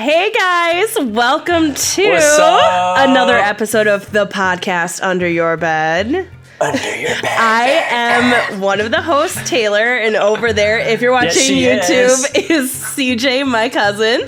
[0.00, 2.02] Hey guys, welcome to
[3.02, 6.26] another episode of the podcast Under Your Bed.
[6.58, 7.24] Under your bed.
[7.26, 12.50] I am one of the hosts, Taylor, and over there, if you're watching she YouTube,
[12.50, 12.72] is.
[12.72, 14.22] CJ, my cousin.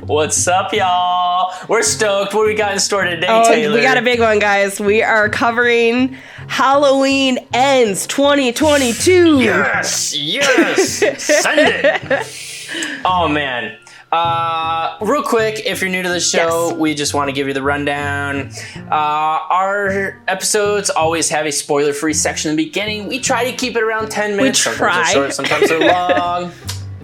[0.00, 1.54] What's up, y'all?
[1.68, 2.34] We're stoked.
[2.34, 3.76] What we got in store today, Oh, Taylor?
[3.76, 4.80] we got a big one, guys.
[4.80, 6.14] We are covering
[6.48, 9.42] Halloween Ends 2022.
[9.42, 11.22] Yes, yes.
[11.22, 12.42] Send it.
[13.04, 13.78] Oh man.
[14.12, 16.76] Uh, real quick, if you're new to the show, Yes.
[16.78, 18.50] we just want to give you the rundown.
[18.90, 23.08] Uh, our episodes always have a spoiler-free section in the beginning.
[23.08, 24.64] We try to keep it around 10 minutes.
[24.64, 25.02] We try.
[25.02, 26.52] Sometimes they're short, sometimes they're long.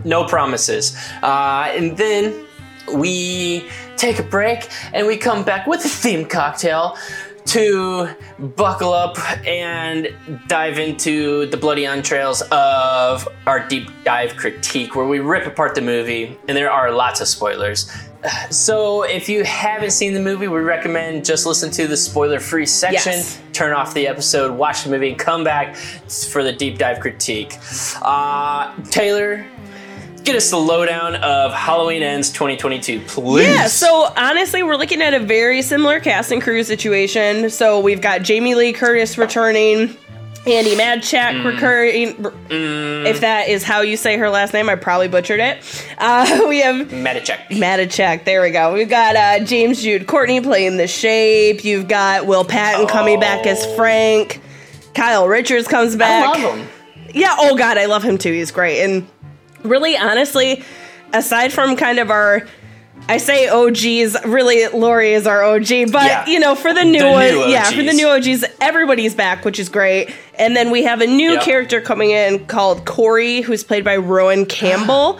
[0.04, 0.96] no promises.
[1.22, 2.46] Uh, and then
[2.94, 6.96] we take a break and we come back with a theme cocktail
[7.46, 10.08] to buckle up and
[10.46, 15.80] dive into the bloody entrails of our deep dive critique where we rip apart the
[15.80, 17.90] movie and there are lots of spoilers.
[18.50, 23.12] So if you haven't seen the movie, we recommend just listen to the spoiler-free section,
[23.14, 23.40] Yes.
[23.52, 27.58] turn off the episode, watch the movie, and come back for the deep dive critique.
[28.00, 29.44] Uh, Taylor,
[30.24, 33.46] get us the lowdown of Halloween Ends 2022, please.
[33.48, 37.50] Yeah, so honestly, we're looking at a very similar cast and crew situation.
[37.50, 39.96] So we've got Jamie Lee Curtis returning,
[40.46, 41.44] Andy Madchak Mm.
[41.44, 43.06] recurring.
[43.06, 45.58] If that is how you say her last name, I probably butchered it.
[45.98, 47.46] Uh, we have Medicheck.
[47.48, 48.24] Madachek.
[48.24, 48.72] There we go.
[48.74, 51.64] We've got uh, James Jude Courtney playing the Shape.
[51.64, 53.76] You've got Will Patton coming back as Oh.
[53.76, 54.40] Frank.
[54.94, 56.26] Kyle Richards comes back.
[56.36, 56.68] I love him.
[57.14, 58.32] Yeah, oh god, I love him too.
[58.32, 58.82] He's great.
[58.82, 59.06] And
[59.64, 60.62] really, honestly,
[61.12, 62.42] aside from kind of our
[63.08, 66.26] I say OGs, really Laurie is our OG, but Yeah.
[66.26, 69.44] you know, for the new The one, new yeah, for the new OGs, everybody's back,
[69.44, 70.10] which is great.
[70.38, 71.42] And then we have a new Yep.
[71.42, 75.18] character coming in called Corey, who's played by Rohan Campbell.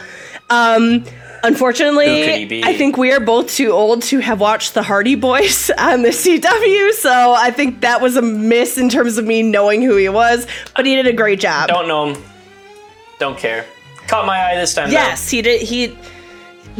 [0.48, 2.62] Um Who could he Unfortunately.
[2.62, 6.10] I think we are both too old to have watched the Hardy Boys on the
[6.10, 10.08] CW, so I think that was a miss in terms of me knowing who he
[10.08, 11.66] was, but he did a great job.
[11.68, 12.22] Don't know him.
[13.18, 13.64] Don't care.
[14.08, 14.88] Caught my eye this time.
[14.88, 14.92] though.
[14.94, 15.62] Yes, he did.
[15.62, 15.96] He,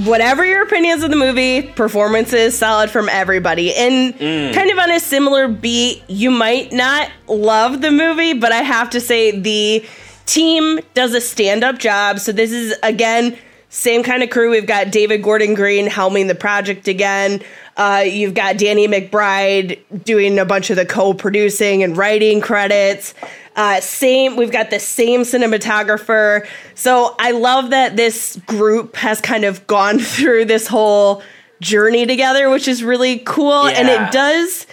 [0.05, 3.75] whatever your opinions of the movie, performances solid from everybody.
[3.75, 4.55] And Mm.
[4.55, 8.91] kind of on a similar beat, you might not love the movie, but I have
[8.91, 9.85] to say the
[10.27, 12.19] team does a stand up job.
[12.21, 13.37] So this is again
[13.69, 14.51] same kind of crew.
[14.51, 17.41] We've got David Gordon Green helming the project again.
[17.75, 23.15] Uh, you've got Danny McBride doing a bunch of the co-producing and writing credits.
[23.55, 26.47] Uh, same, we've got the same cinematographer.
[26.75, 31.23] So I love that this group has kind of gone through this whole
[31.61, 33.67] journey together, which is really cool.
[33.67, 34.67] And it does,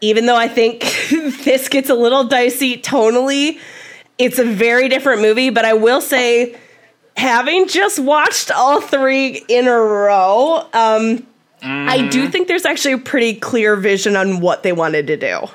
[0.00, 0.80] even though I think
[1.44, 3.58] this gets a little dicey tonally,
[4.18, 5.50] it's a very different movie.
[5.50, 6.56] But I will say,
[7.16, 11.26] having just watched all three in a row, um,
[11.62, 15.46] I do think there's actually a pretty clear vision on what they wanted to do.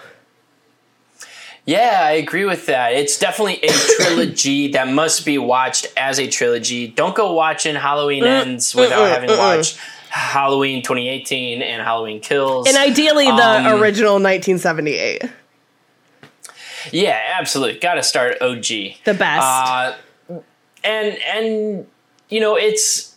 [1.65, 2.93] Yeah, I agree with that.
[2.93, 6.87] It's definitely a trilogy that must be watched as a trilogy.
[6.87, 9.77] Don't go watching Halloween Ends without having watched
[10.09, 12.67] Halloween 2018 and Halloween Kills.
[12.67, 15.23] And ideally, the Um, original 1978.
[16.91, 17.79] yeah, absolutely.
[17.79, 18.65] Got to start OG.
[19.03, 19.43] The best.
[19.43, 19.95] Uh,
[20.83, 21.87] and and
[22.29, 23.14] you know it's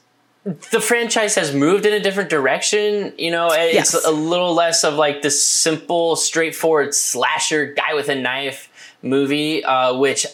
[0.70, 3.12] the franchise has moved in a different direction.
[3.19, 4.04] You know, it's Yes.
[4.04, 8.69] a little less of like this simple, straightforward slasher guy with a knife
[9.03, 10.26] movie, uh, which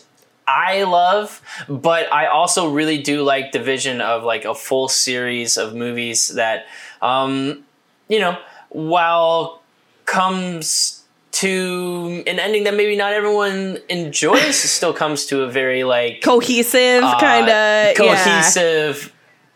[0.46, 1.40] I love.
[1.68, 6.28] But I also really do like the vision of like a full series of movies
[6.34, 6.66] that,
[7.02, 7.64] um,
[8.08, 8.36] you know,
[8.70, 9.62] while
[10.04, 11.00] comes
[11.32, 16.20] to an ending that maybe not everyone enjoys, it still comes to a very like
[16.22, 17.96] Cohesive, uh, kind of.
[17.96, 19.12] cohesive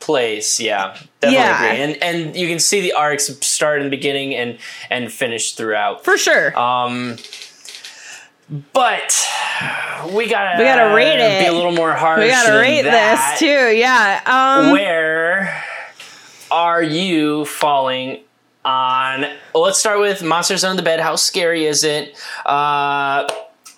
[0.09, 0.59] place.
[0.59, 1.65] Yeah, definitely Yeah.
[1.65, 1.83] agree.
[1.83, 4.59] And and you can see the arcs start in the beginning and
[4.91, 6.03] and finish throughout.
[6.03, 6.59] For sure.
[6.59, 7.19] Um,
[8.73, 9.29] but
[10.13, 11.41] we gotta We gotta rate it.
[11.41, 12.21] Be a little more harsh.
[12.25, 13.33] we gotta rate that.
[13.33, 13.77] this too.
[13.77, 14.23] Yeah.
[14.25, 15.63] Um, Where
[16.51, 18.21] are you falling
[18.65, 19.27] on?
[19.55, 21.01] Well, let's start with Monsters Under the Bed.
[21.01, 22.17] How scary is it?
[22.47, 23.29] Uh,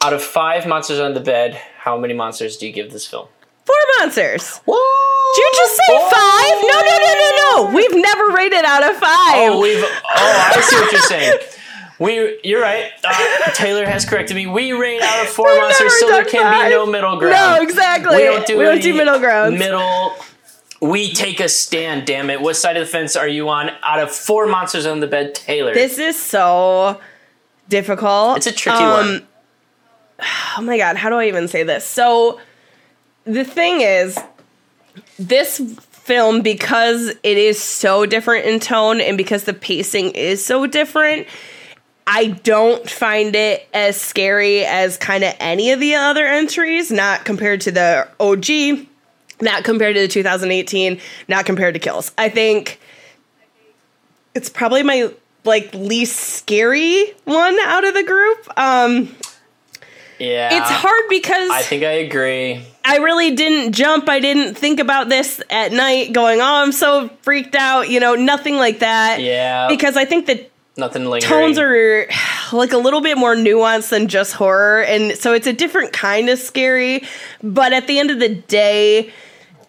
[0.03, 3.27] out of five monsters under the bed, how many monsters do you give this film?
[3.71, 4.57] Four monsters.
[4.67, 5.35] Whoa!
[5.35, 6.57] Did you just say five?
[6.63, 7.31] No, no, no, no,
[7.71, 7.77] no.
[7.77, 9.51] We've never rated out of five.
[9.53, 9.83] Oh, we've.
[9.83, 11.39] Oh, I see what you're saying.
[12.01, 12.91] We, you're right.
[13.05, 14.47] Uh, Taylor has corrected me.
[14.47, 16.65] We rate out of 4 We've monsters, so there can five.
[16.65, 17.35] be no middle ground.
[17.35, 18.17] No, exactly.
[18.17, 19.59] We don't do, We don't do middle grounds.
[19.59, 20.17] Middle.
[20.81, 22.07] We take a stand.
[22.07, 22.41] Damn it!
[22.41, 23.71] What side of the fence are you on?
[23.83, 25.75] Out of four monsters on the bed, Taylor.
[25.75, 26.99] This is so
[27.69, 28.39] difficult.
[28.39, 29.27] it's a tricky Um, one.
[30.59, 31.85] Oh my god, how do I even say this?
[31.85, 32.41] So
[33.25, 34.19] the thing is,
[35.19, 35.59] this
[35.91, 41.27] film because it is so different in tone and because the pacing is so different.
[42.07, 47.25] I don't find it as scary as kind of any of the other entries, not
[47.25, 48.87] compared to the OG,
[49.41, 52.11] not compared to the 2018, not compared to Kills.
[52.19, 52.81] I think
[54.35, 55.13] it's probably my
[55.45, 58.59] like least scary one out of the group.
[58.59, 59.15] Um
[60.21, 60.51] Yeah.
[60.53, 62.63] it's hard because I think I agree.
[62.85, 64.09] I really didn't jump.
[64.09, 68.15] I didn't think about this at night going, "Oh, I'm so freaked out," you know,
[68.15, 69.21] nothing like that.
[69.21, 69.67] Yeah.
[69.69, 71.29] Because I think that Nothing lingering.
[71.29, 72.07] tones are
[72.53, 76.29] like a little bit more nuanced than just horror and so it's a different kind
[76.31, 77.03] of scary,
[77.43, 79.13] but at the end of the day,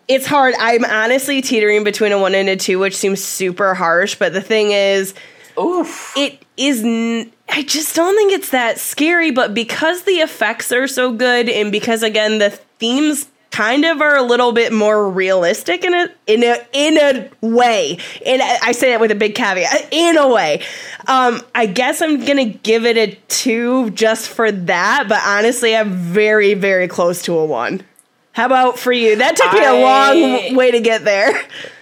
[0.08, 0.54] it's hard.
[0.60, 4.42] I'm honestly teetering between a 1 and a 2, which seems super harsh, but the
[4.42, 5.14] thing is
[5.60, 6.14] Oof.
[6.18, 10.88] it is n- I just don't think it's that scary, but because the effects are
[10.88, 15.84] so good and because again the themes kind of are a little bit more realistic
[15.84, 17.98] in a in a in a way.
[18.26, 19.90] And I say that with a big caveat.
[19.92, 20.64] In a way.
[21.08, 25.76] Um I guess I'm going to give it a 2 just for that, but honestly
[25.76, 27.84] I'm very very close to a 1.
[28.32, 29.18] How about for you?
[29.18, 31.34] That took me a long way to get there.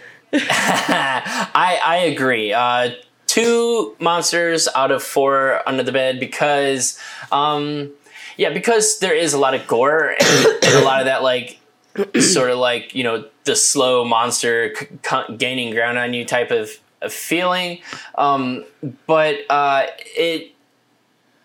[0.33, 2.54] I I agree.
[2.54, 2.92] Uh,
[3.29, 6.99] two monsters out of four under the bed because,
[7.31, 7.91] um,
[8.37, 11.59] yeah, because there is a lot of gore and, and a lot of that like
[12.19, 16.49] sort of like you know the slow monster c- c- gaining ground on you type
[16.51, 16.69] of,
[17.01, 17.79] of feeling.
[18.17, 18.65] Um,
[19.05, 20.53] but uh, it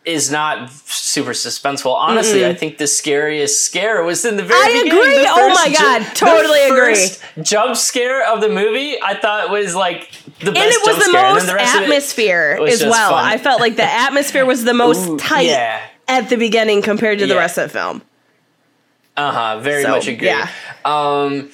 [0.04, 1.92] is not super suspenseful.
[1.94, 4.92] Honestly, I think the scariest scare was in the very I beginning.
[4.92, 5.26] agree.
[5.26, 7.42] Oh my God, ju- totally the agree.
[7.42, 11.32] Jump scare of the movie, I thought was like the and it was the scare.
[11.32, 13.10] most the rest of it atmosphere as well.
[13.10, 13.25] fun.
[13.25, 15.81] I felt like the atmosphere was the most Ooh, tight yeah.
[16.08, 17.40] at the beginning compared to the Yeah.
[17.40, 18.02] rest of the film.
[19.16, 19.60] Uh huh.
[19.60, 20.26] Very So, much agree.
[20.26, 20.48] yeah.
[20.84, 21.50] Um.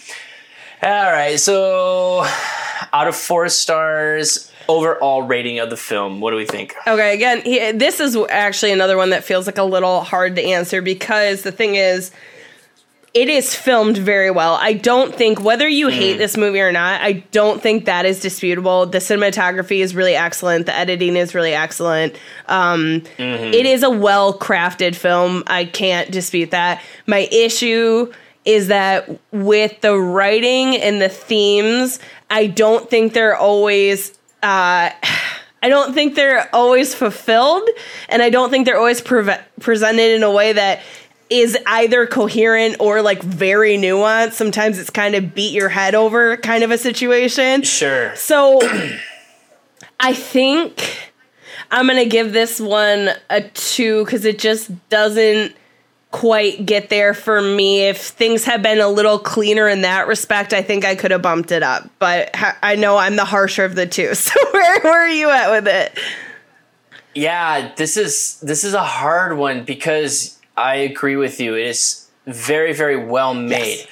[0.83, 1.39] All right.
[1.39, 2.25] So,
[2.93, 6.75] out of four stars, overall rating of the film, what do we think?
[6.87, 10.43] Okay, again, he, this is actually another one that feels like a little hard to
[10.43, 12.13] answer because the thing is,
[13.13, 14.55] it is filmed very well.
[14.55, 18.21] I don't think whether you hate this movie or not, I don't think that is
[18.21, 18.87] disputable.
[18.87, 20.67] The cinematography is really excellent.
[20.67, 22.15] The editing is really excellent.
[22.47, 25.43] Um, it is a well crafted film.
[25.49, 26.83] I can't dispute that.
[27.07, 28.13] My issue
[28.45, 31.99] is that with the writing and the themes,
[32.31, 34.13] I don't think they're always.
[34.43, 34.91] Uh,
[35.63, 37.69] I don't think they're always fulfilled,
[38.09, 40.81] and I don't think they're always preve- presented in a way that
[41.31, 44.33] is either coherent or like very nuanced.
[44.33, 47.63] Sometimes it's kind of beat your head over kind of a situation.
[47.63, 48.15] Sure.
[48.17, 48.59] So
[50.01, 51.13] I think
[51.71, 55.55] I'm going to give this one a two because it just doesn't
[56.11, 57.89] quite get there for me.
[57.89, 61.23] If things had been a little cleaner in that respect, I think I could have
[61.23, 61.89] bumped it up.
[62.01, 62.31] But
[62.63, 64.13] I know I'm the harsher of the two.
[64.15, 65.99] So where, where are you at with it?
[67.15, 71.55] Yeah, this is this is a hard one because I agree with you.
[71.57, 73.79] It is very very well made.
[73.79, 73.87] Yes.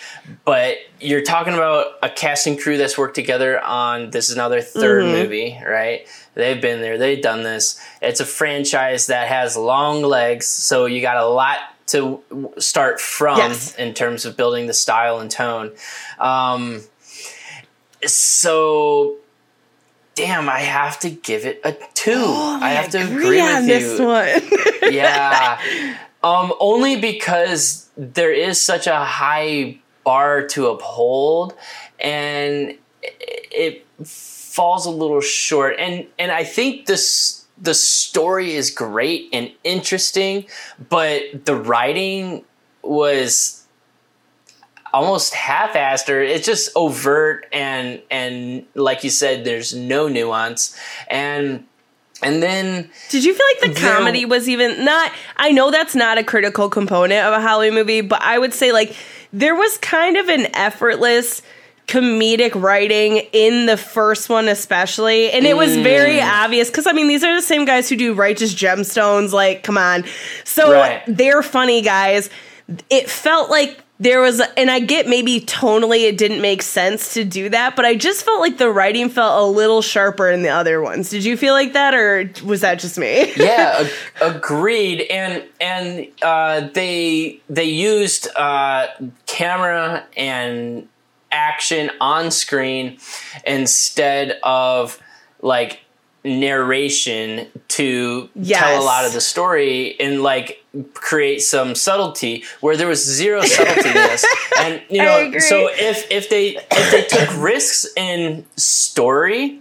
[0.44, 4.60] But you're talking about a casting crew that's worked together on this is now their
[4.60, 5.12] 3rd Mm-hmm.
[5.12, 6.06] movie, right?
[6.34, 7.80] They've been there, they've done this.
[8.02, 12.22] It's a franchise that has long legs, so you got a lot to
[12.58, 13.74] start from Yes.
[13.76, 15.72] in terms of building the style and tone.
[16.18, 16.82] Um,
[18.06, 19.16] so
[20.18, 22.12] damn, I have to give it a two.
[22.12, 24.06] I have to agree, on with this you.
[24.06, 24.92] one.
[24.92, 25.96] Yeah.
[26.24, 31.54] um, only because there is such a high bar to uphold
[32.00, 35.76] and it falls a little short.
[35.78, 40.46] And and I think this the story is great and interesting,
[40.88, 42.44] but the writing
[42.82, 43.57] was
[44.92, 50.76] almost half-assed or it's just overt and and like you said there's no nuance
[51.08, 51.64] and
[52.22, 55.12] and then Did you feel like the comedy was even not?
[55.36, 58.72] I know that's not a critical component of a Halloween movie, but I would say
[58.72, 58.96] like
[59.32, 61.42] there was kind of an effortless
[61.86, 66.44] comedic writing in the first one, especially, and it was very Mm.
[66.44, 69.32] obvious because I mean these are the same guys who do Righteous Gemstones.
[69.32, 70.04] Like, come on,
[70.44, 71.02] so Right.
[71.06, 72.30] they're funny guys.
[72.90, 77.24] It felt like there was, and I get maybe tonally it didn't make sense to
[77.24, 80.50] do that, but I just felt like the writing felt a little sharper in the
[80.50, 81.10] other ones.
[81.10, 83.32] Did you feel like that, or was that just me?
[83.36, 83.84] yeah
[84.20, 88.86] ag- agreed and and uh, they they used uh,
[89.26, 90.88] camera and
[91.32, 92.98] action on screen
[93.46, 94.98] instead of
[95.42, 95.80] like
[96.24, 98.60] narration to Yes.
[98.60, 100.64] tell a lot of the story and like
[100.94, 104.26] create some subtlety where there was zero subtlety in this.
[104.60, 109.60] And you know, so if if they if they took risks in story,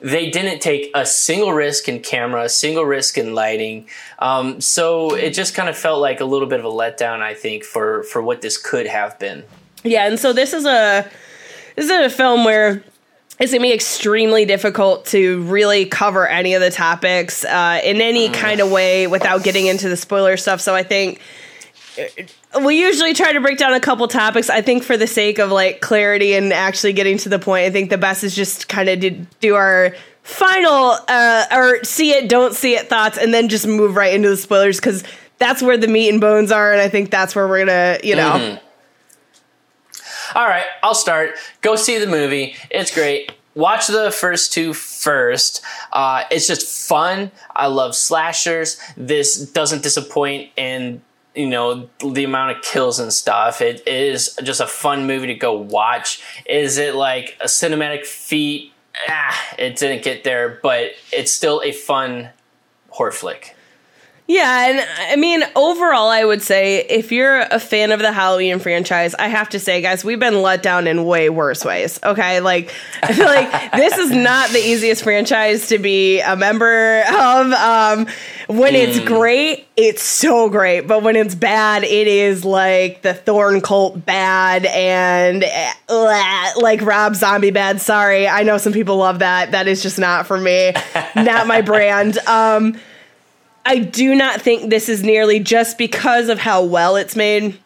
[0.00, 3.88] they didn't take a single risk in camera, a single risk in lighting.
[4.18, 7.34] Um, so it just kind of felt like a little bit of a letdown, I
[7.34, 9.44] think, for for what this could have been.
[9.84, 11.08] Yeah, and so this is a
[11.76, 12.82] this is a film where
[13.40, 18.28] it's gonna be extremely difficult to really cover any of the topics uh, in any
[18.28, 20.60] kind of way without getting into the spoiler stuff.
[20.60, 21.20] So I think
[21.98, 24.50] uh, we usually try to break down a couple topics.
[24.50, 27.70] I think for the sake of like clarity and actually getting to the point, I
[27.70, 32.28] think the best is just kind of do, do our final uh, or see it,
[32.28, 35.02] don't see it thoughts, and then just move right into the spoilers because
[35.38, 38.16] that's where the meat and bones are, and I think that's where we're gonna, you
[38.16, 38.58] know.
[40.34, 41.34] All right, I'll start.
[41.60, 42.54] Go see the movie.
[42.70, 43.32] It's great.
[43.54, 45.60] Watch the first two first.
[45.92, 47.32] Uh, it's just fun.
[47.54, 48.78] I love slashers.
[48.96, 51.02] This doesn't disappoint in
[51.34, 53.60] you know the amount of kills and stuff.
[53.60, 56.22] It is just a fun movie to go watch.
[56.46, 58.72] Is it like a cinematic feat?
[59.08, 62.30] Ah, it didn't get there, but it's still a fun
[62.90, 63.56] horror flick.
[64.30, 68.60] Yeah, and I mean, overall, I would say if you're a fan of the Halloween
[68.60, 71.98] franchise, I have to say, guys, we've been let down in way worse ways.
[72.04, 72.72] Okay, like
[73.02, 77.52] I feel like this is not the easiest franchise to be a member of.
[77.52, 78.06] Um,
[78.46, 83.60] when it's great, it's so great, but when it's bad, it is like the Thorn
[83.60, 85.42] Cult bad and
[85.88, 87.80] uh, like Rob Zombie bad.
[87.80, 89.50] Sorry, I know some people love that.
[89.50, 90.72] That is just not for me,
[91.16, 92.16] not my brand.
[92.28, 92.76] Um.
[93.64, 97.58] I do not think this is nearly just because of how well it's made.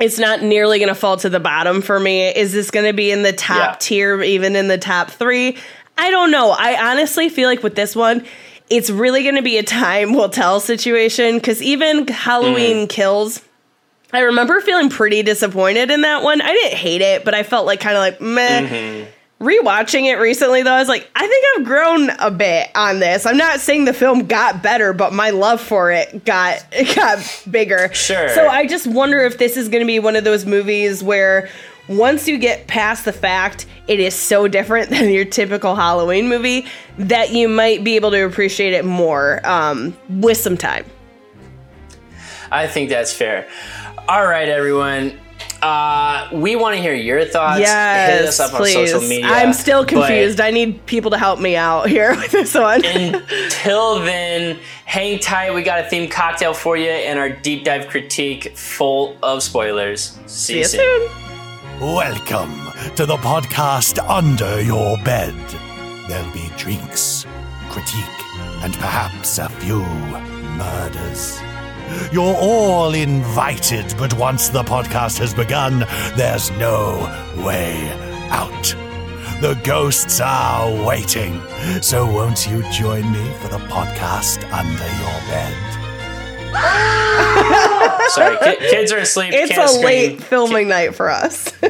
[0.00, 2.28] It's not nearly going to fall to the bottom for me.
[2.28, 3.76] Is this going to be in the top Yeah.
[3.78, 5.56] tier, even in the top three?
[5.96, 6.50] I don't know.
[6.50, 8.24] I honestly feel like with this one,
[8.70, 12.88] it's really going to be a time will tell situation because even Halloween mm.
[12.88, 13.40] Kills,
[14.12, 16.40] I remember feeling pretty disappointed in that one.
[16.40, 18.62] I didn't hate it, but I felt like kind of like meh.
[18.62, 19.10] Mm-hmm.
[19.44, 23.26] Rewatching it recently, though, I was like, I think I've grown a bit on this.
[23.26, 27.44] I'm not saying the film got better, but my love for it got it got
[27.50, 27.92] bigger.
[27.92, 28.30] Sure.
[28.30, 31.50] So I just wonder if this is going to be one of those movies where
[31.88, 36.66] once you get past the fact it is so different than your typical Halloween movie
[36.96, 40.86] that you might be able to appreciate it more um, with some time.
[42.50, 43.46] I think that's fair.
[44.08, 45.18] All right, everyone.
[45.64, 47.58] Uh, we want to hear your thoughts.
[47.58, 48.76] Hit Yes, us up please.
[48.76, 49.26] on social media.
[49.26, 50.38] I'm still confused.
[50.40, 52.84] I need people to help me out here with this one.
[52.84, 55.54] Until then, hang tight.
[55.54, 60.18] We got a themed cocktail for you and our deep dive critique full of spoilers.
[60.26, 61.10] See, See you soon.
[61.80, 62.52] Welcome
[62.96, 65.34] to the podcast Under Your Bed.
[66.08, 67.24] There'll be drinks,
[67.70, 68.04] critique,
[68.62, 69.80] and perhaps a few
[70.58, 71.40] murders.
[72.12, 75.80] You're all invited, but once the podcast has begun,
[76.16, 76.98] there's no
[77.44, 77.90] way
[78.30, 78.74] out.
[79.40, 81.40] The ghosts are waiting,
[81.80, 85.54] so won't you join me for the podcast Under Your Bed?
[88.08, 89.32] Sorry, ki- kids are asleep.
[89.34, 89.84] It's a scream.
[89.84, 91.52] late filming night for us.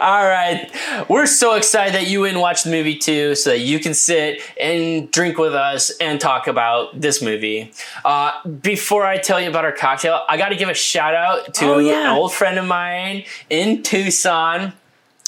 [0.00, 0.70] All right.
[1.08, 3.94] We're so excited that you went and watched the movie too, so that you can
[3.94, 7.72] sit and drink with us and talk about this movie.
[8.04, 11.54] Uh, before I tell you about our cocktail, I got to give a shout out
[11.54, 12.10] to Oh, yeah.
[12.12, 14.72] an old friend of mine in Tucson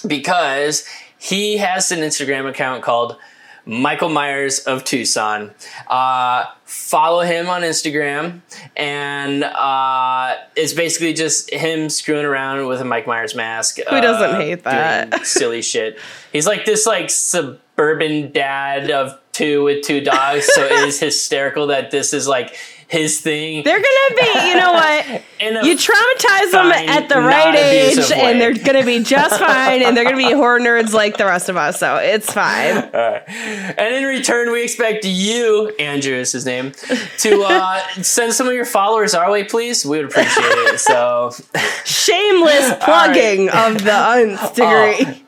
[0.07, 0.87] because
[1.19, 3.17] he has an Instagram account called
[3.71, 5.53] Michael Myers of Tucson.
[5.87, 8.41] Uh, follow him on Instagram,
[8.77, 13.79] and uh, it's basically just him screwing around with a Mike Myers mask.
[13.89, 15.25] Who doesn't hate that?
[15.25, 16.01] silly shit.
[16.33, 21.69] He's like this like suburban dad of two with two dogs, so it is hysterical
[21.69, 22.57] that this is like
[22.91, 23.63] his thing.
[23.65, 25.23] They're gonna be, you know what?
[25.41, 28.21] You traumatize them at the right age, way.
[28.21, 31.49] and they're gonna be just fine, and they're gonna be horror nerds like the rest
[31.49, 31.81] of us.
[31.81, 32.91] So it's fine.
[33.81, 36.73] And in return, we expect you, Andrew is his name,
[37.19, 39.85] to uh, send some of your followers our way, please.
[39.87, 40.79] We would appreciate it.
[40.81, 41.31] So,
[41.85, 45.25] Shameless plugging of the nth degree.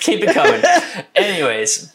[0.00, 0.62] keep it coming.
[1.14, 1.89] Anyways,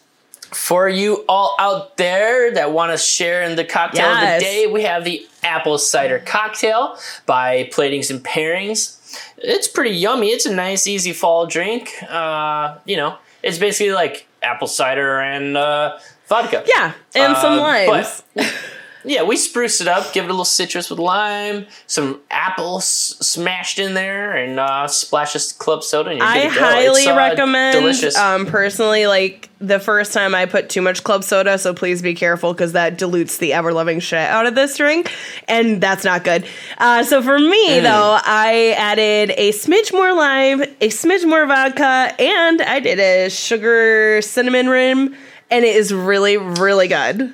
[0.56, 4.68] for you all out there that want to share in the cocktail of the day,
[4.68, 8.98] we have the apple cider cocktail by Platings and Pairings.
[9.38, 10.30] It's pretty yummy.
[10.30, 11.92] It's a nice, easy fall drink.
[12.10, 15.98] Uh, you know, it's basically like apple cider and uh,
[16.28, 16.64] vodka.
[16.68, 18.24] Yeah, and some Uh, limes.
[18.34, 18.54] But
[19.06, 23.16] yeah, we spruce it up, give it a little citrus with lime, some apple s-
[23.22, 26.10] smashed in there, and uh, splash of club soda.
[26.12, 26.62] And you're I good to go.
[26.66, 27.80] highly It's, uh, recommend.
[27.80, 28.18] Delicious.
[28.18, 32.14] Um, personally, like the first time I put too much club soda, so please be
[32.14, 35.12] careful because that dilutes the ever loving shit out of this drink,
[35.48, 36.46] and that's not good.
[36.78, 37.84] Uh, so for me Mm.
[37.84, 43.30] though, I added a smidge more lime, a smidge more vodka, and I did a
[43.30, 45.16] sugar cinnamon rim,
[45.50, 47.34] and it is really really good.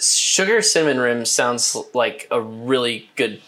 [0.00, 3.40] Sugar cinnamon rim sounds like a really good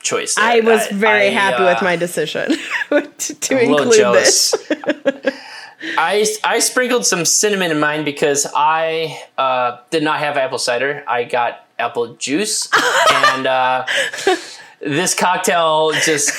[0.00, 0.34] choice.
[0.34, 0.44] there.
[0.44, 2.56] I was very I, happy uh, with my decision
[2.90, 4.52] to, to include jealous.
[4.52, 5.34] this.
[5.98, 11.04] I, I sprinkled some cinnamon in mine because I uh, did not have apple cider.
[11.08, 12.68] I got apple juice,
[13.10, 13.86] and uh,
[14.80, 16.30] this cocktail just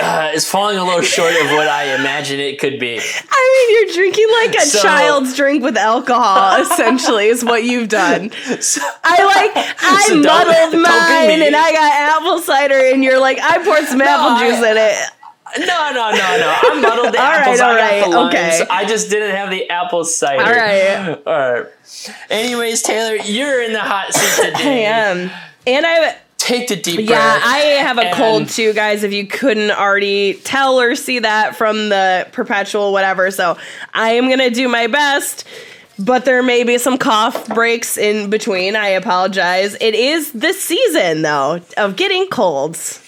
[0.00, 2.98] uh, is falling a little short of what I imagine it could be.
[3.00, 7.88] I mean, you're drinking like a So- child's drink with alcohol, essentially, is what you've
[7.88, 8.30] done.
[8.60, 13.18] So- I like, I So muddled don't mine and I got apple cider, and you're
[13.20, 15.66] like, I poured some apple I- juice in it.
[15.66, 16.56] no, no, no, no.
[16.62, 17.60] I muddled the All right, apples.
[17.60, 18.34] all I right, the limes.
[18.34, 18.66] okay.
[18.70, 20.42] I just didn't have the apple cider.
[20.42, 21.22] All right.
[21.26, 21.66] All right.
[22.28, 24.86] Anyways, Taylor, you're in the hot seat today.
[24.86, 25.30] I am.
[25.66, 26.16] And I,
[26.50, 27.42] Take the deep yeah, breath.
[27.44, 31.88] I have a cold too, guys, if you couldn't already tell or see that from
[31.88, 33.30] the perpetual whatever.
[33.30, 33.56] So
[33.94, 35.46] I am going to do my best.
[35.98, 38.74] But there may be some cough breaks in between.
[38.74, 39.76] I apologize.
[39.82, 43.02] It is the season, though, of getting colds.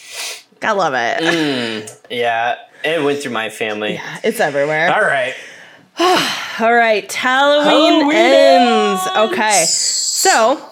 [0.61, 1.23] I love it.
[1.23, 2.01] Mm.
[2.11, 3.95] Yeah, it went through my family.
[3.95, 4.93] Yeah, It's everywhere.
[4.93, 5.35] All right.
[6.61, 9.07] All right, Halloween, Halloween ends.
[9.07, 9.33] ends.
[9.33, 10.72] Okay, so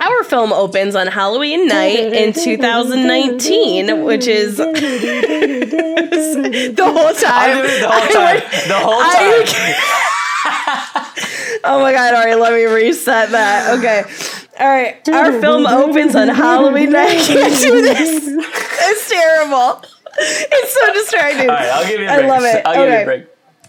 [0.00, 4.64] our film opens on Halloween night in 2019, which is the
[6.84, 7.58] whole time.
[7.58, 8.30] I'm doing it the whole time.
[8.30, 9.74] went- The whole I- time.
[11.64, 12.14] oh my god!
[12.14, 13.78] All right, let me reset that.
[13.78, 14.04] Okay.
[14.58, 17.08] All right, our film opens on Halloween night.
[17.18, 18.26] I can't do this.
[18.28, 19.82] It's terrible.
[20.18, 21.50] It's so distracting.
[21.50, 22.24] All right, I'll give you a I break.
[22.24, 22.62] I love it.
[22.66, 23.26] I'll give you a break.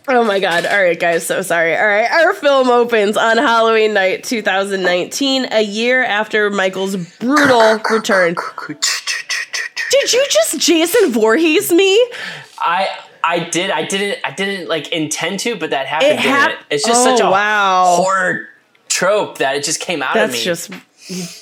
[0.10, 0.66] Oh my god.
[0.66, 1.76] All right, guys, so sorry.
[1.76, 8.36] All right, our film opens on Halloween night 2019, a year after Michael's brutal return.
[9.90, 11.94] Did you just Jason Voorhees me?
[12.60, 12.88] I
[13.24, 16.12] I did I didn't I didn't like intend to, but that happened.
[16.14, 16.58] It hap- it?
[16.70, 17.96] It's just Oh, such a wow.
[17.98, 18.48] horror
[18.89, 20.43] trope that it just came out of me.
[20.43, 20.72] That's just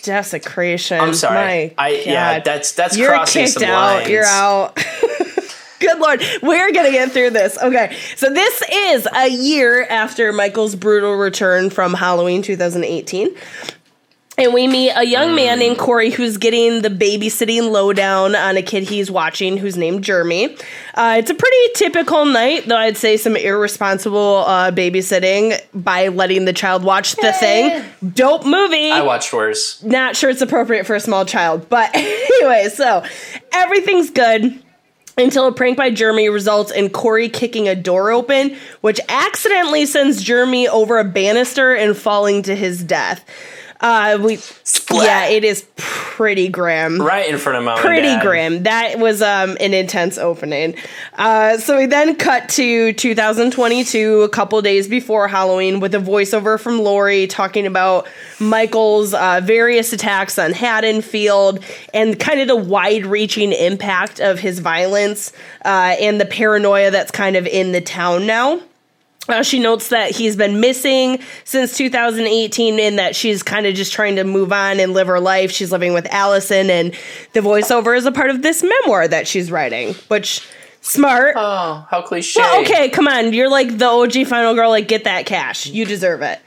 [0.03, 0.99] desecration.
[0.99, 1.73] I'm sorry.
[1.77, 3.95] My I yeah, that's that's You're crossing kicked some out.
[3.97, 4.09] lines.
[4.09, 4.77] You're out.
[5.79, 7.57] Good lord, we're gonna get through this.
[7.61, 13.35] Okay, so this is a year after Michael's brutal return from Halloween 2018.
[14.37, 18.61] And we meet a young man named Corey who's getting the babysitting lowdown on a
[18.61, 20.57] kid he's watching who's named Jeremy.
[20.93, 26.43] Uh, it's a pretty typical night, though I'd say some irresponsible uh, babysitting by letting
[26.43, 27.81] the child watch the thing.
[28.13, 29.81] Dope movie I watched worse.
[29.83, 31.69] not sure it's appropriate for a small child.
[31.69, 33.05] But anyway, so
[33.53, 34.61] everything's good
[35.17, 40.21] until a prank by Jeremy results in Corey kicking a door open, which accidentally sends
[40.21, 43.25] Jeremy over a banister and falling to his death.
[43.85, 44.39] Uh, we
[44.91, 47.75] yeah, it is pretty grim Right in front of mom.
[47.75, 48.63] and pretty grim.
[48.63, 50.73] That was um, an intense opening.
[51.13, 56.59] Uh, so we then cut to 2022, a couple days before Halloween, with a voiceover
[56.59, 58.07] from Laurie talking about
[58.39, 65.31] Michael's uh, various attacks on Haddonfield and kind of the wide-reaching impact of his violence
[65.63, 68.59] uh, and the paranoia that's kind of in the town now.
[69.27, 73.91] Uh, she notes that he's been missing since 2018 and that she's kind of just
[73.91, 75.51] trying to move on and live her life.
[75.51, 76.93] She's living with Allison, and
[77.33, 80.47] the voiceover is a part of this memoir that she's writing, which
[80.81, 81.33] smart.
[81.35, 82.39] Oh, how cliche.
[82.39, 83.33] well, okay, come on.
[83.33, 84.69] You're like the OG final girl.
[84.69, 85.65] Like, get that cash.
[85.65, 86.39] You deserve it.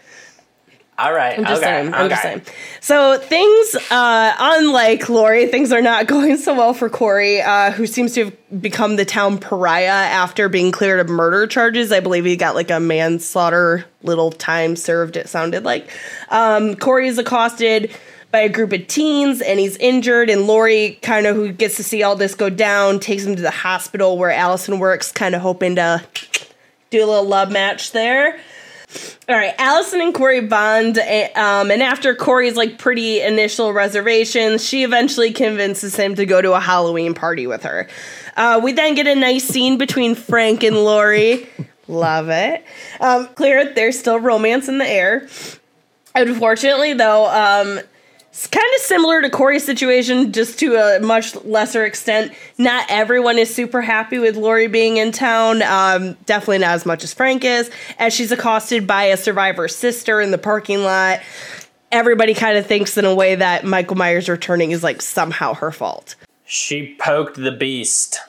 [0.99, 1.39] All right.
[1.39, 1.71] I'm just okay.
[1.71, 1.95] saying.
[1.95, 2.33] I'm just okay.
[2.35, 2.57] saying.
[2.81, 7.87] So things, uh, unlike Laurie, things are not going so well for Corey, uh, who
[7.87, 11.93] seems to have become the town pariah after being cleared of murder charges.
[11.93, 15.17] I believe he got like a manslaughter little time served.
[15.17, 15.89] It sounded like.
[16.31, 17.95] Um, Corey is accosted
[18.33, 21.83] by a group of teens and he's injured and Laurie kind of who gets to
[21.83, 25.41] see all this go down takes him to the hospital where Allison works kind of
[25.41, 26.05] hoping to
[26.91, 28.39] do a little love match there.
[29.29, 34.67] All right, Allison and Corey bond, eh, um, and after Corey's like pretty initial reservations,
[34.67, 37.89] she eventually convinces him to go to a Halloween party with her.
[38.37, 41.49] Uh, we then get a nice scene between Frank and Laurie.
[41.89, 42.65] Love it.
[43.01, 45.29] Um, clear, there's still romance in the air.
[46.15, 47.81] Unfortunately, though, um,
[48.39, 52.33] it's kind of similar to Corey's situation, just to a much lesser extent.
[52.57, 55.61] Not everyone is super happy with Laurie being in town.
[55.63, 60.21] Um, definitely not as much as Frank is, as she's accosted by a survivor's sister
[60.21, 61.19] in the parking lot.
[61.91, 65.73] everybody kind of thinks in a way that Michael Myers returning is like somehow her
[65.73, 66.15] fault.
[66.45, 68.21] She poked the beast.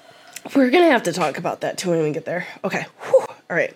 [0.55, 2.47] We're gonna have to talk about that too when we get there.
[2.63, 2.87] Okay.
[3.03, 3.25] Whew.
[3.27, 3.75] All right.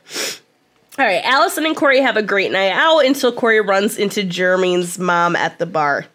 [0.98, 1.24] All right.
[1.24, 5.60] Allison and Corey have a great night out until Corey runs into Jermaine's mom at
[5.60, 6.08] the bar.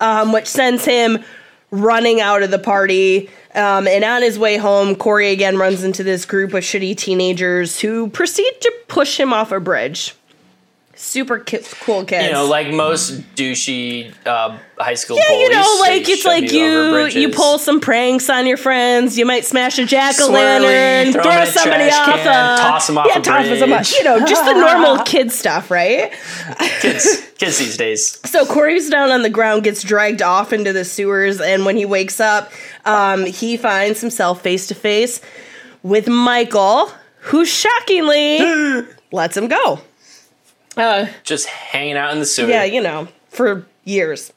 [0.00, 1.18] Um, which sends him
[1.70, 3.28] running out of the party.
[3.54, 7.80] Um, and on his way home, Corey again runs into this group of shitty teenagers
[7.80, 10.14] who proceed to push him off a bridge.
[10.94, 12.26] Super ki- cool kids.
[12.26, 15.42] You know, like most douchey uh, high school yeah, bullies.
[15.42, 19.16] you know, like it's like you you pull some pranks on your friends.
[19.16, 22.18] You might smash a jack o' lantern, throw throw, 'em in a somebody off, can,
[22.26, 23.92] a, toss 'em off yeah, a toss 'em off- bridge.
[23.92, 26.12] You know, just the normal kid stuff, right?
[26.80, 28.20] kids, kids these days.
[28.28, 31.84] So Corey's down on the ground, gets dragged off into the sewers, and when he
[31.86, 32.52] wakes up,
[32.84, 35.20] um, he finds himself face to face
[35.82, 38.38] with Michael, who shockingly
[39.12, 39.80] lets him go.
[40.76, 42.48] Uh, Just hanging out in the sewer.
[42.48, 44.32] yeah, you know, for years.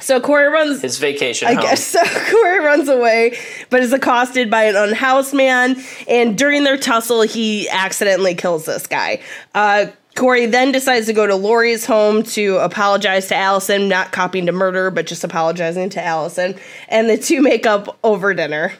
[0.00, 1.62] So Corey runs His vacation I home.
[1.64, 2.00] guess so.
[2.04, 3.36] Corey runs away,
[3.68, 5.76] but is accosted by an unhoused man.
[6.08, 9.20] And during their tussle, he accidentally kills this guy.
[9.56, 9.86] Uh,
[10.18, 14.52] Corey then decides to go to Laurie's home to apologize to Allison, not copying to
[14.52, 16.56] murder, but just apologizing to Allison.
[16.88, 18.72] And the two make up over dinner.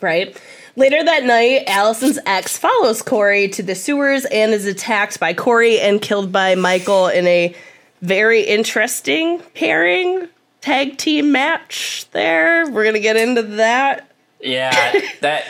[0.00, 0.40] Right?
[0.76, 5.78] Later that night, Allison's ex follows Corey to the sewers and is attacked by Corey
[5.78, 7.54] and killed by Michael in a
[8.00, 10.26] very interesting pairing
[10.62, 12.64] tag team match there.
[12.70, 14.10] We're going to get into that.
[14.40, 15.44] Yeah, that.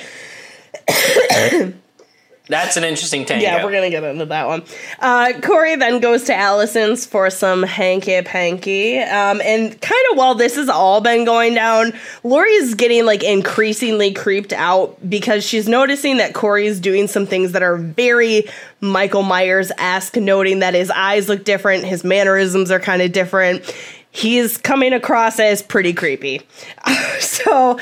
[2.51, 3.43] that's an interesting tango.
[3.43, 4.63] Yeah, we're gonna get into that one.
[4.99, 10.35] Uh, Corey then goes to Allison's for some hanky panky, um, and kind of while
[10.35, 11.93] this has all been going down,
[12.25, 17.63] Laurie's getting like increasingly creeped out because she's noticing that Corey's doing some things that
[17.63, 18.45] are very
[18.81, 23.65] Michael Myers esque, noting that his eyes look different, his mannerisms are kind of different.
[24.11, 26.43] He's coming across as pretty creepy.
[27.21, 27.79] so.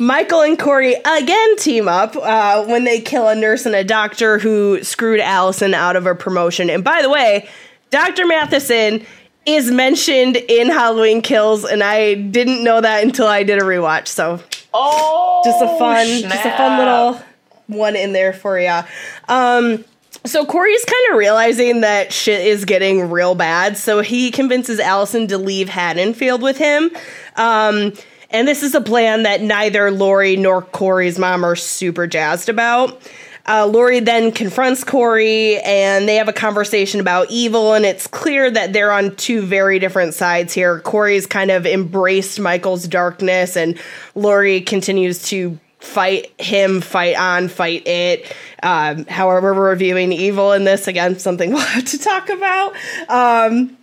[0.00, 4.38] Michael and Corey again team up uh, when they kill a nurse and a doctor
[4.38, 6.70] who screwed Allison out of a promotion.
[6.70, 7.48] And by the way,
[7.90, 8.26] Dr.
[8.26, 9.04] Matheson
[9.44, 14.08] is mentioned in Halloween Kills, and I didn't know that until I did a rewatch.
[14.08, 14.40] So
[14.72, 17.20] Oh, just a fun, just a fun little
[17.66, 18.80] one in there for you.
[19.28, 19.84] Um,
[20.24, 25.26] so Corey's kind of realizing that shit is getting real bad, so he convinces Allison
[25.28, 26.90] to leave Haddonfield with him.
[27.36, 27.92] Um,
[28.30, 33.00] and this is a plan that neither Laurie nor Corey's mom are super jazzed about.
[33.46, 38.50] Uh, Laurie then confronts Corey and they have a conversation about evil, and it's clear
[38.50, 40.80] that they're on two very different sides here.
[40.80, 43.78] Corey's kind of embraced Michael's darkness, and
[44.14, 48.32] Laurie continues to fight him, fight on, fight it.
[48.62, 52.74] Um, however, we're reviewing evil in this again, something we'll have to talk about.
[53.08, 53.76] Um,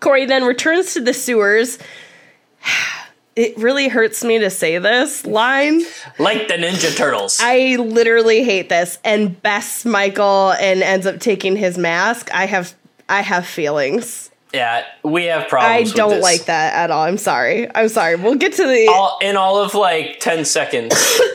[0.00, 1.78] Corey then returns to the sewers.
[3.34, 5.82] It really hurts me to say this line.
[6.18, 7.38] like the Ninja Turtles.
[7.40, 12.28] I literally hate this and bests Michael and ends up taking his mask.
[12.34, 12.74] I have
[13.08, 14.30] I have feelings.
[14.52, 15.88] yeah, we have I problems.
[15.88, 17.02] with don't like that at all.
[17.04, 17.74] I'm sorry.
[17.74, 18.16] I'm sorry.
[18.16, 20.94] We'll get to the All, in all of like ten seconds,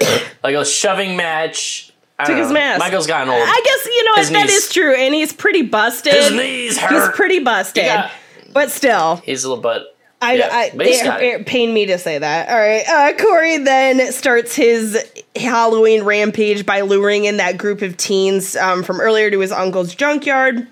[0.44, 1.92] like a shoving match.
[2.20, 2.54] I took his know.
[2.56, 2.80] mask.
[2.80, 3.42] Michael's gotten old.
[3.44, 6.14] I guess you know His that knees- is true, and he's pretty busted.
[6.14, 6.92] His knees hurt.
[6.92, 8.12] He's pretty busted, got-
[8.54, 9.84] but still, He's a little bit.
[10.22, 11.46] I, Yeah, I it, it.
[11.46, 12.50] pained me to say that.
[12.50, 14.98] All right, uh, Corey then starts his
[15.36, 19.94] Halloween rampage by luring in that group of teens um, from earlier to his uncle's
[19.94, 20.68] junkyard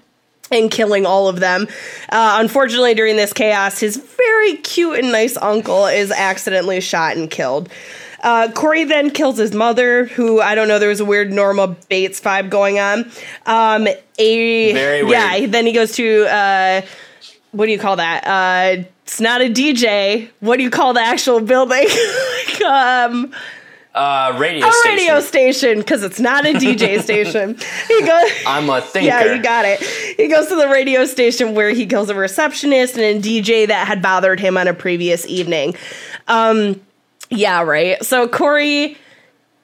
[0.51, 1.67] and killing all of them.
[2.10, 7.29] Uh, unfortunately, during this chaos, his very cute and nice uncle is accidentally shot and
[7.29, 7.69] killed.
[8.23, 10.79] Uh, Corey then kills his mother, who I don't know.
[10.79, 13.12] There was a weird Norma Bates vibe going on.
[13.45, 15.12] Um, a Very weird.
[15.12, 15.45] yeah.
[15.45, 16.81] Then he goes to uh,
[17.51, 18.88] what do you call that?
[19.05, 20.29] It's not a DJ.
[20.39, 21.85] What do you call the actual building?
[22.67, 23.31] um,
[23.93, 24.91] Uh, radio a station.
[24.97, 27.55] radio station because it's not a DJ station.
[27.87, 28.31] He goes.
[28.45, 29.07] I'm a thinker.
[29.07, 29.79] Yeah, you got it.
[30.17, 33.87] He goes to the radio station where he kills a receptionist and a DJ that
[33.87, 35.75] had bothered him on a previous evening.
[36.27, 36.81] Um,
[37.29, 38.03] yeah, right.
[38.03, 38.97] So Corey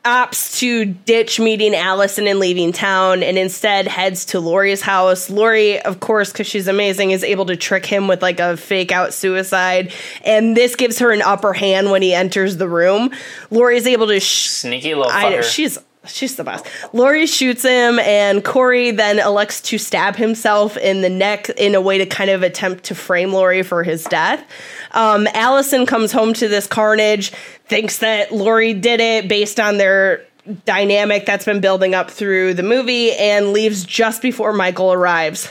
[0.04, 5.30] opts to ditch meeting Allison and leaving town and instead heads to Laurie's house.
[5.30, 8.92] Laurie, of course, because she's amazing, is able to trick him with like a fake
[8.92, 9.94] out suicide.
[10.26, 13.12] And this gives her an upper hand when he enters the room.
[13.52, 16.66] Laurie is able to sh- Sneaky little I she's she's the best.
[16.94, 21.82] Laurie shoots him, and Corey then elects to stab himself in the neck in a
[21.82, 24.44] way to kind of attempt to frame Laurie for his death.
[24.92, 27.32] Um, Allison comes home to this carnage,
[27.66, 30.26] thinks that Laurie did it based on their
[30.66, 35.50] dynamic that's been building up through the movie, and leaves just before Michael arrives.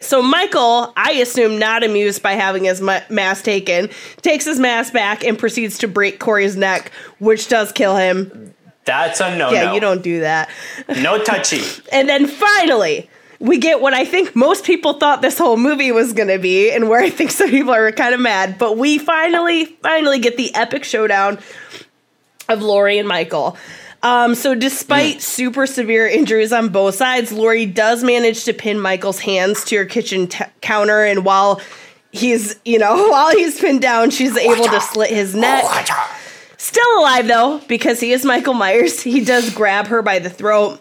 [0.00, 3.88] So Michael, I assume not amused by having his ma- mask taken,
[4.20, 8.52] takes his mask back and proceeds to break Corey's neck, which does kill him.
[8.84, 10.50] That's a no Yeah, you don't do that.
[10.88, 11.62] No touchy.
[11.92, 16.12] And then finally, we get what I think most people thought this whole movie was
[16.12, 18.56] going to be, and where I think some people are kind of mad.
[18.58, 21.38] But we finally, finally get the epic showdown
[22.48, 23.56] of Laurie and Michael.
[24.04, 29.20] Um, so, despite super severe injuries on both sides, Laurie does manage to pin Michael's
[29.20, 31.60] hands to her kitchen t- counter, and while
[32.10, 35.64] he's, you know, while he's pinned down, she's able to slit his neck.
[36.62, 39.02] Still alive though, because he is Michael Myers.
[39.02, 40.80] He does grab her by the throat,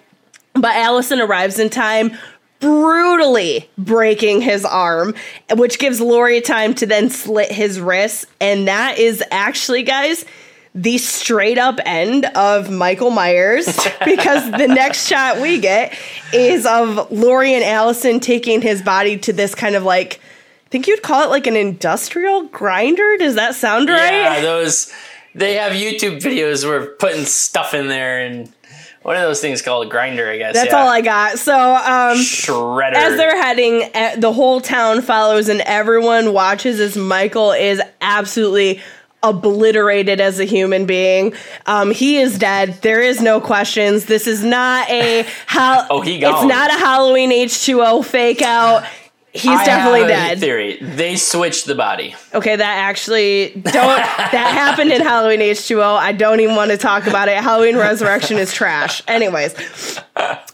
[0.54, 2.16] but Allison arrives in time,
[2.60, 5.16] brutally breaking his arm,
[5.56, 8.26] which gives Laurie time to then slit his wrist.
[8.40, 10.24] And that is actually, guys,
[10.76, 13.66] the straight up end of Michael Myers
[14.06, 15.98] because the next shot we get
[16.32, 20.22] is of Laurie and Allison taking his body to this kind of like,
[20.68, 23.18] I think you'd call it like an industrial grinder.
[23.18, 24.12] Does that sound right?
[24.12, 24.94] Yeah, those
[25.36, 28.52] they have YouTube videos where putting stuff in there and
[29.04, 29.88] one of those things called?
[29.88, 30.54] A grinder, I guess.
[30.54, 30.80] That's yeah.
[30.82, 31.40] all I got.
[31.40, 32.94] So, um, Shredder.
[32.94, 38.80] as they're heading, eh, the whole town follows and everyone watches as Michael is absolutely
[39.24, 41.34] obliterated as a human being.
[41.68, 42.80] Um, he is dead.
[42.82, 44.06] There is no questions.
[44.06, 46.48] This is not a hal- Oh, he It's gone.
[46.48, 48.84] not a Halloween H2O fake out.
[49.34, 50.40] He's I definitely dead.
[50.40, 52.16] Theory: They switched the body.
[52.34, 55.96] Okay, that actually don't that happened in Halloween H2O.
[55.98, 57.38] I don't even want to talk about it.
[57.38, 59.02] Halloween Resurrection is trash.
[59.08, 59.56] Anyways,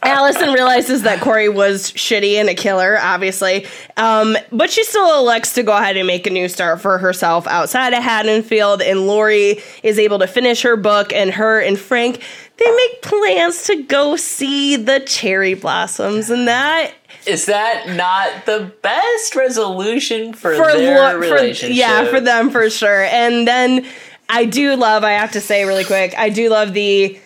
[0.02, 3.66] Allison realizes that Corey was shitty and a killer, obviously.
[3.96, 7.48] Um, but she still elects to go ahead and make a new start for herself
[7.48, 12.22] outside of Haddonfield, and Laurie is able to finish her book, and her and Frank
[12.58, 16.92] they make plans to go see the cherry blossoms, and that
[17.26, 21.76] Is that not the best resolution for, for their lo- for- relationship?
[21.76, 23.04] yeah, for them for sure.
[23.04, 23.86] And then
[24.28, 25.04] I do love.
[25.04, 26.14] I have to say really quick.
[26.18, 27.18] I do love the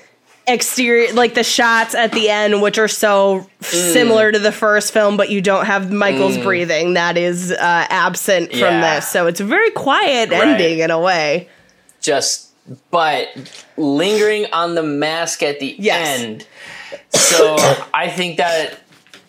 [0.46, 3.92] exterior, like the shots at the end, which are so Mm.
[3.92, 6.94] similar to the first film, but you don't have Michael's breathing.
[6.94, 10.42] That is uh, absent from this, so it's a very quiet Right.
[10.48, 11.48] ending in a way.
[12.00, 12.48] Just,
[12.90, 13.28] but
[13.76, 16.20] lingering on the mask at the Yes.
[16.20, 16.46] end.
[17.10, 17.56] So
[17.94, 18.78] I think that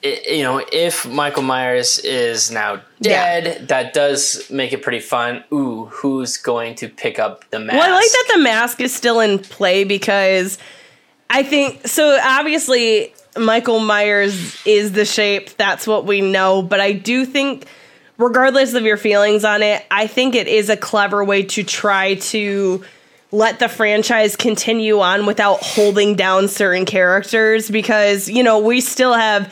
[0.03, 3.39] you know, if Michael Myers is now Yeah.
[3.39, 5.45] dead, that does make it pretty fun.
[5.53, 7.77] Ooh, who's going to pick up the mask?
[7.79, 10.57] Well, I like that the mask is still in play because
[11.29, 12.19] I think so.
[12.21, 15.51] Obviously, Michael Myers is the shape.
[15.51, 16.61] That's what we know.
[16.61, 17.65] But I do think,
[18.17, 22.15] regardless of your feelings on it, I think it is a clever way to try
[22.15, 22.83] to
[23.33, 29.13] let the franchise continue on without holding down certain characters because, you know, we still
[29.13, 29.51] have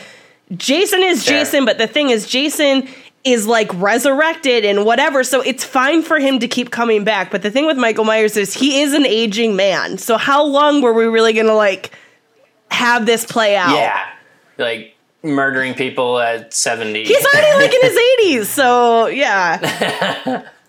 [0.55, 1.33] Jason is Sure.
[1.39, 2.87] Jason, but the thing is, Jason
[3.23, 5.23] is like resurrected and whatever.
[5.23, 7.31] So it's fine for him to keep coming back.
[7.31, 9.97] But the thing with Michael Myers is he is an aging man.
[9.97, 11.91] So how long were we really going to like
[12.69, 13.75] have this play out?
[13.75, 13.99] Yeah,
[14.57, 17.03] like murdering people at seventy.
[17.05, 18.45] He's already like in his 80s.
[18.45, 20.47] So yeah.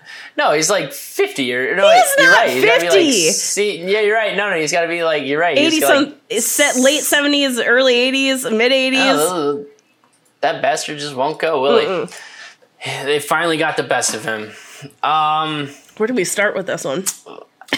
[0.42, 2.50] no, he's like fifty or no, He's you're not right.
[2.50, 3.26] He's gotta be, 50.
[3.26, 4.36] like, see, yeah, you're right.
[4.36, 5.56] No, no, he's got to be like you're right.
[5.56, 9.14] 80 some like, set late 70s, early 80s, mid 80s.
[9.18, 9.66] Oh,
[10.40, 12.12] that bastard just won't go, will he?
[12.84, 14.50] They finally got the best of him.
[15.04, 17.04] Um, Where do we start with this one?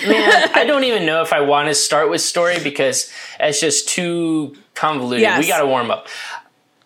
[0.06, 3.88] man, I don't even know if I want to start with story because it's just
[3.88, 5.20] too convoluted.
[5.20, 5.40] Yes.
[5.40, 6.08] We got to warm up.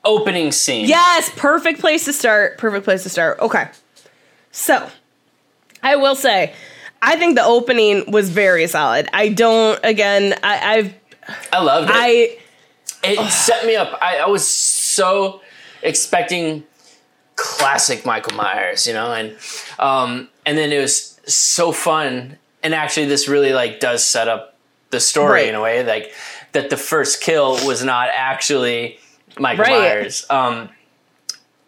[0.04, 0.88] Opening scene.
[0.88, 2.58] Yes, perfect place to start.
[2.58, 3.38] Perfect place to start.
[3.40, 3.68] Okay.
[4.50, 4.88] So,
[5.82, 6.54] I will say,
[7.00, 9.08] I think the opening was very solid.
[9.12, 10.94] I don't, again, I, I've,
[11.52, 11.94] I loved it.
[11.96, 12.38] I,
[13.04, 13.96] it set me up.
[14.02, 15.40] I, I was so
[15.82, 16.64] expecting
[17.36, 19.36] classic Michael Myers, you know, and
[19.78, 22.36] um, and then it was so fun.
[22.64, 24.56] And actually, this really like does set up
[24.90, 25.48] the story Right.
[25.48, 26.12] in a way, like
[26.52, 28.98] that the first kill was not actually
[29.38, 29.78] Michael Right.
[29.78, 30.26] Myers.
[30.28, 30.70] Um,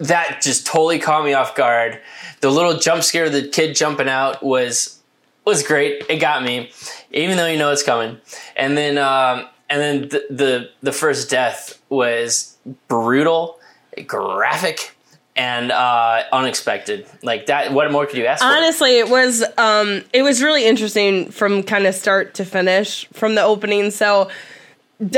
[0.00, 2.00] that just totally caught me off guard.
[2.40, 4.98] The little jump scare, of the kid jumping out was
[5.44, 6.04] was great.
[6.08, 6.72] It got me,
[7.10, 8.18] even though you know it's coming.
[8.56, 12.56] And then um, and then the, the the first death was
[12.88, 13.58] brutal,
[14.06, 14.94] graphic,
[15.36, 17.06] and uh, unexpected.
[17.22, 17.72] Like that.
[17.72, 18.48] What more could you ask for?
[18.48, 23.34] honestly, it was, um, it was really interesting from kind of start to finish from
[23.34, 23.90] the opening.
[23.90, 24.30] So,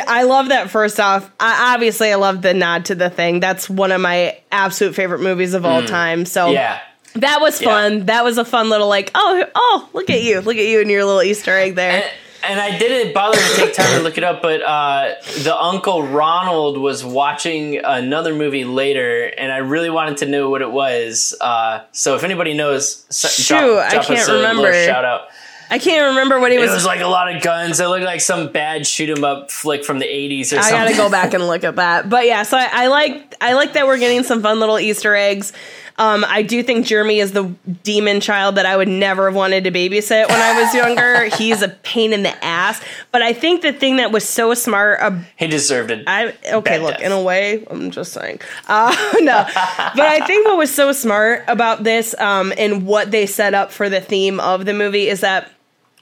[0.06, 1.28] I love that first off.
[1.40, 3.40] I, obviously, I love the nod to the thing.
[3.40, 6.24] That's one of my absolute favorite movies of all time.
[6.24, 6.54] So, Mm.
[6.54, 6.78] Yeah.
[7.16, 7.68] That was Yeah.
[7.68, 8.06] fun.
[8.06, 10.90] That was a fun little like, oh, oh, look at you, look at you and
[10.90, 11.90] your little Easter egg there.
[11.92, 12.04] And,
[12.44, 16.04] and I didn't bother to take time to look it up, but uh, the Uncle
[16.04, 21.34] Ronald was watching another movie later, and I really wanted to know what it was.
[21.40, 24.72] Uh, so if anybody knows, s- drop, Shoot, I can't remember.
[24.72, 25.28] shout out.
[25.72, 26.70] I can't remember what he was.
[26.70, 26.84] It was.
[26.84, 27.80] like a lot of guns.
[27.80, 30.74] It looked like some bad shoot 'em up flick from the '80s or I something.
[30.78, 32.10] I gotta go back and look at that.
[32.10, 35.16] But yeah, so I, I like I like that we're getting some fun little Easter
[35.16, 35.54] eggs.
[35.98, 37.44] Um, I do think Jeremy is the
[37.84, 41.24] demon child that I would never have wanted to babysit when I was younger.
[41.36, 42.82] He's a pain in the ass.
[43.10, 46.04] But I think the thing that was so smart ab- He deserved it.
[46.06, 47.02] I okay, look, death.
[47.02, 48.40] in a way, I'm just saying.
[48.68, 53.26] Uh, no, but I think what was so smart about this um, and what they
[53.26, 55.50] set up for the theme of the movie is that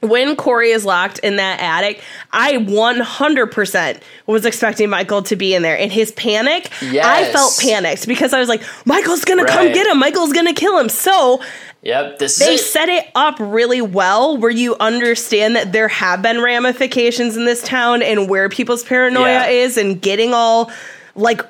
[0.01, 5.61] when Corey is locked in that attic, I 100% was expecting Michael to be in
[5.61, 5.77] there.
[5.77, 9.99] And his panic, I felt panicked because I was like, Michael's gonna come get him.
[9.99, 10.89] Michael's gonna kill him.
[10.89, 11.41] So
[11.83, 12.59] yep, this they it.
[12.59, 17.61] set it up really well where you understand that there have been ramifications in this
[17.63, 19.45] town and where people's paranoia Yeah.
[19.47, 20.71] is and getting all
[21.15, 21.41] like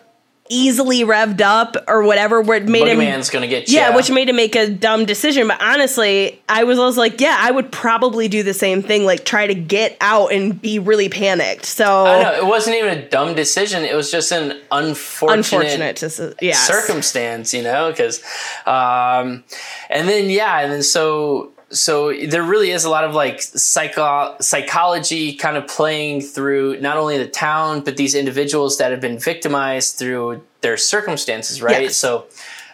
[0.52, 3.78] easily revved up or whatever where it made him man's gonna get you.
[3.78, 5.48] yeah, which made him make a dumb decision.
[5.48, 9.24] But honestly, I was always like, yeah, I would probably do the same thing, like
[9.26, 11.66] try to get out and be really panicked.
[11.66, 13.84] So I know it wasn't even a dumb decision.
[13.86, 18.22] It was just an unfortunate, unfortunate to s- circumstance, you know, because,
[18.66, 19.44] um,
[19.90, 24.36] and then yeah, and then so so there really is a lot of like psycho
[24.40, 29.18] psychology kind of playing through not only the town but these individuals that have been
[29.20, 31.84] victimized through their circumstances, right?
[31.84, 31.96] Yes.
[31.98, 32.26] So.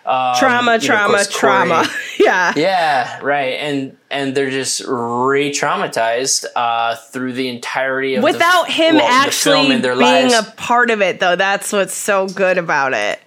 [0.06, 1.76] Um, trauma, you know, trauma, trauma.
[1.84, 1.90] Corey-
[2.26, 2.54] yeah.
[2.56, 8.96] yeah, right, and and they're just re-traumatized uh, through the entirety of the- Without him
[8.96, 10.48] well, the film actually and their being lives.
[10.48, 13.20] a part of it, though, that's what's so good about it.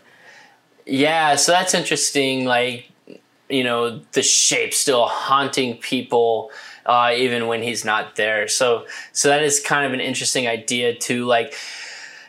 [0.86, 2.46] Yeah, so that's interesting.
[2.46, 2.89] Like,
[3.50, 6.50] you know, the shape still haunting people
[6.86, 8.48] uh, even when he's not there.
[8.48, 11.54] So, so that is kind of an interesting idea to like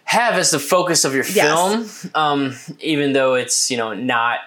[0.03, 4.39] have as the focus of your film, um, even though it's you know not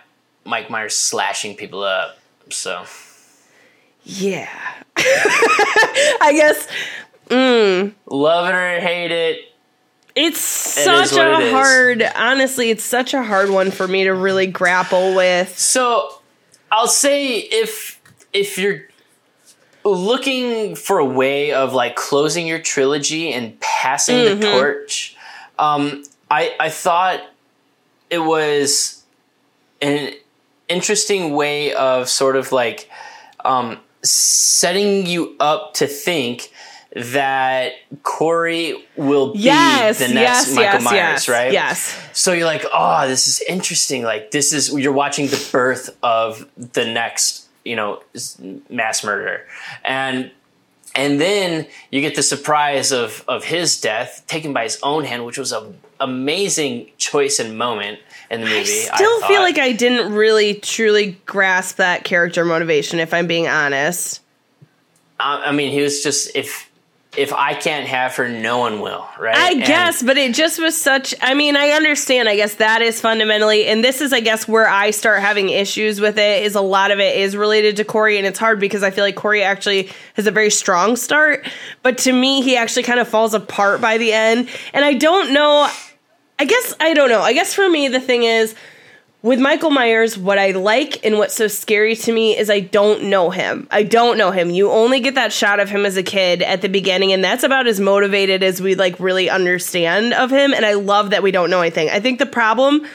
[0.44, 2.18] Mike Myers slashing people up.
[2.50, 2.84] So,
[4.04, 4.48] Yeah.
[4.96, 6.68] I guess
[8.06, 9.40] love it or hate it,
[10.14, 14.46] it's such it a hard, honestly, it's such a hard one for me to really
[14.46, 15.58] grapple with.
[15.58, 16.20] So
[16.74, 18.00] I'll say if
[18.32, 18.80] if you're
[19.84, 24.40] looking for a way of like closing your trilogy and passing Mm-hmm.
[24.40, 25.16] the torch,
[25.58, 27.20] um, I I thought
[28.10, 29.04] it was
[29.80, 30.14] an
[30.68, 32.90] interesting way of sort of like
[33.44, 36.50] um, setting you up to think
[36.94, 41.52] that Corey will be Yes, the next yes, Michael yes, Myers, right?
[41.52, 42.08] yes.
[42.12, 44.04] So you're like, oh, this is interesting.
[44.04, 48.02] Like this is you're watching the birth of the next, you know,
[48.70, 49.40] mass murderer,
[49.84, 50.30] and
[50.94, 55.26] and then you get the surprise of of his death taken by his own hand,
[55.26, 57.98] which was a amazing choice and moment
[58.30, 58.88] in the movie.
[58.88, 63.48] I still feel like I didn't really truly grasp that character motivation, if I'm being
[63.48, 64.20] honest.
[65.18, 66.70] I, I mean, he was just if
[67.16, 69.36] if I can't have her, no one will, right?
[69.36, 71.14] I And- guess, but it just was such.
[71.20, 72.28] I mean, I understand.
[72.28, 76.00] I guess that is fundamentally, and this is, I guess, where I start having issues
[76.00, 76.42] with it.
[76.44, 79.04] Is a lot of it is related to Corey, and it's hard because I feel
[79.04, 81.46] like Corey actually has a very strong start,
[81.82, 84.48] but to me, he actually kind of falls apart by the end.
[84.72, 85.68] And I don't know.
[86.38, 87.20] I guess I don't know.
[87.22, 88.54] I guess for me, the thing is
[89.24, 93.04] with Michael Myers, what I like and what's so scary to me is I don't
[93.04, 93.66] know him.
[93.70, 94.50] I don't know him.
[94.50, 97.42] You only get that shot of him as a kid at the beginning, and that's
[97.42, 100.52] about as motivated as we like really understand of him.
[100.52, 101.88] And I love that we don't know anything.
[101.88, 102.86] I think the problem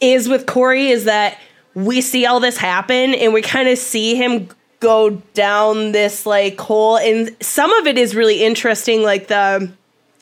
[0.00, 1.38] is with Corey is that
[1.72, 4.48] we see all this happen and we kind of see him
[4.80, 9.72] go down this like hole and some of it is really interesting like the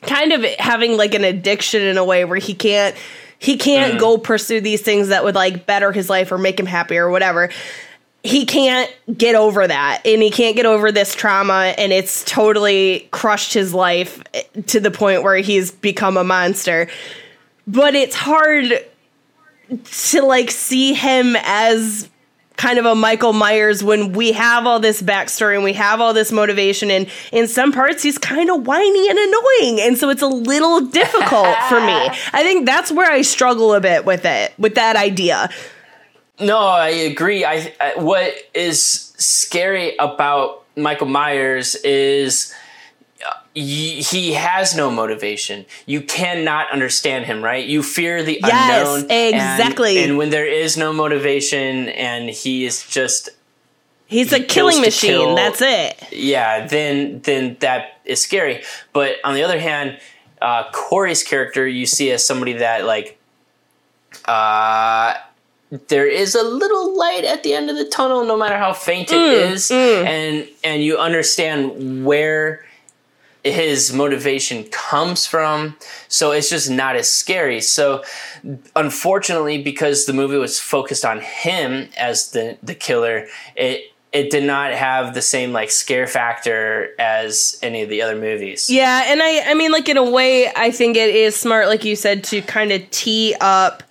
[0.01, 2.95] kind of having like an addiction in a way where he can't
[3.39, 6.65] he can't go pursue these things that would like better his life or make him
[6.65, 7.49] happy or whatever.
[8.23, 13.07] He can't get over that and he can't get over this trauma and it's totally
[13.11, 16.89] crushed his life eh, to the point where he's become a monster.
[17.67, 18.83] But it's hard
[19.69, 22.09] to like see him as
[22.57, 26.13] kind of a Michael Myers when we have all this backstory and we have all
[26.13, 30.23] this motivation and in some parts he's kind of whiny and annoying and so it's
[30.23, 31.93] a little difficult for me.
[32.33, 35.49] I think that's where I struggle a bit with it with that idea.
[36.39, 37.45] No, I agree.
[37.45, 38.83] I, I what is
[39.17, 42.57] scary about Michael Myers is y-
[43.53, 45.65] he has no motivation.
[45.87, 47.65] You cannot understand him, right?
[47.65, 49.11] You fear the Yes, unknown.
[49.11, 49.97] and- exactly.
[50.03, 53.29] And, when there is no motivation and he is just
[54.05, 55.09] He's a killing machine.
[55.11, 55.35] kill.
[55.35, 55.97] That's it.
[56.11, 58.63] yeah, then then that is scary.
[58.93, 59.97] But on the other hand,
[60.41, 63.17] uh, Corey's character you see as somebody that like
[64.25, 65.15] uh
[65.87, 69.11] there is a little light at the end of the tunnel, no matter how faint
[69.11, 72.63] it is, and and you understand where
[73.43, 75.77] his motivation comes from.
[76.07, 77.61] So it's just not as scary.
[77.61, 78.03] So
[78.75, 84.43] unfortunately, because the movie was focused on him as the the killer, it it did
[84.43, 88.69] not have the same like scare factor as any of the other movies.
[88.69, 91.83] Yeah, and I I mean like in a way I think it is smart like
[91.83, 93.83] you said to kind of tee up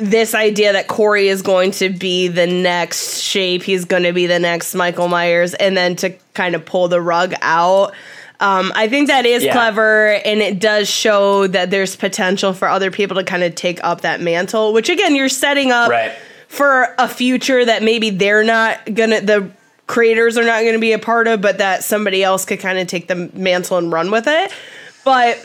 [0.00, 4.26] this idea that Corey is going to be the next shape, he's going to be
[4.26, 7.92] the next Michael Myers and then to kind of pull the rug out.
[8.40, 9.52] Um, I think that is Yeah.
[9.52, 13.78] clever, and it does show that there's potential for other people to kind of take
[13.84, 14.72] up that mantle.
[14.72, 16.12] Which again, you're setting up Right.
[16.48, 19.50] for a future that maybe they're not gonna the
[19.86, 22.86] creators are not gonna be a part of, but that somebody else could kind of
[22.86, 24.50] take the mantle and run with it.
[25.04, 25.38] But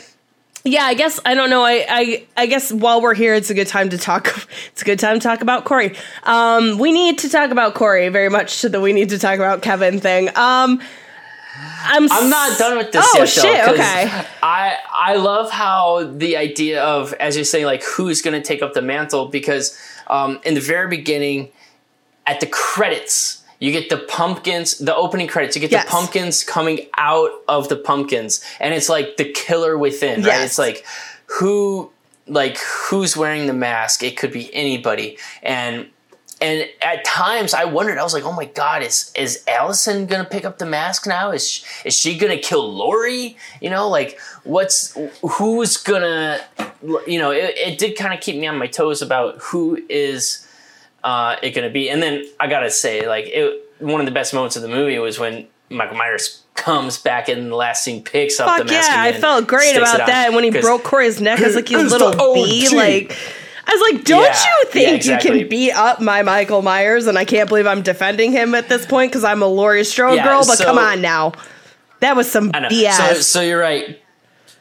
[0.64, 1.62] yeah, I guess I don't know.
[1.64, 4.46] I, I I guess while we're here, it's a good time to talk.
[4.72, 5.94] It's a good time to talk about Corey.
[6.24, 9.36] Um, we need to talk about Corey very much to the we need to talk
[9.36, 10.30] about Kevin thing.
[10.36, 10.80] Um,
[11.58, 14.26] I'm I'm not done with this Oh, yet, though, shit, 'cause okay.
[14.42, 18.62] I I love how the idea of as you're saying like who's going to take
[18.62, 19.78] up the mantle because
[20.08, 21.50] um, in the very beginning,
[22.26, 25.56] at the credits, you get the pumpkins, the opening credits.
[25.56, 25.84] You get Yes.
[25.84, 30.20] the pumpkins coming out of the pumpkins, and it's like the killer within.
[30.20, 30.26] Right?
[30.26, 30.44] Yes.
[30.50, 30.84] It's like
[31.26, 31.90] who
[32.26, 34.02] like who's wearing the mask?
[34.02, 35.86] It could be anybody, and
[36.40, 40.24] and at times I wondered, I was like, oh my god, is is Allison gonna
[40.24, 41.30] pick up the mask now?
[41.30, 43.36] Is she, is she gonna kill Laurie?
[43.60, 46.40] You know, like what's who's gonna,
[47.06, 50.46] you know, it, it did kind of keep me on my toes about who is
[51.04, 51.88] uh, it gonna be.
[51.88, 54.98] And then I gotta say, like, it, one of the best moments of the movie
[54.98, 58.88] was when Michael Myers comes back in the last scene, picks up the mask.
[58.90, 60.26] yeah, I felt great about that.
[60.26, 62.68] And when he broke Corey's neck, I was like, you little bee.
[62.74, 63.16] Like,
[63.68, 67.06] I was like, don't Yeah, you think yeah, you can beat up my Michael Myers?
[67.06, 70.16] And I can't believe I'm defending him at this point because I'm a Laurie Strode
[70.16, 70.40] Yeah, girl.
[70.46, 71.32] But so- come on now,
[72.00, 72.52] that was some.
[72.52, 72.92] BS.
[72.92, 74.00] So, so you're right,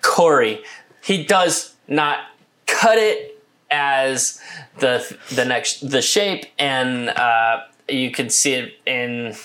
[0.02, 0.64] Corey.
[1.04, 2.20] He does not
[2.66, 3.40] cut it
[3.70, 4.42] as
[4.80, 9.36] the the next the shape, and uh, you can see it in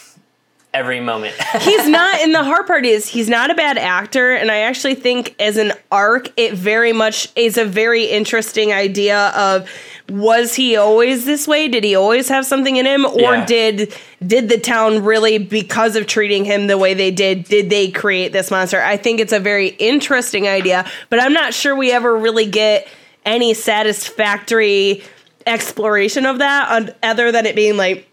[0.72, 1.34] every moment.
[1.60, 4.94] he's not and the hard part is he's not a bad actor and i actually
[4.94, 9.68] think as an arc it very much is a very interesting idea of
[10.08, 13.46] was he always this way did he always have something in him or Yeah.
[13.46, 17.90] did did the town really because of treating him the way they did did they
[17.90, 21.90] create this monster i think it's a very interesting idea but i'm not sure we
[21.90, 22.86] ever really get
[23.24, 25.02] any satisfactory
[25.46, 28.06] exploration of that on, other than it being like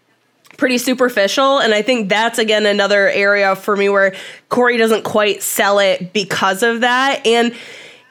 [0.58, 1.58] pretty superficial.
[1.58, 4.14] And I think that's again another area for me where
[4.50, 7.26] Corey doesn't quite sell it because of that.
[7.26, 7.54] And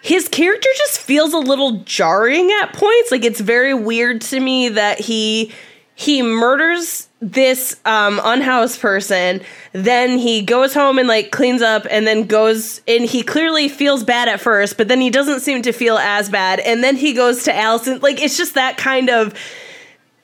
[0.02, 3.12] his character just feels a little jarring at points.
[3.12, 5.54] Like it's very weird to me that he
[5.94, 9.42] he murders this um unhoused person
[9.74, 14.04] then he goes home and like cleans up and then goes and he clearly feels
[14.04, 17.14] bad at first but then he doesn't seem to feel as bad and then he
[17.14, 19.34] goes to allison like it's just that kind of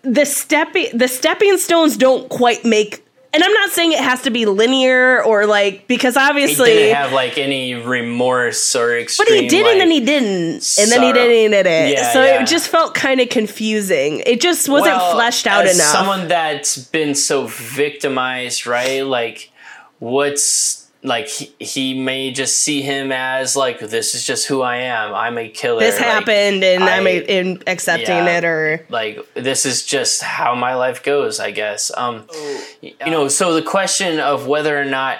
[0.04, 4.30] the stepping the stepping stones don't quite make and I'm not saying it has to
[4.30, 9.26] be linear or like because he obviously didn't have like any remorse or extreme.
[9.28, 11.91] but he did like, and then he didn't and then he didn't and he didn't
[11.93, 12.41] Yeah, so yeah.
[12.41, 16.78] it just felt kind of confusing it just wasn't Well, fleshed out enough Someone that's
[16.78, 19.01] been so victimized, right?
[19.01, 19.51] Like,
[19.99, 24.78] what's like he, he may just see him as like this is just who I
[24.78, 25.14] am.
[25.14, 25.82] I'm a killer.
[25.82, 28.38] this Like, happened and I- I'm in accepting yeah.
[28.38, 32.93] it or like this is just how my life goes i guess um Oh, you
[33.08, 35.20] know so the question of whether or not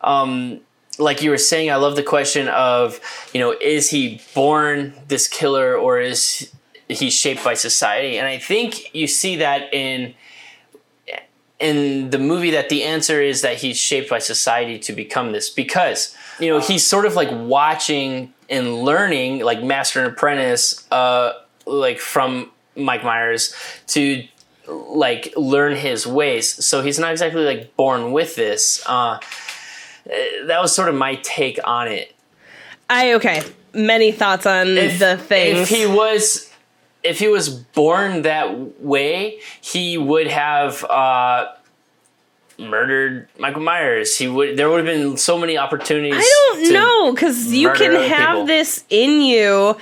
[0.00, 0.60] um
[0.98, 3.00] like you were saying i love the question of
[3.34, 6.52] you know is he born this killer or is
[6.88, 10.14] he shaped by society and i think you see that in
[11.58, 15.48] in the movie that the answer is that he's shaped by society to become this
[15.48, 21.32] because you know he's sort of like watching and learning like master and apprentice uh
[21.64, 23.54] like from mike myers
[23.86, 24.22] to
[24.68, 26.64] like learn his ways.
[26.64, 28.82] So he's not exactly like born with this.
[28.86, 29.20] Uh
[30.44, 32.14] that was sort of my take on it.
[32.88, 33.42] I okay.
[33.74, 35.56] Many thoughts on if, the thing.
[35.56, 36.50] If he was,
[37.06, 41.52] if he was born that way, he would have uh,
[42.58, 44.16] murdered Michael Myers.
[44.16, 44.56] He would.
[44.56, 46.14] There would have been so many opportunities.
[46.18, 48.46] I don't know because you can have people.
[48.46, 49.76] this in you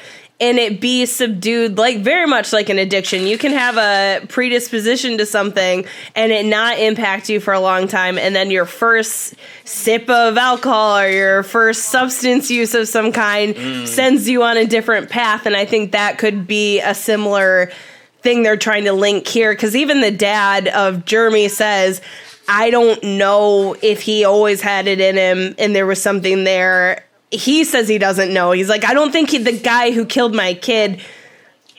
[0.44, 3.26] and it be subdued like very much like an addiction.
[3.26, 7.88] You can have a predisposition to something and it not impact you for a long
[7.88, 13.10] time and then your first sip of alcohol or your first substance use of some
[13.10, 13.88] kind mm.
[13.88, 17.72] sends you on a different path and I think that could be a similar
[18.20, 22.02] thing they're trying to link here cuz even the dad of Jeremy says
[22.46, 27.02] I don't know if he always had it in him and there was something there.
[27.34, 28.52] He says he doesn't know.
[28.52, 31.00] He's like, I don't think he, the guy who killed my kid,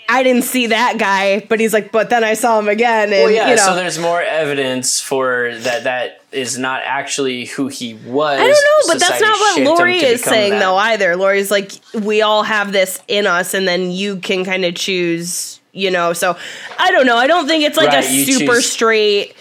[0.08, 3.12] I didn't see that guy, but he's like, but then I saw him again.
[3.12, 3.50] And, Well, yeah.
[3.50, 5.86] you know, So there's more evidence for that.
[5.86, 8.40] That is not actually who he was.
[8.40, 10.60] I don't know, but that's not what Laurie is saying, that.
[10.60, 11.16] though, either.
[11.16, 15.60] Laurie's like, we all have this in us, and then you can kind of choose,
[15.72, 16.14] you know.
[16.14, 16.38] So
[16.78, 17.18] I don't know.
[17.18, 19.36] I don't think it's like Right, a super choose- straight,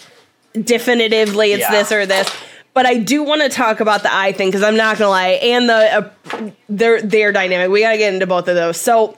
[0.60, 1.70] definitively, it's Yeah.
[1.72, 2.30] this or this.
[2.74, 5.28] But I do want to talk about the eye thing because I'm not gonna lie,
[5.28, 7.70] and the uh, their their dynamic.
[7.70, 8.80] We gotta get into both of those.
[8.80, 9.16] So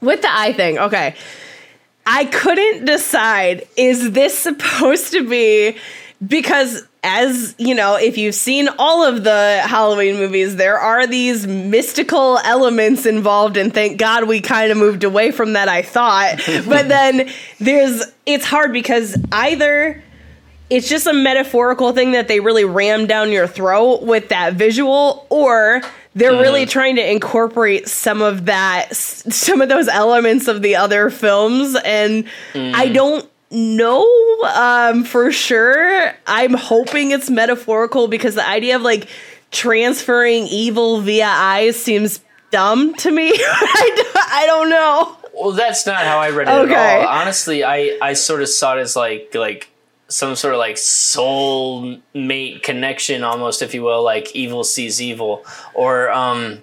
[0.00, 1.14] with the eye thing, okay.
[2.06, 5.76] I couldn't decide is this supposed to be
[6.26, 11.46] because as you know, if you've seen all of the Halloween movies, there are these
[11.46, 16.38] mystical elements involved and thank God we kind of moved away from that I thought.
[16.68, 20.02] but then there's it's hard because either
[20.68, 25.26] it's just a metaphorical thing that they really ram down your throat with that visual
[25.30, 25.80] or
[26.14, 31.10] they're really trying to incorporate some of that some of those elements of the other
[31.10, 31.76] films.
[31.84, 34.02] And i don't know
[34.54, 36.12] um, for sure.
[36.26, 39.08] I'm hoping it's metaphorical because the idea of like
[39.52, 43.30] transferring evil via eyes seems dumb to me.
[43.34, 45.16] I, don't, I don't know.
[45.34, 46.74] Well, that's not how I read it Okay.
[46.74, 47.08] at all.
[47.20, 49.68] Honestly, I I sort of saw it as like like
[50.08, 55.44] some sort of like soul mate connection, almost, if you will, like evil sees evil,
[55.74, 56.62] or um,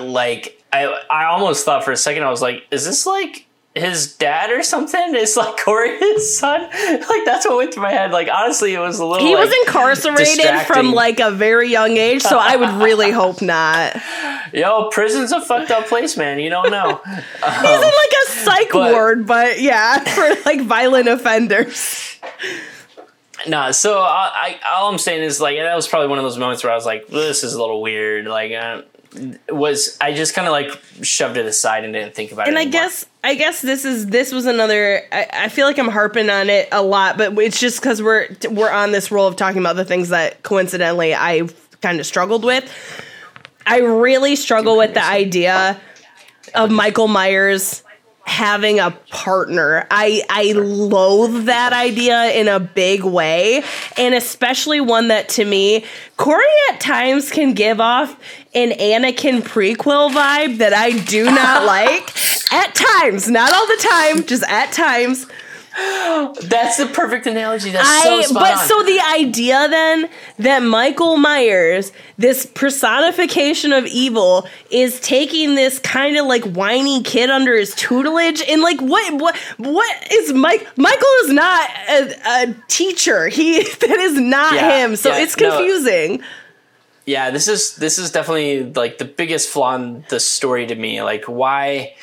[0.00, 3.45] like I I almost thought for a second I was like, is this like
[3.76, 5.14] his dad or something?
[5.14, 6.62] Is like Corey his son?
[6.62, 8.10] Like that's what went through my head.
[8.10, 9.26] Like honestly, it was a little.
[9.26, 13.96] he was incarcerated from like a very young age so i would really hope not
[14.52, 16.38] Yo, prison's a fucked up place, man.
[16.38, 17.00] You don't know.
[17.06, 22.18] He's in like a psych But- ward, but yeah, for like violent offenders.
[23.46, 26.38] Nah, so I, I all I'm saying is like that was probably one of those
[26.38, 28.26] moments where I was like, this is a little weird.
[28.26, 28.52] Like,
[29.48, 30.70] was I just kind of like
[31.02, 32.60] shoved it aside and didn't think about And it.
[32.60, 35.02] I guess I guess this is this was another.
[35.12, 38.28] I, I feel like I'm harping on it a lot, but it's just because we're
[38.50, 41.48] we're on this roll of talking about the things that coincidentally I
[41.80, 42.70] kind of struggled with.
[43.66, 45.80] I really struggle with the idea
[46.54, 47.82] of Michael Myers
[48.26, 49.86] having a partner.
[49.90, 53.62] I I loathe that idea in a big way,
[53.96, 55.84] and especially one that to me,
[56.16, 58.18] Corey at times can give off
[58.56, 62.10] an Anakin prequel vibe that I do not like.
[62.52, 65.26] At times, not all the time, just at times.
[66.44, 67.70] that's the perfect analogy.
[67.70, 68.66] That's I so spot but on.
[68.66, 76.16] so the idea then that Michael Myers, this personification of evil, is taking this kind
[76.16, 81.14] of like whiny kid under his tutelage and like what what what is Mike Michael
[81.24, 83.28] is not a, a teacher.
[83.28, 84.96] He that is not Yeah, him.
[84.96, 85.50] So yeah, it's no.
[87.06, 91.02] Yeah, this is this is definitely like the biggest flaw in the story to me.
[91.02, 91.94] Like, why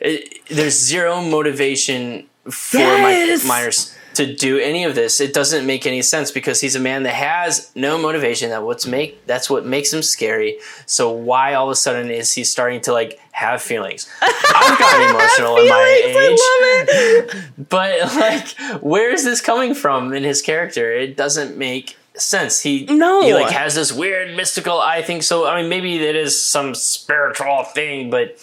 [0.00, 3.44] it, there's zero motivation for Yes!
[3.44, 5.20] Mike Myers to do any of this.
[5.20, 8.50] It doesn't make any sense because he's a man that has no motivation.
[8.50, 10.58] That what's make that's what makes him scary.
[10.86, 14.08] So why all of a sudden is he starting to like have feelings?
[14.22, 17.68] I've gotten emotional in my age I love it.
[17.68, 22.84] but like where is this coming from in his character it doesn't make sense he
[22.86, 23.22] No.
[23.22, 26.74] he like has this weird mystical i think so i mean maybe it is some
[26.74, 28.36] spiritual thing but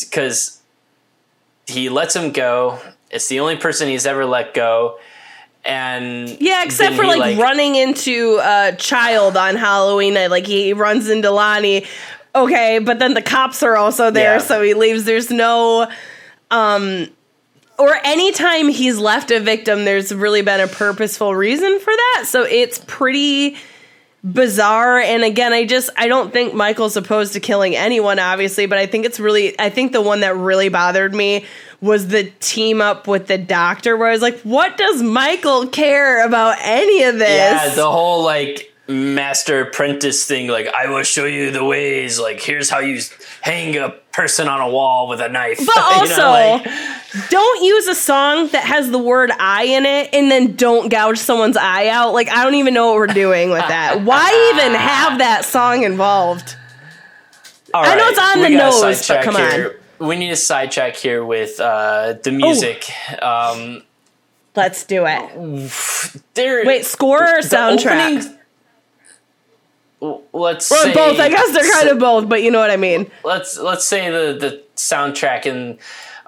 [0.00, 0.60] because
[1.66, 2.78] he lets him go
[3.10, 4.98] it's the only person he's ever let go
[5.64, 10.30] and Yeah, except for he, like, running into a child on Halloween night.
[10.30, 11.84] Like he runs into Lonnie.
[12.36, 14.38] Okay, but then the cops are also there, Yeah.
[14.42, 15.02] so he leaves.
[15.04, 15.90] There's no
[16.52, 17.08] um
[17.78, 22.24] or anytime he's left a victim, there's really been a purposeful reason for that.
[22.26, 23.56] So it's pretty
[24.32, 28.76] bizarre and again i just i don't think michael's opposed to killing anyone obviously but
[28.76, 31.44] i think it's really i think the one that really bothered me
[31.80, 36.26] was the team up with the doctor where i was like what does michael care
[36.26, 41.24] about any of this yeah the whole like master apprentice thing like i will show
[41.24, 43.00] you the ways like here's how you
[43.40, 47.64] hang a person on a wall with a knife but You know, also like- don't
[47.64, 51.56] use a song that has the word eye in it and then don't gouge someone's
[51.56, 55.18] eye out like i don't even know what we're doing with that why even have
[55.18, 56.56] that song involved
[57.74, 59.70] All I know it's on the nose, but come on.
[59.98, 62.88] we need to sidetrack here with uh, the music.
[63.20, 63.82] Um,
[64.54, 65.70] Let's do it.
[66.34, 68.16] there, Wait, score or soundtrack?
[68.20, 68.35] opening-
[70.00, 71.18] let's or say both.
[71.18, 73.10] I guess they're kind of both, but you know what I mean.
[73.24, 75.78] let's let's say the the soundtrack and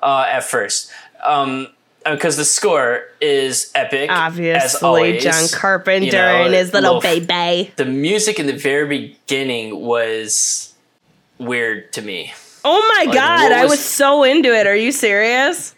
[0.02, 0.90] uh, at first
[1.24, 1.68] um
[2.04, 5.22] because the score is epic as Obviously, always.
[5.22, 7.70] John Carpenter You know, and his little baby.
[7.76, 10.72] the music in the very beginning was
[11.38, 12.32] weird to me
[12.64, 14.66] Oh my Like, god, what I was- was so into it.
[14.66, 15.74] Are you serious?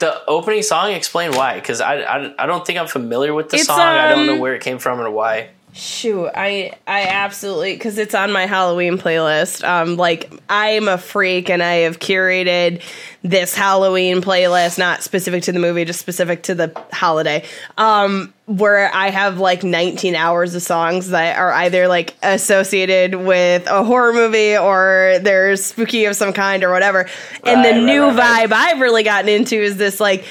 [0.00, 3.56] the opening song explain why because I, I i don't think i'm familiar with the
[3.58, 7.08] It's, song i don't know um, where it came from or why Shoot, I I
[7.08, 9.66] absolutely because it's on my Halloween playlist.
[9.68, 12.80] Um, like I'm a freak, and I have curated
[13.24, 17.44] this Halloween playlist, not specific to the movie, just specific to the holiday.
[17.76, 23.66] Um, where I have like 19 hours of songs that are either like associated with
[23.66, 27.08] a horror movie or they're spooky of some kind or whatever.
[27.42, 28.48] and the Right, right, new right, right.
[28.48, 30.24] vibe I've really gotten into is this like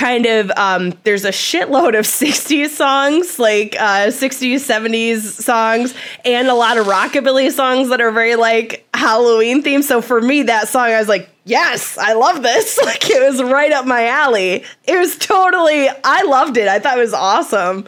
[0.00, 5.94] kind of um there's a shitload of 60s songs like uh 60s 70s songs
[6.24, 9.84] and a lot of rockabilly songs that are very like halloween themed.
[9.84, 12.78] So for me that song i was like yes i love this.
[12.90, 14.64] Like it was right up my alley.
[14.84, 16.66] It was totally i loved it.
[16.66, 17.86] I thought it was awesome.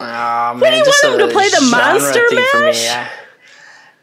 [0.00, 2.66] Oh, man, do you want him a to play the Monster thing for me.
[2.66, 3.08] Mash?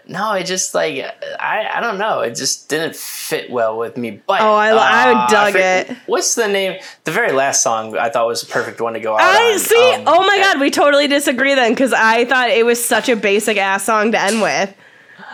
[0.07, 1.03] I- no, it just like
[1.39, 2.21] I I don't know.
[2.21, 4.21] It just didn't fit well with me.
[4.27, 5.97] But Oh, I- I uh, dug forget- it.
[6.05, 6.79] What's the name?
[7.05, 9.59] The very last song I thought was a perfect one to go out i on.
[9.59, 13.09] see Um, oh my god we totally disagree then because i thought it was such
[13.09, 14.73] a basic ass song to end with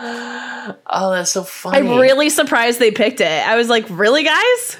[0.00, 1.78] Oh, that's so funny.
[1.78, 4.76] i'm really surprised they picked it i was like really guys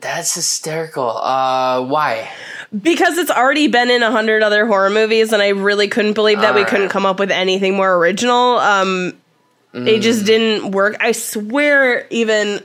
[0.00, 1.08] That's hysterical.
[1.16, 2.28] Uh, why?
[2.80, 6.40] Because it's already been in a hundred other horror movies, and I really couldn't believe
[6.40, 6.70] that we Alright.
[6.70, 8.58] couldn't come up with anything more original.
[8.58, 9.14] Um,
[9.74, 10.96] It just didn't work.
[11.00, 12.62] I swear, even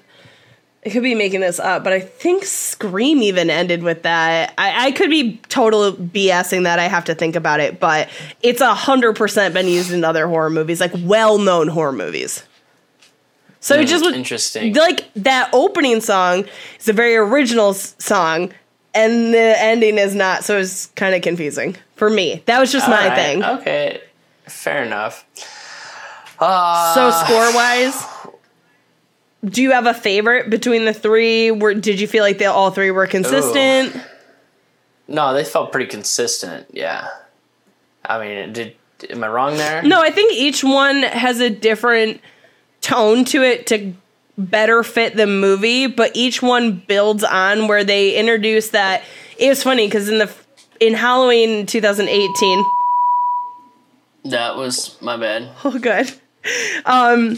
[0.86, 4.54] I could be making this up, but I think Scream even ended with that.
[4.58, 6.80] I, I could be total BSing that.
[6.80, 8.10] I have to think about it, but
[8.42, 12.44] it's a hundred percent been used in other horror movies, like well-known horror movies.
[13.60, 14.74] So it just was interesting.
[14.74, 16.46] Like that opening song
[16.80, 18.54] is a very original s- song,
[18.94, 20.44] and the ending is not.
[20.44, 22.44] So it's kind of confusing for me.
[22.46, 23.44] That was just my Alright, thing.
[23.44, 24.02] Okay,
[24.46, 25.26] fair enough.
[26.40, 28.04] Uh, So score wise,
[29.46, 31.52] do you have a favorite between the three?
[31.52, 33.96] Were did you feel like they all three were consistent?
[35.08, 36.68] no, they felt pretty consistent.
[36.72, 37.08] Yeah.
[38.06, 38.76] I mean, did
[39.10, 39.84] am I wrong there?
[39.84, 42.22] No, I think each one has a different
[42.82, 43.94] tone to it to
[44.38, 49.04] better fit the movie, but each one builds on where they introduce that.
[49.38, 50.34] It was funny because in the
[50.80, 52.66] in Halloween 2018.
[54.26, 55.50] That was my bad.
[55.64, 56.12] Oh, good.
[56.86, 57.38] Um,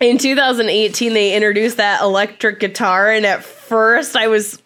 [0.00, 4.60] in 2018, they introduced that electric guitar, and at first, I was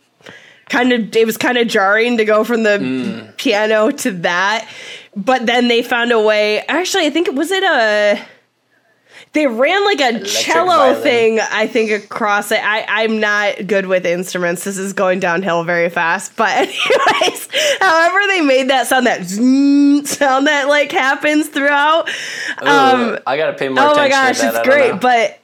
[0.68, 4.68] kind of it was kind of jarring to go from the piano to that,
[5.14, 6.61] but then they found a way.
[6.66, 8.24] Actually, I think it was it a.
[9.33, 11.03] They ran like a cello violin.
[11.03, 12.59] thing, I think, across it.
[12.61, 14.64] I, I'm not good with instruments.
[14.64, 16.35] This is going downhill very fast.
[16.35, 17.49] But anyways,
[17.81, 22.09] however they made that sound, that sound that like happens throughout.
[22.59, 25.01] Um, Ooh, I gotta pay more oh my gosh, it's great.
[25.01, 25.41] But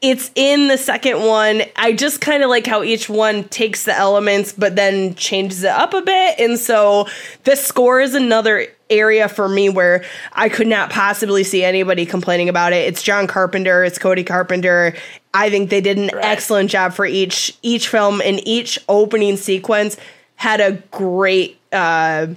[0.00, 1.62] it's in the second one.
[1.76, 5.70] I just kind of like how each one takes the elements but then changes it
[5.70, 6.40] up a bit.
[6.40, 7.08] And so
[7.44, 12.48] the score is another area for me where I could not possibly see anybody complaining
[12.48, 12.86] about it.
[12.88, 14.94] It's John Carpenter, it's Cody Carpenter.
[15.34, 16.24] I think they did an Right.
[16.24, 19.96] excellent job for each each film and each opening sequence
[20.36, 22.28] had a great uh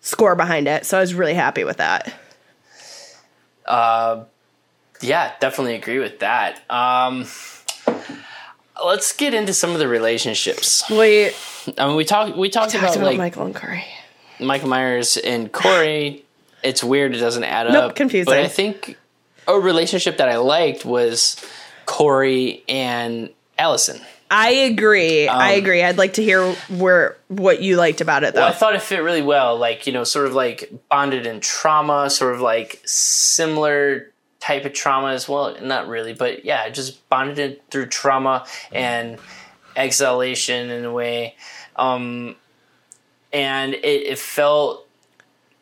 [0.00, 0.86] score behind it.
[0.86, 2.12] So I was really happy with that.
[5.02, 6.60] Yeah, definitely agree with that.
[6.70, 7.26] Um,
[8.84, 10.88] let's get into some of the relationships.
[10.90, 11.30] We
[11.78, 13.84] I mean, we talked we talked talked about, about like Michael and Corey.
[14.40, 16.24] Michael Myers and Corey.
[16.62, 17.96] It's weird; it doesn't add Nope, up.
[17.96, 18.32] confusing.
[18.32, 18.98] But I think
[19.48, 21.42] a relationship that I liked was
[21.86, 24.00] Corey and Allison.
[24.32, 25.26] I agree.
[25.26, 25.82] I agree.
[25.82, 28.42] I'd like to hear where what you liked about it though.
[28.42, 29.56] Well, I thought it fit really well.
[29.56, 34.72] Like you know, sort of like bonded in trauma, sort of like similar type of
[34.72, 35.56] trauma as well.
[35.60, 39.18] Not really, but yeah, just bonded in through trauma and
[39.76, 41.34] exhalation in a way.
[41.74, 42.36] Um,
[43.32, 44.86] and it, it felt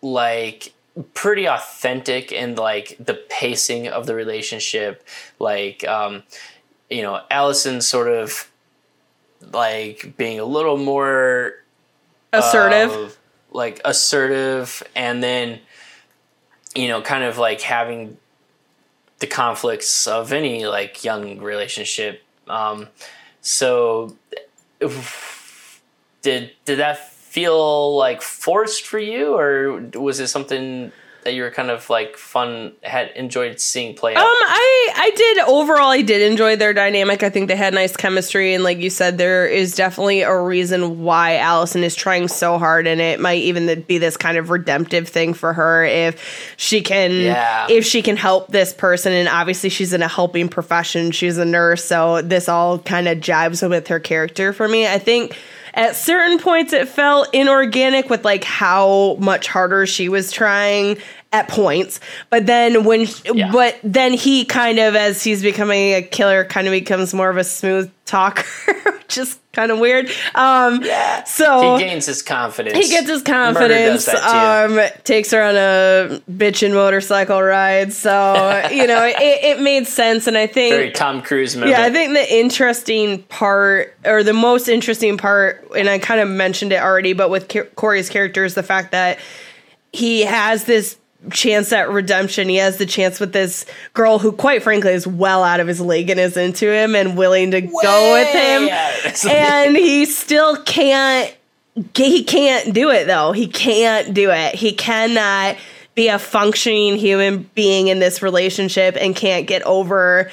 [0.03, 0.73] like
[1.15, 5.07] pretty authentic in like the pacing of the relationship.
[5.39, 6.23] Like, um,
[6.91, 8.51] you know, Allison sort of
[9.53, 11.55] like being a little more
[12.33, 12.93] Assertive.
[12.93, 13.19] of,
[13.51, 15.59] like assertive and then
[16.75, 18.19] you know kind of like having
[19.21, 22.23] the conflicts of any like young relationship.
[22.47, 22.89] Um,
[23.41, 24.17] so,
[26.23, 30.93] did did that feel like forced for you, or was it something
[31.25, 34.23] that you were kind of like fun had enjoyed seeing play out?
[34.23, 35.91] Um, I I did overall.
[35.91, 37.23] I did enjoy their dynamic.
[37.23, 41.03] I think they had nice chemistry, and like you said, there is definitely a reason
[41.03, 45.09] why Allison is trying so hard, and it might even be this kind of redemptive
[45.09, 47.67] thing for her if she can, Yeah.
[47.69, 49.13] if she can help this person.
[49.13, 51.11] And obviously, she's in a helping profession.
[51.11, 54.87] She's a nurse, so this all kind of jibes with her character for me.
[54.87, 55.37] I think.
[55.79, 60.99] At certain points, it felt inorganic with like how much harder she was trying
[61.33, 62.01] at points.
[62.31, 63.53] But then when, Yeah.
[63.53, 67.37] but then he kind of, as he's becoming a killer, kind of becomes more of
[67.37, 68.45] a smooth talker,
[68.99, 70.09] which is kind of weird.
[70.35, 71.25] Um, yeah.
[71.25, 72.79] so he gains his confidence.
[72.79, 74.09] he gets his confidence.
[74.09, 77.93] Um, takes her on a bitchin' motorcycle ride.
[77.93, 78.11] So
[78.73, 81.73] you know, it, it made sense, and I think Very Tom Cruise moment.
[81.73, 86.29] yeah, I think the interesting part, or the most interesting part, and I kind of
[86.31, 89.19] mentioned it already, but with Corey's character is the fact that
[89.93, 90.97] he has this
[91.31, 92.49] chance at redemption.
[92.49, 95.81] He has the chance with this girl who, quite frankly, is well out of his
[95.81, 98.69] league and is into him and willing to go with him.
[99.29, 101.35] And he still can't.
[101.95, 103.33] He can't do it though.
[103.33, 104.55] He can't do it.
[104.55, 105.57] He cannot
[105.95, 110.31] be a functioning human being in this relationship and can't get over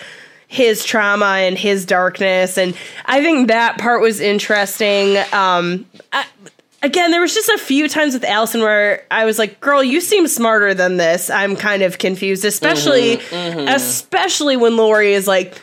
[0.47, 2.77] his trauma and his darkness and
[3.07, 5.83] i think that part was interesting um
[6.13, 6.25] I,
[6.85, 9.99] again there was just a few times with allison where i was like girl you
[9.99, 13.67] seem smarter than this i'm kind of confused especially mm-hmm, mm-hmm.
[13.67, 15.59] especially when laurie is like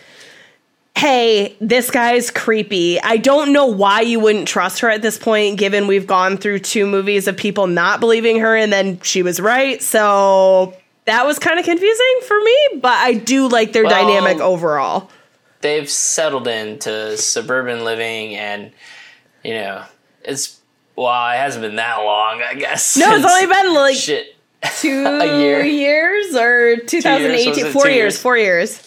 [0.94, 3.00] hey, this guy's creepy.
[3.00, 6.60] I don't know why you wouldn't trust her at this point, given we've gone through
[6.60, 9.82] two movies of people not believing her and then she was right.
[9.82, 14.40] So that was kind of confusing for me, but I do like their Well, dynamic
[14.40, 15.10] overall.
[15.60, 18.72] they've settled into suburban living and
[19.44, 19.84] you know
[20.24, 20.60] it's
[20.96, 24.36] well it hasn't been that long i guess No, it's only been like shit
[24.80, 25.02] two
[25.40, 25.64] year.
[25.64, 27.48] years or 2018.
[27.50, 28.22] Was it Four two years, years?
[28.22, 28.78] four years.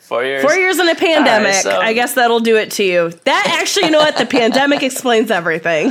[0.00, 1.54] four years Four years in a pandemic.
[1.54, 3.10] so- I guess that'll do it to you.
[3.24, 4.16] That actually, you know what?
[4.16, 5.90] The pandemic explains everything.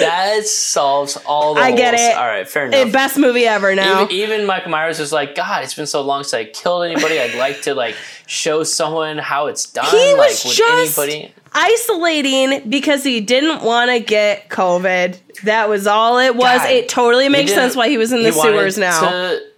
[0.00, 2.08] That solves all the I get holes.
[2.10, 2.16] it.
[2.16, 4.04] all right fair eh, enough Best movie ever now.
[4.04, 7.18] even, even Michael Myers was like, God, it's been so long since I killed anybody.
[7.20, 7.94] I'd like to like
[8.26, 9.86] show someone how it's done.
[9.86, 11.34] he like, was would just anybody?
[11.54, 15.18] isolating because he didn't want to get COVID.
[15.44, 16.44] That was all it was.
[16.58, 19.00] God, it totally makes sense why he was in the sewers now.
[19.00, 19.51] To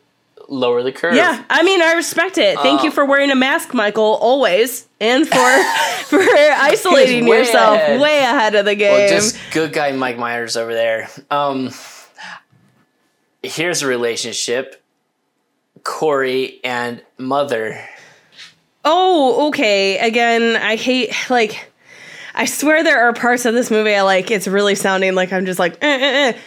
[0.49, 1.15] lower the curve.
[1.15, 2.59] yeah, I mean, I respect it.
[2.59, 5.65] Thank you for wearing a mask, Michael, always, and for
[6.05, 8.01] for isolating way yourself ahead.
[8.01, 8.93] way ahead of the game.
[8.93, 11.09] Well, just good guy Mike Myers over there.
[11.31, 11.71] Um,
[13.43, 14.83] here's a relationship:
[15.83, 17.81] Corey and Mother.
[18.85, 19.99] Oh, okay.
[19.99, 21.71] Again, I hate like
[22.35, 24.31] I swear there are parts of this movie I like.
[24.31, 26.39] It's really sounding like I'm just like eh, eh, eh.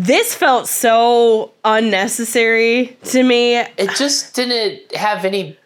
[0.00, 3.56] This felt so unnecessary to me.
[3.56, 5.58] It just didn't have any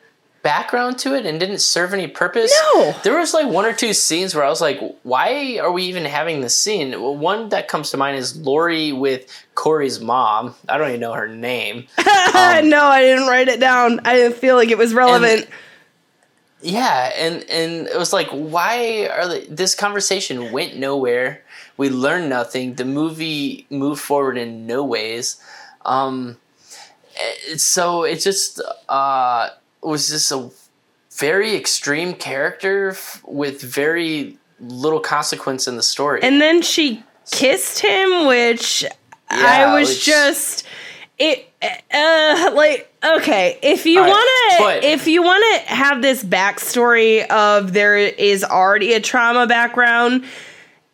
[0.42, 2.50] background to it and didn't serve any purpose.
[2.74, 2.94] No.
[3.02, 6.06] There was like one or two scenes where I was like, why are we even
[6.06, 6.92] having this scene?
[6.92, 10.54] Well, one that comes to mind is Laurie with Corey's mom.
[10.66, 11.86] I don't even know her name.
[11.98, 14.00] no, I didn't write it down.
[14.06, 15.46] I didn't feel like it was relevant.
[16.62, 21.42] Yeah, and and it was like, why are the, this conversation went nowhere?
[21.82, 22.74] We learned nothing.
[22.76, 25.42] The movie moved forward in no ways.
[25.84, 26.36] Um,
[27.56, 29.48] so it just uh,
[29.82, 30.50] was just a
[31.18, 36.20] very extreme character f- with very little consequence in the story.
[36.22, 37.02] and then she
[37.32, 38.84] kissed him, which
[39.28, 40.64] I was which- just
[41.18, 41.46] it
[41.92, 44.28] uh like okay if you want
[44.82, 50.24] to if you want to have this backstory of there is already a trauma background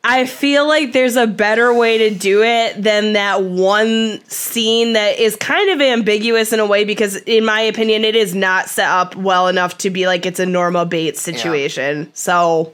[0.05, 5.19] i feel like there's a better way to do it than that one scene that
[5.19, 8.89] is kind of ambiguous in a way because in my opinion it is not set
[8.89, 12.73] up well enough to be like it's a Norman Bates situation so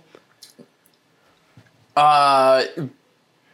[1.96, 2.64] Uh,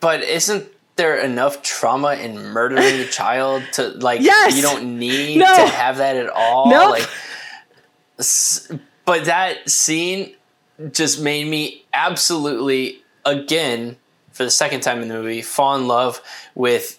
[0.00, 0.66] but isn't
[0.96, 4.20] there enough trauma in murdering a child to like?
[4.22, 4.56] Yes!
[4.56, 5.46] you don't need No.
[5.54, 6.70] to have that at all.
[6.70, 6.90] Nope.
[6.90, 7.08] Like,
[9.04, 10.34] but that scene
[10.92, 13.96] just made me absolutely again
[14.32, 16.22] for the second time in the movie fall in love
[16.54, 16.98] with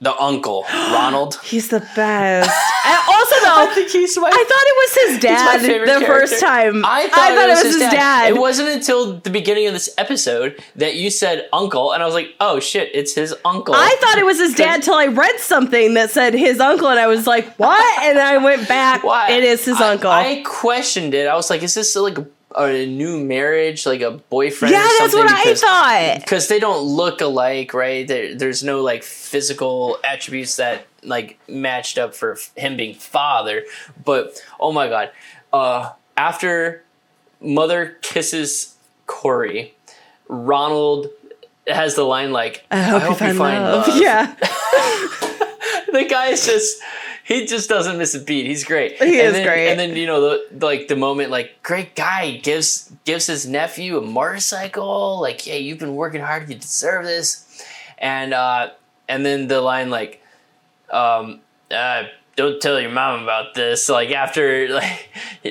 [0.00, 1.38] the uncle, Ronald.
[1.44, 2.50] He's the best.
[2.84, 4.26] And also, though, I think he's my.
[4.26, 6.84] I thought it was his dad the first time.
[6.84, 7.90] I thought, it, was his, dad.
[7.92, 8.30] dad.
[8.30, 12.14] It wasn't until the beginning of this episode that you said uncle, and I was
[12.16, 15.38] like, "Oh shit, it's his uncle." I thought it was his dad till I read
[15.38, 19.04] something that said his uncle, and I was like, "What?" And I went back.
[19.04, 19.30] Why?
[19.30, 20.10] It is his I- uncle.
[20.10, 21.28] I questioned it.
[21.28, 22.18] I was like, "Is this like
[22.56, 25.20] a, new marriage, like a boyfriend?" yeah, or that's something?
[25.20, 26.20] what I thought.
[26.20, 28.06] because they don't look alike, right?
[28.06, 33.64] There, there's no like physical attributes that like matched up for him being father.
[34.04, 35.10] But oh my god,
[35.52, 36.82] uh, after
[37.40, 38.76] mother kisses
[39.06, 39.74] Corey,
[40.28, 41.08] Ronald
[41.66, 43.88] has the line like, I hope, you find, love.
[43.88, 44.34] love." Yeah,
[45.92, 46.80] the guy is just.
[47.32, 48.46] He just doesn't miss a beat.
[48.46, 48.92] He's great.
[48.98, 49.70] He and is then, great.
[49.70, 53.98] And then you know the like the moment like great guy gives gives his nephew
[53.98, 55.20] a motorcycle.
[55.20, 56.48] Like, hey, you've been working hard.
[56.48, 57.64] You deserve this.
[57.98, 58.70] And uh,
[59.08, 60.22] and then the line like,
[60.90, 62.04] um, uh,
[62.36, 63.88] don't tell your mom about this.
[63.88, 65.08] Like after like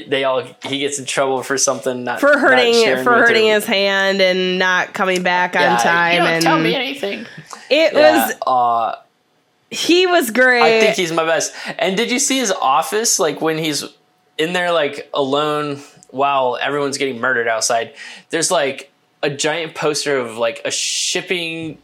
[0.07, 3.65] they all he gets in trouble for something not for hurting sharing for hurting his
[3.65, 6.13] hand and not coming back Yeah, on time.
[6.13, 7.25] You don't and tell me anything.
[7.69, 9.00] it Yeah, was uh,
[9.71, 10.61] he was great.
[10.61, 11.53] I think he's my best.
[11.79, 13.19] And did you see his office?
[13.19, 13.85] Like when he's
[14.37, 17.93] in there, like alone while everyone's getting murdered outside.
[18.29, 18.91] There's like
[19.23, 21.77] a giant poster of like a shipping,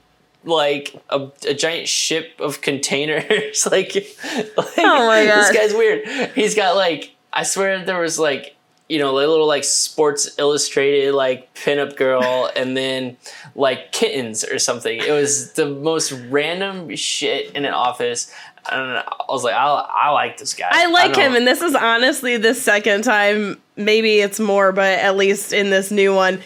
[0.43, 3.65] like a, a giant ship of containers.
[3.71, 3.95] like,
[4.57, 6.31] like Oh my god, this guy's weird.
[6.35, 8.56] He's got like I swear there was like
[8.87, 13.17] you know, a little like Sports Illustrated like pinup girl, and then
[13.55, 14.99] like kittens or something.
[14.99, 18.33] It was the most random shit in an office.
[18.65, 19.03] I don't know.
[19.07, 20.67] I was like, I, I like this guy.
[20.69, 21.37] I like don't him, know.
[21.39, 25.89] and this is honestly the second time, maybe it's more, but at least in this
[25.89, 26.41] new one,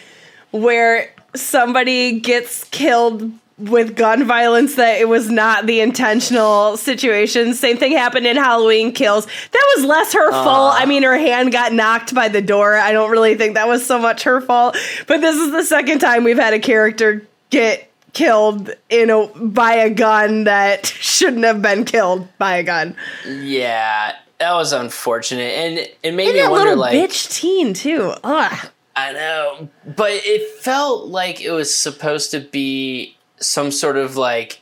[0.52, 3.32] where somebody gets killed
[3.70, 7.54] with gun violence that it was not the intentional situation.
[7.54, 9.26] Same thing happened in Halloween Kills.
[9.26, 10.74] That was less her fault.
[10.76, 12.76] I mean, her hand got knocked by the door.
[12.76, 14.76] I don't really think that was so much her fault.
[15.06, 19.72] But this is the second time we've had a character get killed in a by
[19.74, 22.94] a gun that shouldn't have been killed by a gun.
[23.26, 27.74] yeah, that was unfortunate, and it made And me that wonder, little like, bitch teen
[27.74, 28.12] too.
[28.24, 28.68] Ugh.
[28.94, 34.60] I know, but it felt like it was supposed to be some sort of like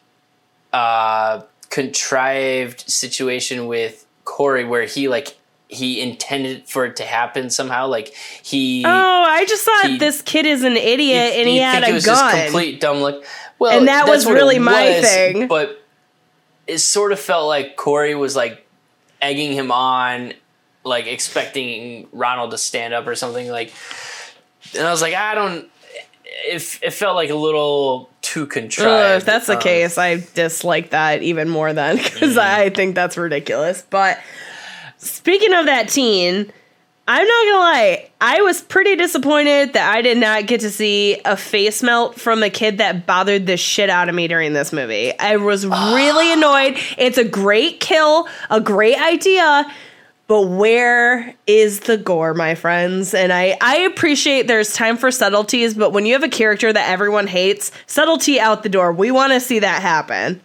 [0.72, 5.36] uh contrived situation with Corey where he like
[5.68, 8.08] he intended for it to happen somehow like
[8.42, 12.00] he Oh, I just thought He- this kid is an idiot and he had a
[12.00, 12.44] gun.
[12.44, 13.22] complete dumb luck.
[13.58, 15.46] Well, And that was really my was, thing.
[15.48, 15.84] But
[16.66, 18.66] it sort of felt like Corey was like
[19.20, 20.32] egging him on,
[20.82, 23.48] like expecting Ronald to stand up or something.
[23.50, 23.72] Like,
[24.76, 25.68] and I was like, I don't.
[26.24, 28.88] It, it felt like a little too contrived.
[28.90, 32.38] Ugh, if that's the Um, case, I dislike that even more then because Mm-hmm.
[32.66, 33.82] I think that's ridiculous.
[33.90, 34.18] But
[34.98, 36.52] speaking of that teen,
[37.08, 41.20] I'm not gonna lie, I was pretty disappointed that I did not get to see
[41.24, 44.72] a face melt from a kid that bothered the shit out of me during this
[44.72, 45.18] movie.
[45.18, 46.78] I was really annoyed.
[46.98, 49.68] It's a great kill, a great idea.
[50.30, 53.14] But where is the gore, my friends?
[53.14, 56.88] And I, I appreciate there's time for subtleties, but when you have a character that
[56.88, 58.92] everyone hates, subtlety out the door.
[58.92, 60.40] We want to see that happen.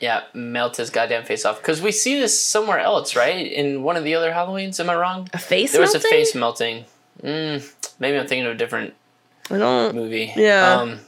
[0.00, 3.52] Yeah, melt his goddamn face off because we see this somewhere else, right?
[3.52, 5.28] In one of the other Halloweens, am I wrong?
[5.34, 6.86] A face There was a face melting.
[7.22, 8.94] Mm, maybe I'm thinking of a different
[9.50, 9.94] I don't.
[9.94, 10.32] movie.
[10.36, 10.72] Yeah.
[10.72, 11.00] Um,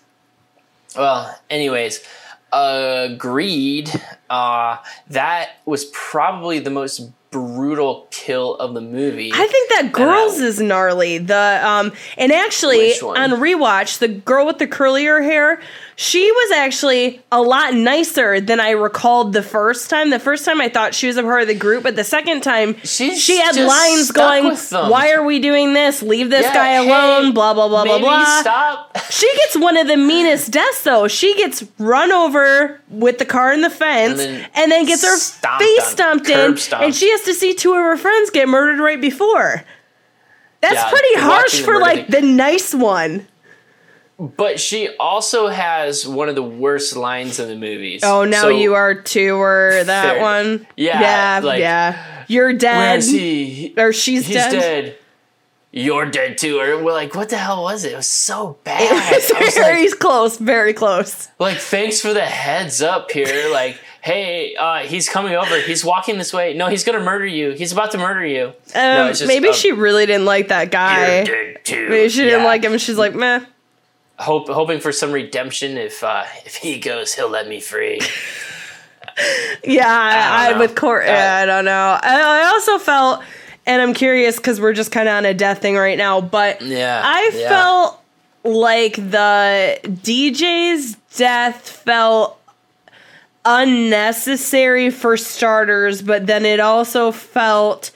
[0.95, 2.07] well, anyways,
[2.53, 3.91] agreed.
[4.29, 4.77] Uh,
[5.09, 7.01] that was probably the most
[7.31, 9.31] brutal kill of the movie.
[9.33, 11.18] I think that girl's I- is gnarly.
[11.18, 15.61] The um and actually on rewatch, the girl with the curlier hair,
[15.95, 20.11] she was actually a lot nicer than I recalled the first time.
[20.11, 22.41] The first time I thought she was a part of the group, but the second
[22.43, 24.57] time She's she had lines going,
[24.91, 26.03] "Why are we doing this?
[26.03, 28.41] Leave this Yeah, guy hey, alone." blah blah blah blah maybe blah.
[28.41, 28.97] Stop.
[29.11, 31.07] She gets one of the meanest deaths though.
[31.07, 35.03] She gets run over with the car in the fence And and then then, gets
[35.05, 38.83] her face stomped in and she has to see two of her friends get murdered
[38.83, 39.62] right before.
[40.61, 42.21] That's Yeah, pretty harsh for like thing.
[42.27, 43.27] the nice one.
[44.18, 48.03] But she also has one of the worst lines in the movies.
[48.05, 50.21] Oh, now So, you are too or that Fair.
[50.21, 50.66] one.
[50.77, 52.25] Yeah, Yeah, like, yeah.
[52.29, 52.77] You're dead.
[52.77, 53.73] Where's he?
[53.79, 54.51] Or she's He's dead.
[54.53, 54.97] dead.
[55.73, 56.59] You're dead too.
[56.61, 57.93] Or we're like, what the hell was it?
[57.93, 58.83] It was so bad.
[59.12, 61.29] It was I was very like, close, very close.
[61.39, 63.51] like, thanks for the heads up here.
[63.51, 65.61] Like, hey, uh, he's coming over.
[65.61, 66.55] He's walking this way.
[66.55, 67.51] No, he's gonna murder you.
[67.53, 68.46] He's about to murder you.
[68.46, 71.22] Um, no, just, maybe uh, she really didn't like that guy.
[71.22, 71.88] You're dead too.
[71.88, 72.46] Maybe she didn't Yeah.
[72.46, 72.76] like him.
[72.78, 73.44] She's like, meh.
[74.18, 75.78] Hope, hoping for some redemption.
[75.78, 78.01] If uh, if he goes, he'll let me free.
[79.64, 80.74] Yeah, I, with.
[80.74, 81.05] Court.
[81.05, 81.98] That- yeah, I don't know.
[82.01, 83.22] I, I also felt,
[83.66, 86.20] and I'm curious because we're just kind of on a death thing right now.
[86.22, 87.48] But Yeah, I yeah.
[87.48, 88.03] felt
[88.44, 92.39] like the DJ's death felt
[93.45, 97.91] unnecessary for starters, but then it also felt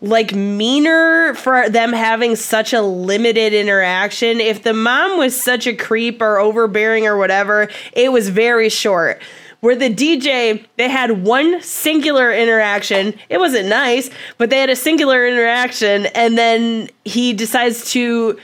[0.00, 4.40] like meaner for them having such a limited interaction.
[4.40, 9.20] If the mom was such a creep or overbearing or whatever, it was very short.
[9.60, 13.14] Where the DJ, they had one singular interaction.
[13.28, 18.38] It wasn't nice, but they had a singular interaction, and then he decides to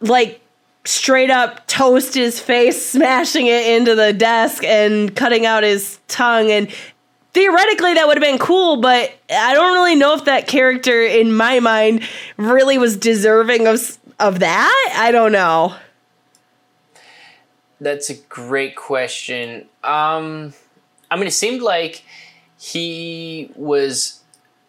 [0.00, 0.39] like
[0.84, 6.50] straight up toast his face, smashing it into the desk and cutting out his tongue.
[6.50, 6.70] And
[7.32, 11.34] theoretically, that would have been cool, but I don't really know if that character, in
[11.34, 12.02] my mind,
[12.36, 14.94] really was deserving of of that.
[14.96, 15.74] I don't know.
[17.80, 19.66] That's a great question.
[19.82, 20.52] Um,
[21.10, 22.04] I mean, it seemed like
[22.58, 24.20] he was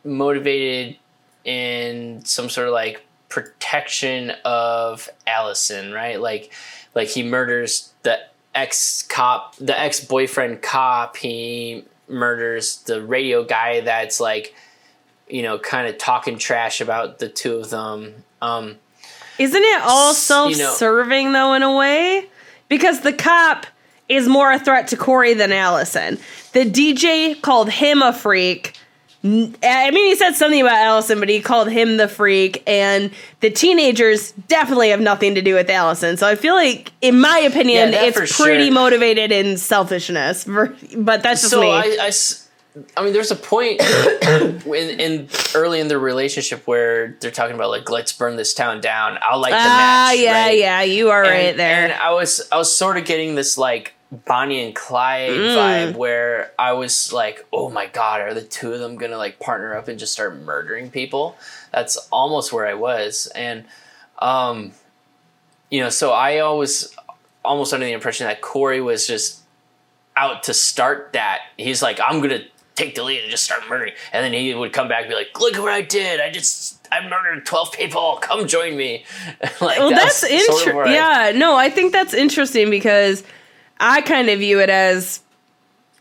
[0.06, 0.98] motivated
[1.44, 6.22] in some sort of like protection of Allison, right?
[6.22, 6.52] Like,
[6.94, 8.20] like he murders the
[8.54, 11.18] ex cop, the ex boyfriend cop.
[11.18, 14.54] He murders the radio guy that's like,
[15.30, 18.14] you know, kind of talking trash about the two of them.
[18.42, 18.76] Um,
[19.40, 22.28] Isn't it all S- you know- self-serving though, in a way?
[22.68, 23.66] Because the cop
[24.10, 26.20] is more a threat to Corey than Allison.
[26.52, 28.78] The DJ called him a freak.
[29.24, 32.64] I mean, he said something about Allison, but he called him the freak.
[32.66, 36.18] And the teenagers definitely have nothing to do with Allison.
[36.18, 38.72] So I feel like, in my opinion, Yeah, it's pretty sure.
[38.72, 40.46] motivated in selfishness.
[40.46, 41.72] But that's just so me.
[41.72, 42.12] I, I
[42.96, 43.82] I mean, there's a point
[44.22, 48.80] in, in early in the relationship where they're talking about like, let's burn this town
[48.80, 49.18] down.
[49.22, 50.20] I'll light the ah, match.
[50.20, 50.58] yeah, right?
[50.58, 51.84] yeah, you are And, right there.
[51.84, 55.56] And I was, I was sort of getting this like Bonnie and Clyde Mm.
[55.56, 59.40] vibe where I was like, oh my god, are the two of them gonna like
[59.40, 61.38] partner up and just start murdering people?
[61.72, 63.64] That's almost where I was, and
[64.20, 64.74] um,
[65.70, 66.94] you know, so I always
[67.46, 69.40] almost under the impression that Corey was just
[70.18, 71.40] out to start that.
[71.58, 72.44] He's like, I'm gonna
[72.76, 75.16] take the lead and just start murdering, and then he would come back and be
[75.16, 76.20] like, look what I did.
[76.20, 78.18] I just I murdered twelve people.
[78.22, 79.06] Come join me.
[79.62, 83.24] like, well that's, sort of interesting I- yeah no i think that's interesting because
[83.82, 85.22] i kind of view it as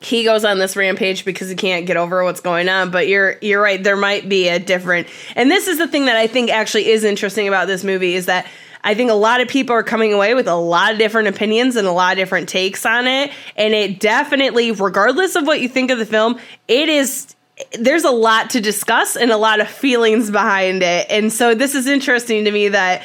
[0.03, 3.37] he goes on this rampage because he can't get over what's going on but you're
[3.43, 6.51] you're right there might be a different and this is the thing that i think
[6.51, 8.47] actually is interesting about this movie is that
[8.83, 11.77] I think a lot of people are coming away with a lot of different opinions
[11.77, 13.31] and a lot of different takes on it.
[13.57, 17.35] And it definitely, regardless of what you think of the film, it is
[17.79, 21.07] there's a lot to discuss and a lot of feelings behind it.
[21.11, 23.03] And so this is interesting to me that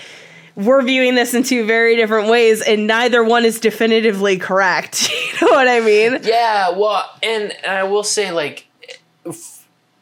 [0.56, 5.10] we're viewing this in two very different ways and neither one is definitively correct.
[5.42, 6.20] you know what I mean?
[6.24, 8.68] Yeah, well, and, and I will say, like,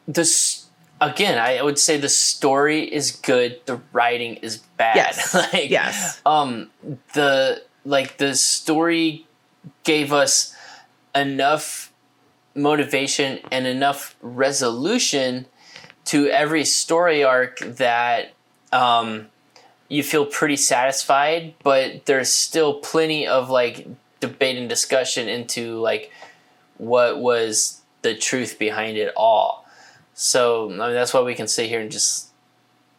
[0.06, 0.66] this
[1.00, 4.96] again, I would say the story is good, the writing is bad.
[4.96, 5.34] Yes.
[5.52, 6.20] like, Yes.
[6.24, 6.70] um,
[7.14, 9.26] the like the story
[9.82, 10.54] gave us
[11.14, 11.92] enough
[12.54, 15.46] motivation and enough resolution
[16.06, 18.32] to every story arc that
[18.72, 19.28] um,
[19.88, 23.86] you feel pretty satisfied, but there's still plenty of like
[24.20, 26.10] debate and discussion into like
[26.78, 29.66] what was the truth behind it all.
[30.14, 32.28] So I mean, that's why we can sit here and just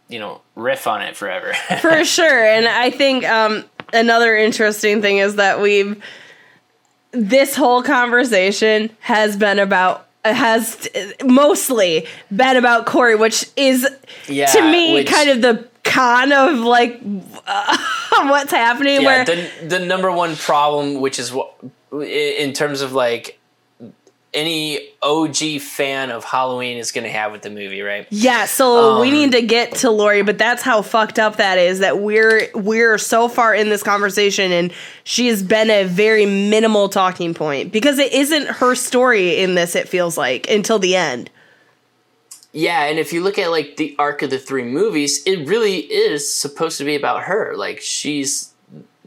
[0.08, 1.54] you know riff on it forever.
[1.82, 2.46] For sure.
[2.46, 6.02] And I think um, another interesting thing is that we've
[7.12, 10.88] this whole conversation has been about has
[11.24, 13.88] mostly been about Corey, which is
[14.28, 17.00] Yeah, to me which- kind of the con of like
[17.48, 17.78] uh,
[18.30, 19.02] what's happening.
[19.02, 21.54] yeah, where the the number one problem, which is what
[21.94, 23.40] in terms of like
[24.34, 28.06] any OG fan of Halloween is going to have with the movie, right?
[28.10, 31.58] Yeah, so we Um, need to get to Laurie, but that's how fucked up that
[31.58, 34.74] is that we're we're so far in this conversation and
[35.06, 39.74] she has been a very minimal talking point because it isn't her story in this
[39.74, 41.30] it feels like until the end.
[42.58, 45.80] Yeah, and if you look at like the arc of the three movies, it really
[45.80, 47.54] is supposed to be about her.
[47.58, 48.54] Like she's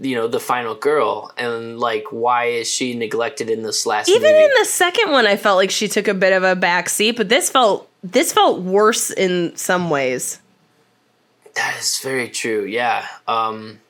[0.01, 4.30] you know the final girl and like why is she neglected in this last Even
[4.30, 4.44] movie?
[4.44, 7.16] in the second one I felt like she took a bit of a back seat,
[7.16, 10.38] but this felt this felt worse in some ways.
[11.55, 12.64] that is very true.
[12.64, 13.07] Yeah.
[13.26, 13.80] Um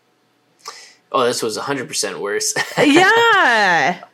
[1.11, 2.55] Oh, this was 100% worse.
[2.79, 4.05] yeah.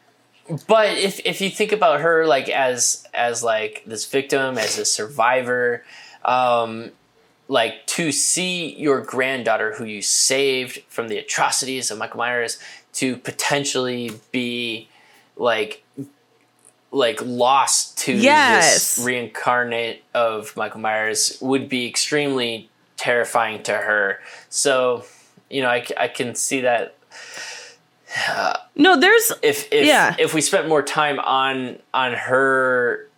[0.66, 4.84] But if if you think about her like as as like this victim as a
[4.84, 5.84] survivor
[6.24, 6.90] um
[7.48, 12.58] like to see your granddaughter who you saved from the atrocities of Michael Myers
[12.94, 14.88] to potentially be
[15.36, 15.82] like
[16.90, 18.96] like lost to Yes.
[18.96, 24.20] this reincarnate of Michael Myers would be extremely terrifying to her.
[24.48, 25.04] So,
[25.50, 26.94] you know, I, I can see that
[28.76, 30.14] No, there's if if Yeah.
[30.18, 33.08] if we spent more time on on her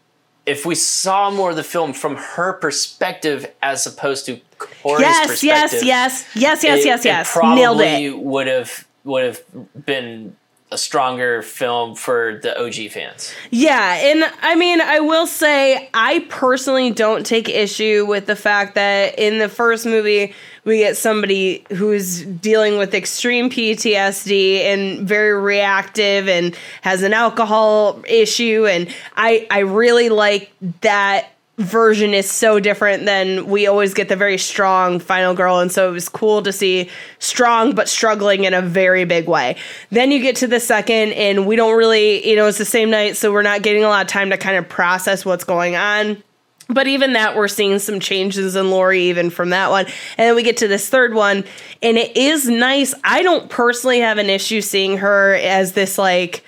[0.44, 5.18] if we saw more of the film from her perspective as opposed to Corey's yes,
[5.20, 7.28] yes, perspective, yes, yes, yes, it- yes, yes.
[7.28, 8.18] It probably Nailed it.
[8.18, 9.40] would have would have
[9.86, 10.36] been
[10.72, 13.32] a stronger film for the OG fans.
[13.50, 18.74] Yeah, and I mean, I will say, I personally don't take issue with the fact
[18.74, 25.40] that in the first movie, we get somebody who's dealing with extreme PTSD and very
[25.40, 28.66] reactive and has an alcohol issue.
[28.66, 30.50] And I, I really like
[30.80, 31.28] that
[31.58, 35.88] version is so different than we always get the very strong final girl and so
[35.88, 39.56] it was cool to see strong but struggling in a very big way
[39.88, 42.90] then you get to the second and we don't really you know it's the same
[42.90, 45.76] night so we're not getting a lot of time to kind of process what's going
[45.76, 46.22] on
[46.68, 49.86] but even that we're seeing some changes in Laurie even from that one.
[49.86, 51.44] And then we get to this third one
[51.80, 52.92] and it is nice.
[53.04, 56.42] I don't personally have an issue seeing her as this like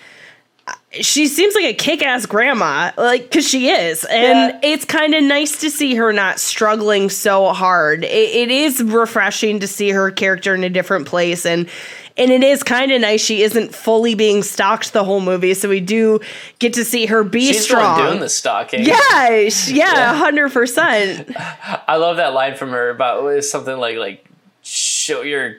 [0.93, 4.70] she seems like a kick-ass grandma like because she is and Yeah.
[4.72, 9.61] it's kind of nice to see her not struggling so hard it, it is refreshing
[9.61, 11.68] to see her character in a different place and
[12.16, 15.68] and it is kind of nice she isn't fully being stalked the whole movie so
[15.68, 16.20] we do
[16.59, 18.82] get to see her be She's strong doing the stalking.
[18.84, 21.30] yeah, yeah, hundred percent.
[21.36, 24.24] I love that line from her about something like like
[24.62, 25.57] show your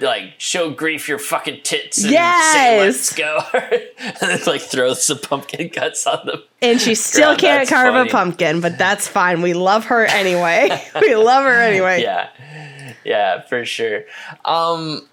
[0.00, 2.78] like show grief your fucking tits and say Yes.
[2.78, 6.42] let's go and then like throws some pumpkin guts on them.
[6.60, 8.08] And she still God, can't that's carve funny.
[8.08, 9.40] a pumpkin, but that's fine.
[9.42, 10.68] We love her anyway.
[11.00, 12.02] we love her anyway.
[12.02, 12.28] Yeah.
[13.04, 14.02] Yeah, for sure.
[14.44, 15.08] Um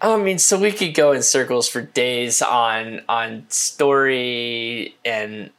[0.00, 5.50] I mean, so we could go in circles for days on on story and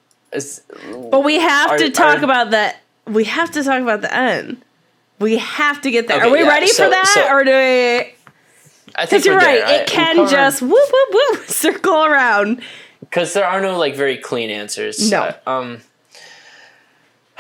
[1.12, 2.78] But we have Are- to talk are- about that.
[3.06, 4.64] We have to talk about the end.
[5.20, 6.18] We have to get there.
[6.20, 8.14] Okay, Are we yeah, ready so- for that, so- or do we?
[9.00, 9.66] I think Because you're right.
[9.66, 9.82] there.
[9.84, 12.62] It can just whoop whoop whoop circle around.
[13.00, 15.10] because there are no like very clean answers.
[15.10, 15.22] No.
[15.45, 15.82] Uh, um.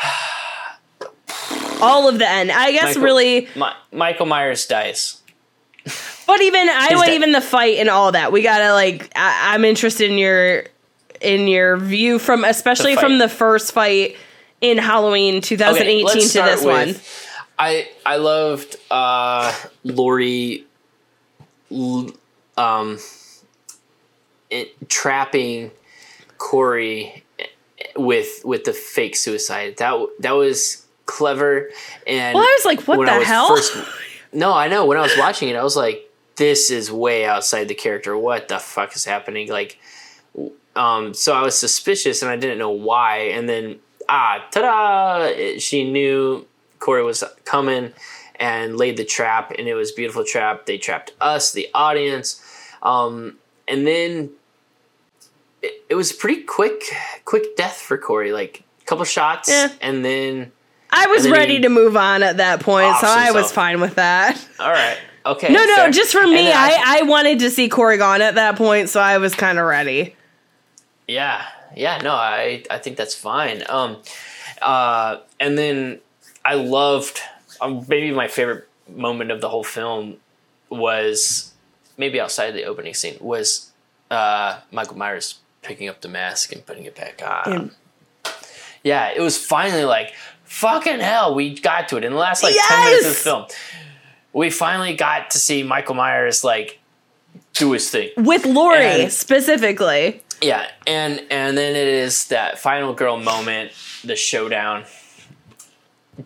[1.81, 2.51] All of the end.
[2.51, 5.21] I guess Michael- really, Mi- Michael Myers dies.
[6.27, 8.31] but even I would even the fight and all that.
[8.33, 9.11] We gotta like.
[9.15, 10.65] I, I'm interested in your
[11.21, 13.01] in your view from especially fight.
[13.01, 14.17] from the first fight
[14.61, 16.95] in Halloween 2018 let's to this one.
[17.57, 19.53] I I loved uh,
[19.85, 20.65] Laurie,
[22.57, 22.97] um,
[24.49, 25.71] it, trapping
[26.37, 27.23] Corey
[27.95, 29.77] with with the fake suicide.
[29.77, 31.69] That that was clever.
[32.05, 33.55] And Well, I was like, what the I hell?
[33.55, 33.75] first-
[34.31, 34.85] no, I know.
[34.85, 38.15] When I was watching it, I was like, this is way outside the character.
[38.17, 39.49] What the fuck is happening?
[39.49, 39.79] Like,
[40.75, 43.17] um, so I was suspicious and I didn't know why.
[43.33, 45.57] And then, ah, ta da!
[45.57, 46.45] She knew
[46.77, 47.91] Corey was coming
[48.39, 50.65] and laid the trap, and it was a beautiful trap.
[50.65, 52.41] They trapped us, the audience.
[52.81, 53.37] Um,
[53.67, 54.31] and then
[55.61, 56.83] it, it was pretty quick,
[57.25, 58.31] quick death for Corey.
[58.31, 59.69] Like, a couple shots, Yeah.
[59.81, 60.51] and then,
[60.89, 63.95] I was then ready to move on at that point, so I was fine with
[63.95, 64.43] that.
[64.59, 64.97] all right.
[65.25, 65.51] Okay.
[65.53, 65.91] No, no, fair.
[65.91, 68.99] just for me, then I, I wanted to see Corey gone at that point, so
[69.01, 70.15] I was kind of ready.
[71.07, 73.63] Yeah, yeah, no, I I think that's fine.
[73.67, 73.97] Um,
[74.61, 75.99] uh, and then
[76.45, 77.19] I loved
[77.87, 80.17] maybe my favorite moment of the whole film
[80.69, 81.53] was
[81.97, 83.71] maybe outside the opening scene was
[84.11, 87.53] uh, Michael Myers picking up the mask and putting it back on.
[87.53, 87.71] And-
[88.83, 90.13] yeah, it was finally like
[90.45, 93.45] fucking hell, we got to it in the last like ten minutes of the film.
[94.31, 96.79] We finally got to see Michael Myers like
[97.53, 98.11] do his thing.
[98.15, 100.23] With Laurie And- specifically.
[100.41, 103.73] Yeah, and and then it is that final girl moment,
[104.05, 104.85] the showdown.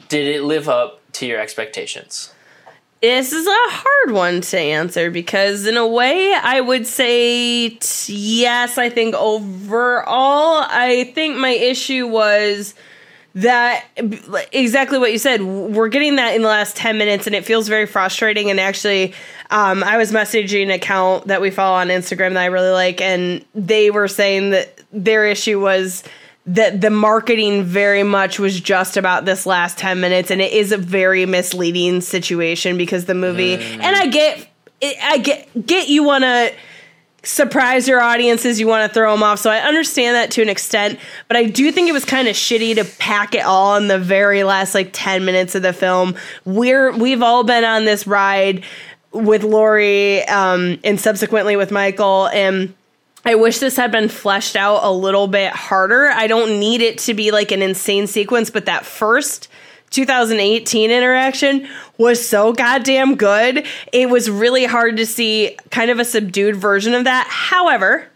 [0.10, 2.34] Did it live up to your expectations?
[3.02, 8.14] This is a hard one to answer because, in a way, I would say t-
[8.14, 8.78] yes.
[8.78, 12.76] I think overall, I think my issue was
[13.36, 13.86] that
[14.54, 15.42] exactly what you said.
[15.42, 18.50] We're getting that in the last 10 minutes, and it feels very frustrating.
[18.50, 19.14] And actually,
[19.50, 23.02] um, I was messaging an account that we follow on Instagram that I really like,
[23.02, 26.04] and they were saying that their issue was
[26.46, 30.72] that the marketing very much was just about this last 10 minutes and it is
[30.72, 34.48] a very misleading situation because the movie and I get
[34.82, 36.52] I get get you want to
[37.26, 40.50] surprise your audiences you want to throw them off so I understand that to an
[40.50, 41.00] extent
[41.30, 43.98] but I do think it was kind of shitty to pack it all in the
[43.98, 46.16] very last like 10 minutes of the film.
[46.44, 48.66] We're we've all been on this ride
[49.14, 52.74] with Laurie um and subsequently with Michael and
[53.26, 56.10] I wish this had been fleshed out a little bit harder.
[56.10, 59.48] I don't need it to be like an insane sequence, but that first
[59.92, 61.68] 2018 interaction
[61.98, 63.66] was so goddamn good.
[63.92, 67.28] It was really hard to see kind of a subdued version of that.
[67.30, 68.08] However,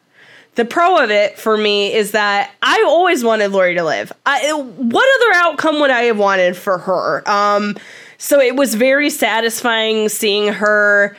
[0.55, 4.11] the pro of it for me is that I always wanted Laurie to live.
[4.25, 7.29] I, what other outcome would I have wanted for her?
[7.29, 7.77] Um,
[8.17, 11.15] so it was very satisfying seeing her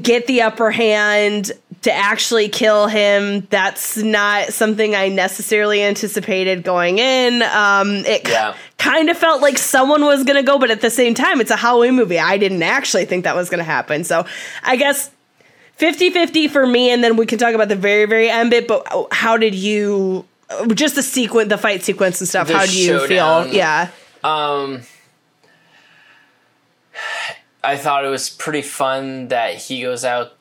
[0.00, 1.52] get the upper hand
[1.84, 3.46] to actually kill him.
[3.50, 7.42] That's not something I necessarily anticipated going in.
[7.42, 8.54] Um, it Yeah.
[8.78, 11.50] kind of felt like someone was going to go, but at the same time, it's
[11.50, 12.18] a Halloween movie.
[12.18, 14.02] I didn't actually think that was going to happen.
[14.04, 14.26] So
[14.62, 15.10] I guess
[15.76, 18.66] 50 50 for me, and then we can talk about the very, very end bit.
[18.68, 20.24] But how did you,
[20.74, 23.44] just the sequence, the fight sequence and stuff, The how do you showdown.
[23.46, 23.54] feel?
[23.56, 23.88] Yeah.
[24.22, 24.82] Um,
[27.62, 30.32] I thought it was pretty fun that he goes out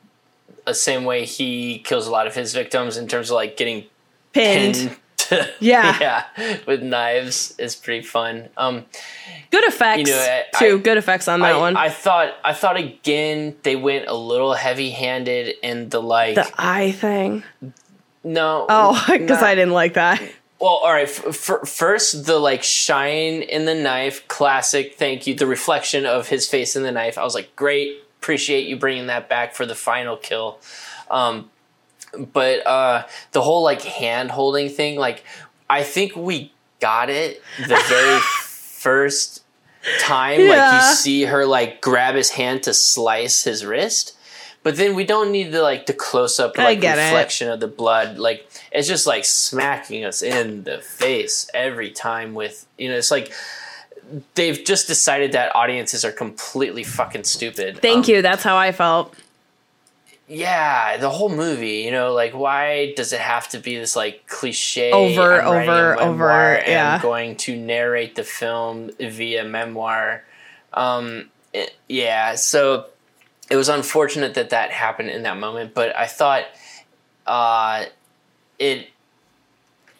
[0.65, 3.85] the same way he kills a lot of his victims in terms of like getting
[4.33, 4.75] Pinned.
[4.75, 4.89] pinned.
[5.17, 6.25] to- Yeah.
[6.37, 8.49] yeah, with knives is pretty fun.
[8.57, 8.85] Um,
[9.51, 10.19] Good effects, You know,
[10.53, 10.75] I- too.
[10.77, 11.77] I- Good effects on that I, one.
[11.77, 16.49] I thought I thought again they went a little heavy handed in the like the
[16.57, 17.43] eye thing.
[18.23, 20.21] no Oh, because I didn't like that.
[20.59, 21.03] Well, all right.
[21.07, 24.95] F- f- first, the like shine in the knife, classic.
[24.95, 25.35] Thank you.
[25.35, 27.17] The reflection of his face in the knife.
[27.17, 27.97] I was like, great.
[28.23, 30.59] Appreciate you bringing that back for the final kill.
[31.11, 31.49] Um,
[32.17, 35.25] but uh, the whole like hand holding thing, like
[35.69, 39.43] I think we got it the very first
[39.99, 40.47] time.
[40.47, 44.17] Like you see her like grab his hand to slice his wrist.
[44.63, 47.01] But then we don't need the like the close up like get it.
[47.01, 48.17] reflection of the blood.
[48.17, 53.11] Like it's just like smacking us in the face every time with you know it's
[53.11, 53.33] like
[54.35, 57.81] they've just decided that audiences are completely fucking stupid.
[57.81, 58.21] Thank Um, you.
[58.21, 59.13] That's how I felt.
[60.27, 64.25] Yeah, the whole movie, you know, like why does it have to be this like
[64.27, 67.01] cliche Over, over, over, and yeah.
[67.01, 70.23] Going to narrate the film via memoir.
[70.73, 72.85] Um it- yeah, so
[73.49, 76.45] it was unfortunate that that happened in that moment, but I thought
[77.27, 77.85] uh
[78.59, 78.87] it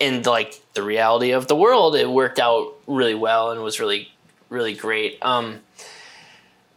[0.04, 4.12] in like the reality of the world, it worked out really well and was really
[4.50, 5.18] really great.
[5.22, 5.62] Um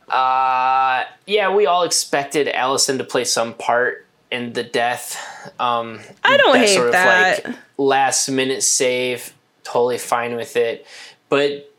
[0.09, 5.16] uh, yeah, we all expected Allison to play some part in the death.
[5.59, 7.44] Um, I don't hate sort of that.
[7.44, 9.32] like last minute save.
[9.65, 10.86] Totally fine with it,
[11.28, 11.73] but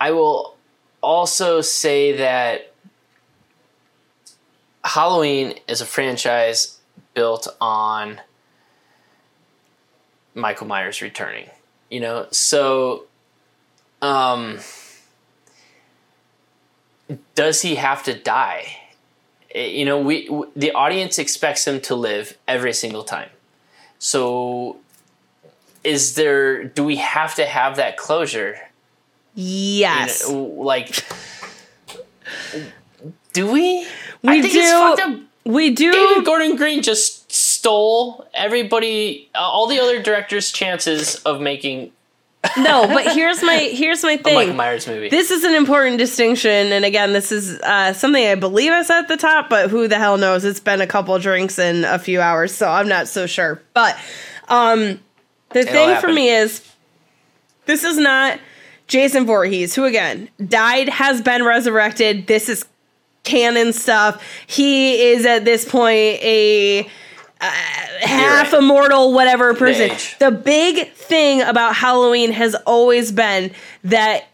[0.00, 0.56] I will
[1.02, 2.72] also say that
[4.82, 6.78] Halloween is a franchise
[7.12, 8.18] built on
[10.38, 11.48] Michael Myers returning.
[11.90, 13.04] You know, so
[14.02, 14.58] um
[17.34, 18.76] does he have to die?
[19.54, 23.30] Eh, You know, we the audience expects him to live every single time.
[23.98, 24.76] So,
[25.82, 26.64] is there?
[26.64, 28.58] Do we have to have that closure?
[29.34, 30.28] You Yes.
[30.28, 31.04] know, like,
[33.32, 33.86] do we?
[34.22, 34.58] We I think do.
[34.60, 35.20] It's fucked up.
[35.44, 35.92] We do.
[35.92, 37.27] David Gordon Green just
[37.58, 41.92] stole everybody, uh, all the other directors' chances of making
[42.56, 44.56] no, but here's my here's my a Michael thing.
[44.56, 45.08] Myers movie.
[45.08, 49.00] This is an important distinction, and again, this is uh, something I believe I said
[49.00, 50.44] at the top, but who the hell knows?
[50.44, 53.60] It's been a couple drinks in a few hours, so I'm not so sure.
[53.74, 53.98] But
[54.48, 55.00] um,
[55.50, 56.64] the thing for me is,
[57.66, 58.38] this is not
[58.86, 62.28] Jason Voorhees, who again died, has been resurrected.
[62.28, 62.64] This is
[63.24, 64.24] canon stuff.
[64.46, 66.88] He is at this point a
[67.40, 67.50] uh,
[68.00, 68.62] half right.
[68.62, 69.90] immortal, whatever person.
[70.18, 73.52] The big thing about Halloween has always been
[73.84, 74.24] that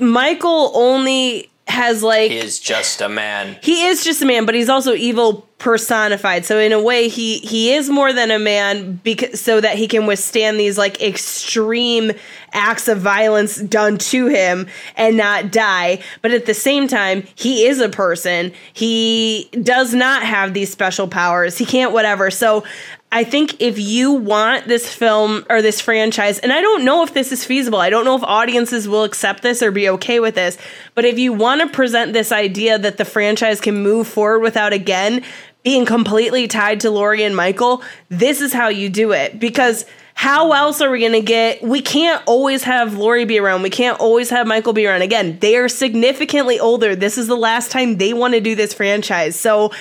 [0.00, 3.56] Michael only has like he is just a man.
[3.62, 6.44] he is just a man, but he's also evil personified.
[6.44, 9.86] So in a way, he he is more than a man because so that he
[9.86, 12.12] can withstand these like extreme
[12.52, 14.66] acts of violence done to him
[14.96, 16.00] and not die.
[16.22, 18.52] But at the same time, he is a person.
[18.72, 21.56] He does not have these special powers.
[21.56, 22.30] He can't whatever.
[22.30, 22.64] So
[23.12, 27.12] I think if you want this film or this franchise, and I don't know if
[27.12, 30.36] this is feasible, I don't know if audiences will accept this or be okay with
[30.36, 30.56] this,
[30.94, 34.72] but if you want to present this idea that the franchise can move forward without
[34.72, 35.24] again
[35.64, 39.40] being completely tied to Laurie and Michael, this is how you do it.
[39.40, 41.62] Because how else are we going to get?
[41.62, 43.62] We can't always have Laurie be around.
[43.62, 45.02] We can't always have Michael be around.
[45.02, 46.94] Again, they are significantly older.
[46.94, 49.38] This is the last time they want to do this franchise.
[49.38, 49.72] So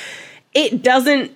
[0.53, 1.35] it doesn't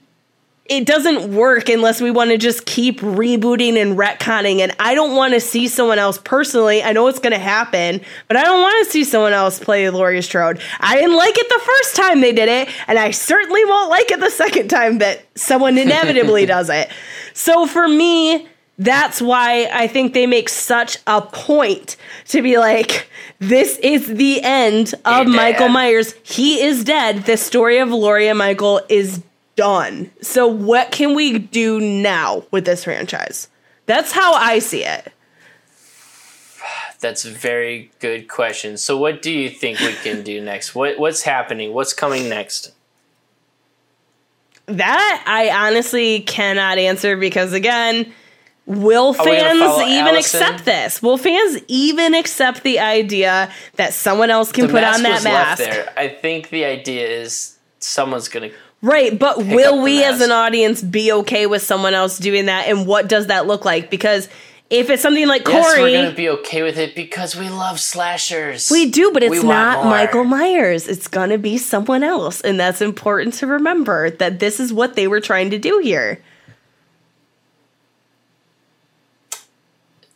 [0.66, 4.60] it doesn't work unless we want to just keep rebooting and retconning.
[4.60, 6.82] And I don't want to see someone else personally.
[6.82, 8.00] I know it's going to happen,
[8.30, 10.62] but I don't want to see someone else play Laurie Strode.
[10.80, 14.10] I didn't like it the first time they did it, and I certainly won't like
[14.12, 16.90] it the second time that someone inevitably does it.
[17.34, 18.48] So for me,
[18.80, 21.98] that's why I think they make such a point
[22.30, 23.10] to be like,
[23.40, 25.68] this is the end of Michael.
[25.68, 26.16] Myers.
[26.24, 27.26] He is dead.
[27.26, 29.22] The story of Laurie and Michael is
[29.56, 30.12] done.
[30.22, 33.48] So what can we do now with this franchise?
[33.86, 35.12] That's how I see it.
[37.00, 38.78] That's a very good question.
[38.78, 40.74] So, what do you think we can do next?
[40.74, 41.74] What What's happening?
[41.74, 42.72] What's coming next?
[44.68, 48.14] That I honestly cannot answer because again,
[48.66, 49.58] will fans
[49.90, 50.18] even Allison?
[50.42, 51.02] accept this?
[51.02, 55.58] Will fans even accept the idea that someone else can The put on that mask?
[55.62, 55.92] there.
[55.98, 58.52] I think the idea is someone's gonna.
[58.84, 62.86] Right, but will we as an audience be okay with someone else doing that and
[62.86, 63.90] what does that look like?
[63.90, 64.28] Because
[64.70, 68.70] if it's something like Yes, we're gonna be okay with it because we love slashers.
[68.70, 69.94] we do, but it's not more.
[69.94, 70.90] Michael Myers.
[70.90, 72.42] It's gonna be someone else.
[72.42, 76.22] And that's important to remember that this is what they were trying to do here.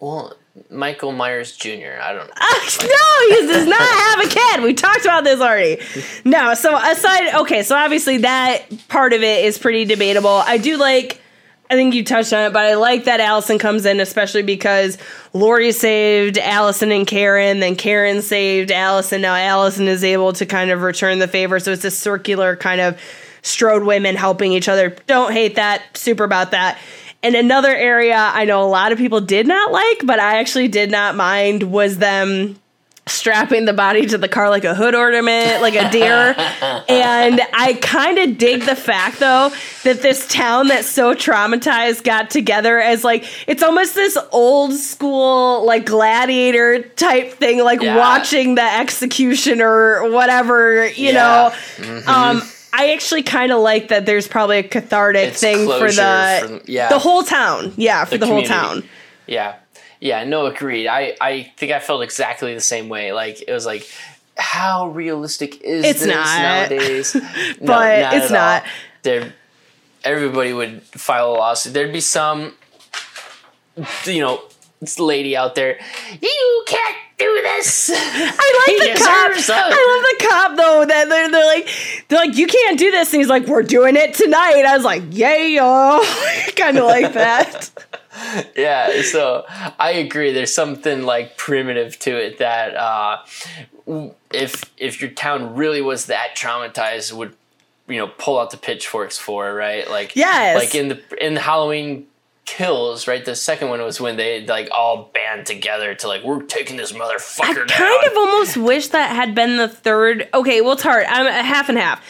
[0.01, 0.35] Well,
[0.69, 1.99] Michael Myers Jr.
[2.01, 2.33] I don't know.
[2.87, 4.63] no, he does not have a kid.
[4.63, 5.81] We talked about this already.
[6.25, 10.29] No, so aside, okay, so obviously that part of it is pretty debatable.
[10.29, 11.21] I do like,
[11.69, 14.97] I think you touched on it, but I like that Allison comes in, especially because
[15.33, 19.21] Laurie saved Allison and Karen, then Karen saved Allison.
[19.21, 21.59] Now Allison is able to kind of return the favor.
[21.59, 22.99] So it's a circular kind of
[23.41, 24.89] strode women helping each other.
[25.07, 25.97] Don't hate that.
[25.97, 26.79] Super about that.
[27.23, 30.67] And another area I know a lot of people did not like, but I actually
[30.67, 32.59] did not mind was them
[33.07, 36.35] strapping the body to the car like a hood ornament, like a deer.
[36.89, 39.49] and I kind of dig the fact though
[39.83, 45.65] that this town that's so traumatized got together as like it's almost this old school
[45.65, 47.95] like gladiator type thing, like Yeah.
[47.97, 51.51] watching the execution or whatever, you Yeah.
[51.77, 52.05] Mm-hmm.
[52.05, 52.13] know.
[52.13, 52.41] Um
[52.73, 56.71] I actually kind of like that there's probably a cathartic It's thing for the for-
[56.71, 56.89] yeah.
[56.89, 57.73] the whole town.
[57.77, 58.83] Yeah, for the, whole town.
[59.25, 59.55] Yeah.
[59.99, 60.87] Yeah, no, agreed.
[60.87, 63.13] I, I think I felt exactly the same way.
[63.13, 63.89] Like, it was like,
[64.37, 66.39] how realistic is It's this not.
[66.69, 67.13] nowadays?
[67.59, 68.61] No, But it's not.
[68.63, 68.69] all.
[69.01, 69.33] There,
[70.03, 71.73] everybody would file a lawsuit.
[71.73, 72.53] There'd be some,
[74.05, 74.41] you know,
[74.99, 75.79] lady out there,
[76.21, 77.89] you can't do this.
[77.93, 79.31] I like He the cop.
[79.49, 80.85] I love the cop though.
[80.85, 81.69] That they're, they're like
[82.07, 84.63] they're like you can't do this, and he's like we're doing it tonight.
[84.67, 86.03] I was like yay yo,
[86.55, 87.71] kind of like that.
[88.55, 89.45] yeah so
[89.77, 93.17] i agree there's something like primitive to it that uh
[94.33, 97.35] if if your town really was that traumatized would
[97.87, 100.57] you know pull out the pitchforks for right like Yes.
[100.57, 102.07] like in the in the halloween
[102.47, 106.41] kills right the second one was when they like all band together to like we're
[106.43, 110.29] taking this motherfucker I motherfucker kind of almost wish that had been the third.
[110.33, 111.05] Okay, well it's hard.
[111.07, 112.03] I'm a half and half.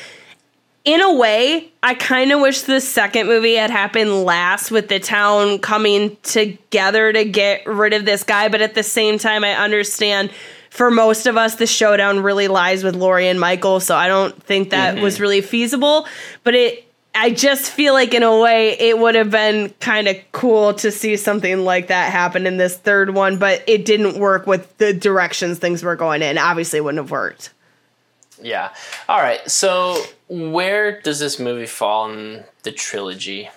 [0.85, 4.99] In a way, I kind of wish the second movie had happened last with the
[4.99, 8.47] town coming together to get rid of this guy.
[8.47, 10.31] But at the same time, I understand
[10.69, 13.81] for most of us, the showdown really lies with Laurie and Michael.
[13.81, 15.03] So I don't think that mm-hmm.
[15.03, 16.07] was really feasible.
[16.45, 16.86] But it,
[17.18, 20.91] I just feel like in a way it would have been kind of cool to
[20.91, 24.94] see something like that happen in this third one, but it didn't work with the
[24.94, 26.38] directions things were going in.
[26.38, 27.52] Obviously, it wouldn't have worked.
[28.41, 28.72] yeah
[29.10, 29.99] all right so
[30.30, 33.49] where does this movie fall in the trilogy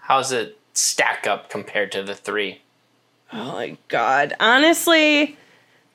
[0.00, 2.60] how's it stack up compared to the three
[3.32, 4.34] Oh my god.
[4.38, 5.36] Honestly,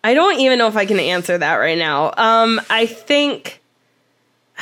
[0.04, 2.12] I don't even know if I can answer that right now.
[2.18, 3.62] Um, I think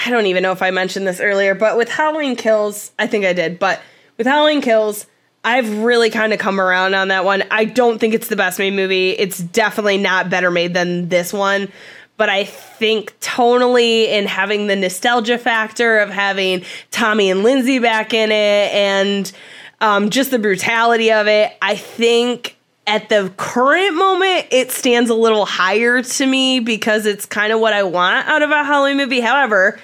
[0.05, 3.25] I don't even know if I mentioned this earlier, but with Halloween Kills, I think
[3.25, 3.81] I did, but
[4.17, 5.07] with Halloween Kills,
[5.43, 7.43] I've really kind of come around on that one.
[7.49, 9.11] I don't think it's the best made movie.
[9.11, 11.69] It's definitely not better made than this one.
[12.17, 18.13] But I think tonally and having the nostalgia factor of having Tommy and Lindsay back
[18.13, 19.31] in it and
[19.79, 22.57] um, just the brutality of it, I think
[22.87, 27.59] at the current moment it stands a little higher to me because it's kind of
[27.59, 29.19] what I want out of a Halloween movie.
[29.19, 29.79] However,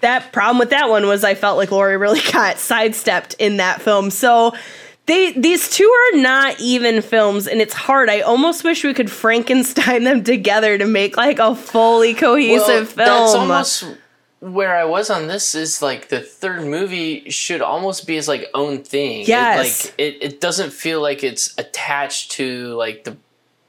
[0.00, 3.82] that problem with that one was I felt like Laurie really got sidestepped in that
[3.82, 4.10] film.
[4.10, 4.54] So
[5.06, 8.10] they these two are not even films and it's hard.
[8.10, 13.06] I almost wish we could Frankenstein them together to make like a fully cohesive film.
[13.06, 13.84] That's almost
[14.40, 15.54] where I was on this.
[15.54, 19.22] Is like the third movie should almost be its like own thing.
[19.22, 19.86] It, Yes.
[19.86, 23.16] like it, it doesn't feel like it's attached to like the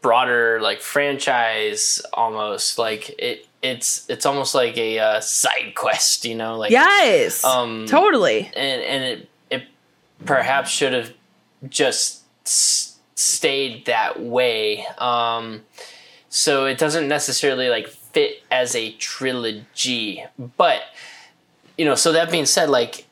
[0.02, 6.36] broader like franchise almost like it it's it's almost like a uh, side quest you
[6.36, 7.44] know like Yes.
[7.44, 8.50] Um, totally.
[8.56, 9.64] and and it it
[10.26, 11.12] perhaps should have
[11.68, 15.62] just s- stayed that way um
[16.30, 20.24] so it doesn't necessarily like fit as a trilogy
[20.58, 20.82] but
[21.78, 23.06] you know so that being said like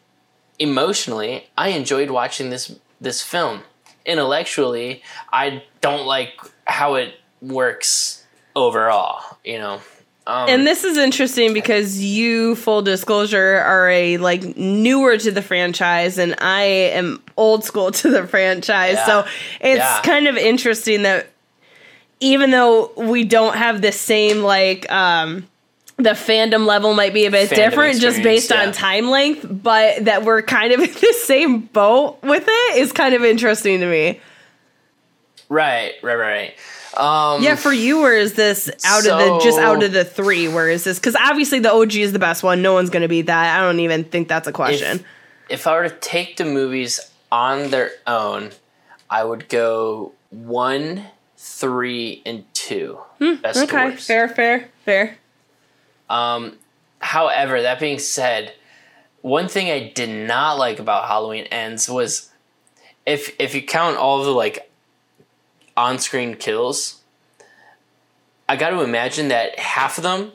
[0.59, 3.61] emotionally i enjoyed watching this this film
[4.05, 6.33] intellectually i don't like
[6.65, 8.25] how it works
[8.55, 9.79] overall you know
[10.27, 15.41] um, And this is interesting because you, full disclosure, are a like newer to the
[15.41, 18.95] franchise, and I am old school to the franchise.
[18.95, 19.05] Yeah.
[19.05, 19.19] So
[19.61, 20.01] it's Yeah.
[20.03, 21.27] kind of interesting that
[22.19, 25.47] even though we don't have the same like um
[25.97, 30.05] the fandom level might be a bit Fandom different just based on time length, but
[30.05, 33.87] that we're kind of in the same boat with it is kind of interesting to
[33.87, 34.19] me.
[35.49, 36.55] right right right
[36.99, 40.47] um Yeah, for you, or is this out of the just out of the three?
[40.47, 40.99] Where is this?
[40.99, 42.61] Because obviously the OG is the best one.
[42.61, 43.57] No one's gonna beat that.
[43.59, 44.99] I don't even think that's a question.
[44.99, 45.05] if,
[45.61, 46.99] if I were to take the movies
[47.31, 48.51] on their own,
[49.09, 51.05] I would go one,
[51.37, 52.99] three, and two.
[53.19, 54.07] Best to Hmm, okay, worst.
[54.07, 55.17] fair, fair, fair.
[56.99, 58.53] However, that being said,
[59.21, 62.29] one thing I did not like about Halloween Ends was
[63.05, 64.66] if if you count all the like
[65.77, 67.01] on-screen kills,
[68.49, 70.33] I got to imagine that half of them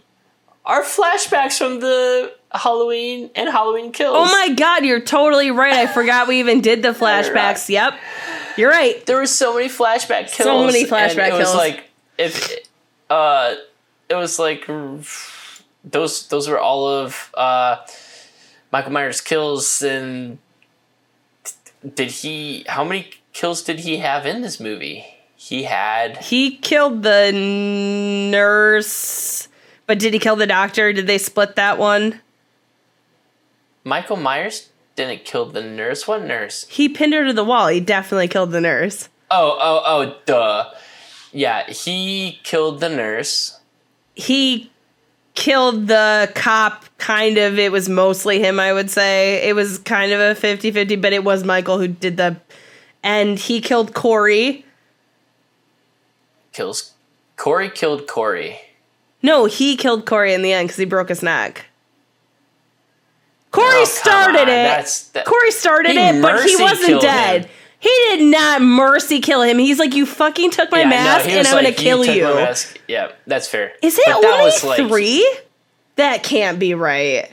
[0.64, 4.14] are flashbacks from the Halloween and Halloween kills.
[4.16, 5.74] Oh my god, you're totally right.
[5.74, 7.68] I forgot we even did the flashbacks.
[7.68, 7.94] Yep,
[8.56, 9.04] you're right.
[9.06, 10.46] there were so many flashback kills.
[10.46, 11.56] So many and flashback it was kills.
[11.56, 12.56] like if
[13.10, 13.54] uh
[14.08, 14.66] it was like
[15.84, 17.76] those those were all of uh
[18.70, 20.38] Michael Myers kills and
[21.94, 25.06] did he how many kills did he have in this movie?
[25.42, 29.48] He had He killed the nurse,
[29.86, 30.92] but did he kill the doctor?
[30.92, 32.20] Did they split that one?
[33.84, 36.06] Michael Myers didn't kill the nurse.
[36.06, 36.66] What nurse?
[36.68, 37.68] He pinned her to the wall.
[37.68, 39.08] He definitely killed the nurse.
[39.30, 40.70] Oh, oh, oh, duh.
[41.32, 43.58] Yeah, he killed the nurse.
[44.14, 44.70] he
[45.34, 50.12] killed the cop kind of it was mostly him i would say it was kind
[50.12, 52.36] of a 50-50 but it was michael who did the
[53.02, 54.62] and he killed corey
[56.52, 56.92] Kills
[57.36, 58.60] Corey killed Corey.
[59.22, 61.66] no he killed corey in the end because he broke his neck
[63.50, 67.50] corey Oh, started it that's- that- corey started it but he wasn't dead him.
[67.78, 71.38] he did not mercy kill him he's like you fucking took my Yeah, mask he
[71.38, 72.28] and i'm like, gonna kill you.
[72.88, 73.72] Yeah, that's fair.
[73.82, 75.38] is it But that only was, like- three
[75.96, 77.30] that can't be right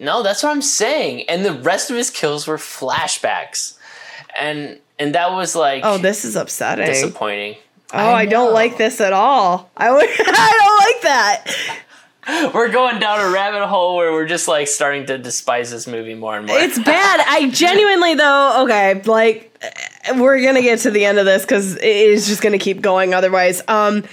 [0.00, 1.28] No, that's what I'm saying.
[1.28, 3.74] And the rest of his kills were flashbacks,
[4.38, 7.56] and and that was like oh this is upsetting disappointing.
[7.92, 9.70] Oh, I, don't like this at all.
[9.76, 11.84] I would, I don't like that.
[12.54, 16.14] We're going down a rabbit hole where we're just like starting to despise this movie
[16.14, 16.58] more and more.
[16.58, 17.24] It's bad.
[17.26, 18.64] I genuinely though.
[18.64, 19.50] Okay, like
[20.14, 23.14] we're gonna get to the end of this because it is just gonna keep going.
[23.14, 24.04] Otherwise, um,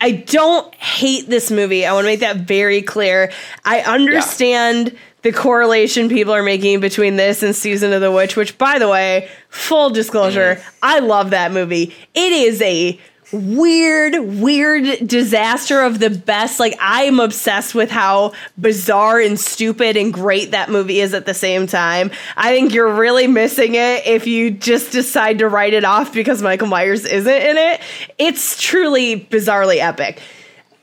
[0.00, 1.86] I don't hate this movie.
[1.86, 3.30] I want to make that very clear.
[3.64, 8.56] I understand the correlation people are making between this and Season of the Witch, which,
[8.58, 10.74] by the way, full disclosure, mm.
[10.82, 11.94] I love that movie.
[12.14, 12.98] It is a
[13.32, 16.58] weird, weird disaster of the best.
[16.58, 21.26] Like, I am obsessed with how bizarre and stupid and great that movie is at
[21.26, 22.10] the same time.
[22.36, 26.42] I think you're really missing it if you just decide to write it off because
[26.42, 27.80] Michael Myers isn't in it.
[28.18, 30.20] It's truly bizarrely epic.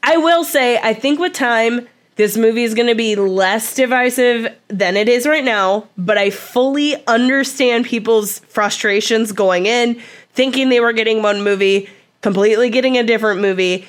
[0.03, 1.87] I will say, I think with time,
[2.17, 6.31] this movie is going to be less divisive than it is right now, but I
[6.31, 10.01] fully understand people's frustrations going in,
[10.33, 11.89] thinking they were getting one movie,
[12.21, 13.87] completely getting a different movie.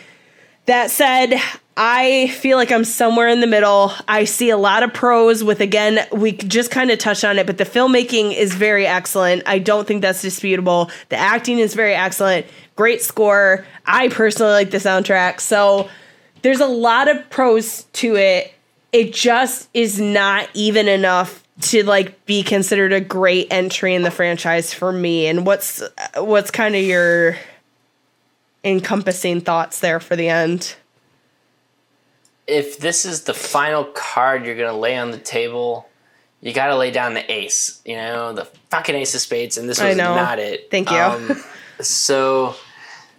[0.67, 1.41] That said,
[1.75, 3.93] I feel like I'm somewhere in the middle.
[4.07, 7.47] I see a lot of pros with, again, we just kind of touched on it,
[7.47, 9.45] but the filmmaking is very excellent.
[9.47, 10.91] I don't think that's disputable.
[11.09, 12.45] The acting is very excellent.
[12.77, 13.65] Great score.
[13.87, 15.41] I personally like the soundtrack.
[15.41, 15.89] So
[16.43, 18.53] there's a lot of pros to it.
[18.93, 24.11] It just is not even enough to like be considered a great entry in the
[24.11, 25.27] franchise for me.
[25.27, 25.83] And what's
[26.17, 27.37] what's kind of your
[28.65, 30.77] encompassing thoughts there for the end?
[32.49, 35.89] if this is the final card you're gonna lay on the table,
[36.41, 37.81] you gotta lay down the ace.
[37.85, 40.71] You know, the fucking ace of spades, and this was not it.
[40.71, 40.97] Thank you.
[40.97, 41.45] Um,
[41.81, 42.57] so,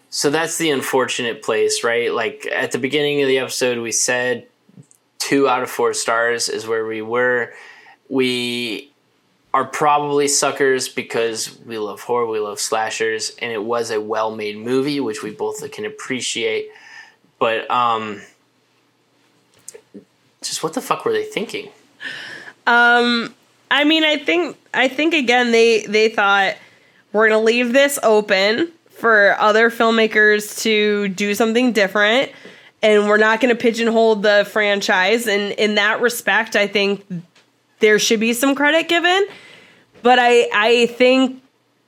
[0.09, 2.11] so that's the unfortunate place, right?
[2.11, 4.47] Like at the beginning of the episode, we said
[5.19, 7.53] two out of four stars is where we were.
[8.09, 8.91] We
[9.53, 14.35] are probably suckers because we love horror, we love slashers, and it was a well
[14.35, 16.69] made movie, which we both can appreciate.
[17.37, 18.21] But um,
[20.41, 21.69] just what the fuck were they thinking?
[22.65, 23.33] Um,
[23.69, 26.55] I mean, I think I think again they they thought
[27.13, 32.31] we're gonna leave this open for other filmmakers to do something different,
[32.81, 35.27] and we're not gonna pigeonhole the franchise.
[35.27, 37.05] And in that respect, I think
[37.79, 39.27] there should be some credit given.
[40.01, 41.41] But I I think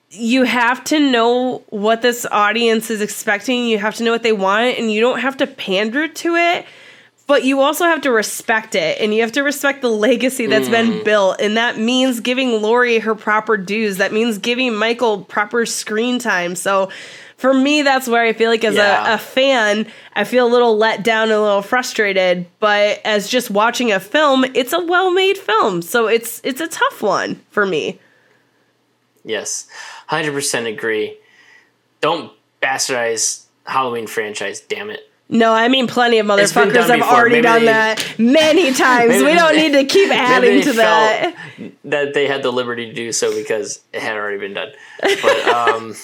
[0.09, 3.65] you have to know what this audience is expecting.
[3.65, 6.65] You have to know what they want, and you don't have to pander to it.
[7.31, 10.67] But you also have to respect it, and you have to respect the legacy that's
[10.67, 11.05] been mm.
[11.05, 13.99] built, and that means giving Laurie her proper dues.
[13.99, 16.57] That means giving Michael proper screen time.
[16.57, 16.89] So,
[17.37, 19.11] for me, that's where I feel like as Yeah.
[19.11, 22.47] a, a fan, I feel a little let down, and a little frustrated.
[22.59, 27.01] But as just watching a film, it's a well-made film, so it's it's a tough
[27.01, 27.97] one for me.
[29.23, 29.69] Yes,
[30.07, 31.17] hundred percent agree.
[32.01, 34.59] Don't bastardize Halloween franchise.
[34.59, 35.09] Damn it.
[35.31, 39.13] No, I mean plenty of motherfuckers have already Maybe done they- that many times.
[39.23, 41.35] We don't need to keep adding to that.
[41.85, 44.71] that they had the liberty to do so because it had already been done.
[45.01, 45.95] But um,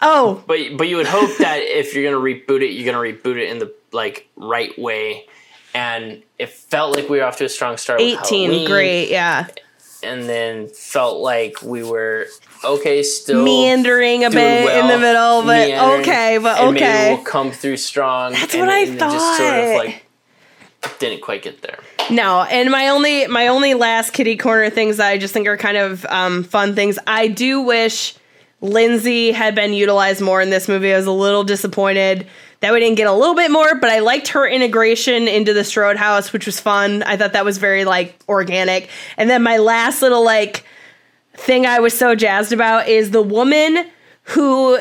[0.00, 3.36] Oh, but but you would hope that if you're gonna reboot it, you're gonna reboot
[3.36, 5.26] it in the like right way.
[5.74, 8.00] And it felt like we were off to a strong start.
[8.00, 9.48] 18, Halloween, great, yeah.
[10.04, 12.26] And then felt like we were
[12.64, 17.14] okay, still Meandering a bit in the middle, but meandering, okay, but okay, and maybe
[17.14, 18.32] we'll come through strong.
[18.32, 20.04] That's and, what I and it just sort of like
[20.98, 21.78] didn't quite get there.
[22.10, 25.56] No, and my only my only last kitty corner things that I just think are
[25.56, 26.98] kind of um, fun things.
[27.06, 28.14] I do wish
[28.60, 30.92] Lindsay had been utilized more in this movie.
[30.92, 32.26] I was a little disappointed
[32.60, 35.64] that we didn't get a little bit more, but I liked her integration into the
[35.64, 37.02] Strode house, which was fun.
[37.02, 38.88] I thought that was very like organic.
[39.18, 40.64] And then my last little like
[41.34, 43.86] thing I was so jazzed about is the woman
[44.24, 44.78] who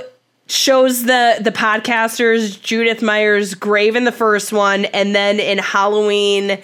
[0.48, 6.62] shows the the podcasters Judith Myers' grave in the first one, and then in Halloween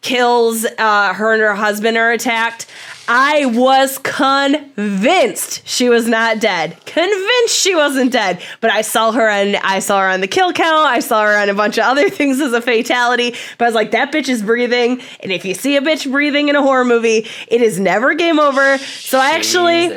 [0.00, 2.66] kills uh, her and her husband are attacked.
[3.06, 6.76] I was convinced she was not dead.
[6.86, 8.42] Convinced she wasn't dead.
[8.60, 10.86] But I saw her on I saw her on the kill count.
[10.86, 13.34] I saw her on a bunch of other things as a fatality.
[13.58, 15.02] But I was like, that bitch is breathing.
[15.20, 18.40] And if you see a bitch breathing in a horror movie, it is never game
[18.40, 18.78] over.
[18.78, 19.92] So I actually.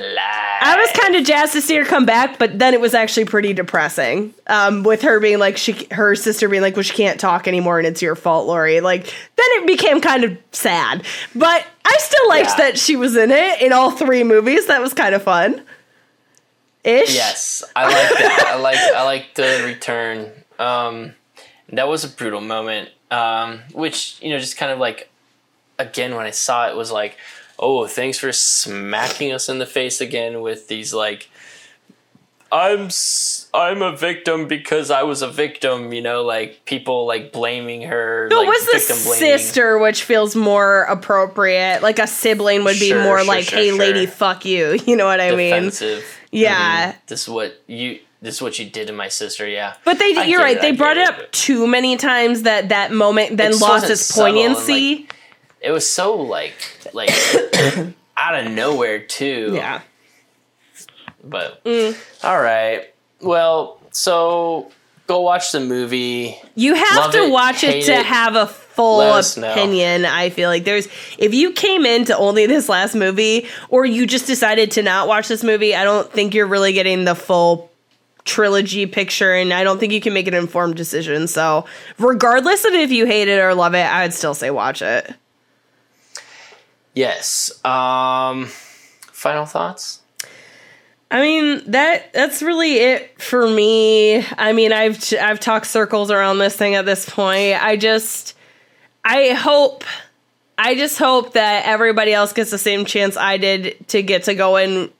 [0.60, 3.26] I was kind of jazzed to see her come back, but then it was actually
[3.26, 4.34] pretty depressing.
[4.48, 7.78] Um, with her being like she, her sister being like, "Well, she can't talk anymore,
[7.78, 11.04] and it's your fault, Laurie." Like then it became kind of sad,
[11.36, 12.56] but I still liked Yeah.
[12.58, 14.68] that she was in it in all three movies.
[14.68, 15.64] That was kind of fun.
[16.84, 17.14] Ish.
[17.16, 18.46] Yes, I like that.
[18.48, 20.32] I like I like the return.
[20.60, 21.14] Um,
[21.72, 22.90] that was a brutal moment.
[23.10, 25.10] Um, which you know, just kind of like
[25.80, 27.18] again when I saw it was like,
[27.58, 31.30] oh, thanks for smacking us in the face again with these like.
[32.52, 32.90] I'm
[33.54, 38.28] I'm a victim because I was a victim, you know, like people like blaming her.
[38.32, 41.82] No, like, it was the sister, which feels more appropriate.
[41.82, 44.96] Like a sibling would be Sure, more sure, like, sure, "Hey, lady, fuck you." You
[44.96, 45.54] know what I mean?
[45.54, 46.06] defensive.
[46.32, 46.92] Yeah.
[46.94, 46.96] Mhm.
[47.08, 48.00] This is what you.
[48.22, 49.48] This is what you did to my sister.
[49.48, 49.76] Yeah.
[49.84, 50.58] But they, I you're right.
[50.58, 53.90] it, They I brought it up too many times that that moment then just lost
[53.90, 55.08] its subtle and, poignancy.
[55.62, 56.54] it was so like
[56.94, 57.12] like
[58.18, 59.52] out of nowhere too.
[59.54, 59.82] yeah.
[61.30, 61.96] But Mm.
[62.24, 62.94] all right.
[63.22, 64.72] Well, so
[65.08, 66.38] go watch the movie.
[66.56, 69.52] You have Love to it, watch it to it, have a full us know.
[69.52, 70.06] opinion.
[70.06, 70.88] I feel like there's
[71.18, 75.28] if you came into only this last movie or you just decided to not watch
[75.28, 77.72] this movie, I don't think you're really getting the full
[78.26, 81.28] trilogy picture and I don't think you can make an informed decision.
[81.28, 81.66] So,
[81.98, 85.14] regardless of if you hate it or love it, I would still say watch it.
[86.94, 87.52] Yes.
[87.66, 88.46] Um
[89.12, 90.02] final thoughts?
[91.10, 94.26] I mean that that's really it for me.
[94.38, 97.64] I mean, I've I've talked circles around this thing at this point.
[97.64, 98.36] I just
[99.06, 99.86] I hope
[100.58, 104.36] I just hope that everybody else gets the same chance I did to get to
[104.36, 104.92] go in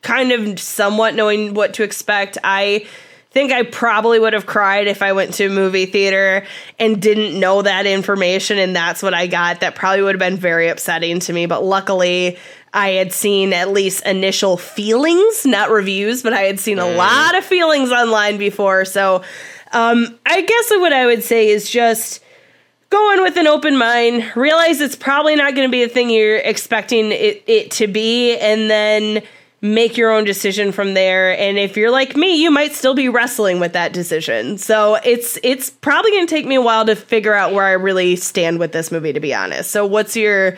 [0.00, 2.38] kind of somewhat knowing what to expect.
[2.42, 2.86] I
[3.30, 6.44] think I probably would have cried if I went to a movie theater
[6.78, 9.60] and didn't know that information and that's what I got.
[9.60, 12.38] That probably would have been very upsetting to me, but luckily
[12.74, 17.36] I had seen at least initial feelings, not reviews, but I had seen a lot
[17.36, 18.84] of feelings online before.
[18.84, 19.22] So
[19.72, 22.22] um, I guess what I would say is just
[22.88, 26.10] go in with an open mind, realize it's probably not going to be the thing
[26.10, 29.22] you're expecting it, it to be, and then
[29.62, 31.38] make your own decision from there.
[31.38, 34.58] And if you're like me, you might still be wrestling with that decision.
[34.58, 37.72] So it's it's probably going to take me a while to figure out where I
[37.72, 39.70] really stand with this movie, to be honest.
[39.70, 40.56] So what's your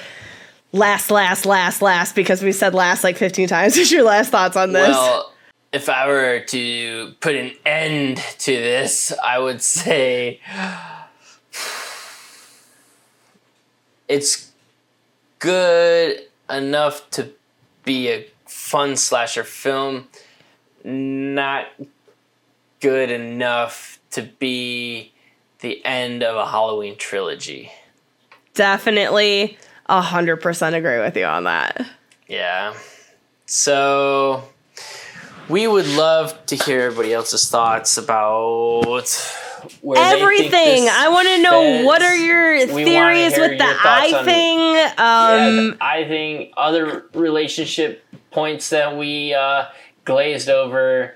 [0.75, 3.77] last, last, last, last, because we said last like 15 times.
[3.77, 4.89] What's your last thoughts on this?
[4.89, 5.33] Well,
[5.73, 10.41] if I were to put an end to this, I would say
[14.09, 14.51] it's
[15.39, 16.21] good
[16.51, 17.31] enough to
[17.85, 20.09] be a fun slasher film,
[20.85, 21.67] not
[22.81, 25.13] good enough to be
[25.61, 27.73] the end of a Halloween trilogy.
[28.55, 31.87] Definitely 100% agree with you on that.
[32.29, 32.75] Yeah.
[33.47, 34.45] So
[35.49, 38.83] we would love to hear everybody else's thoughts about
[39.83, 40.89] where they think Everything.
[40.91, 41.87] I want to know fits.
[41.87, 44.59] what are your We theories with the your thoughts eye on- thing.
[44.59, 49.67] Yeah, Um, I think other relationship points that we uh,
[50.05, 51.15] glazed over.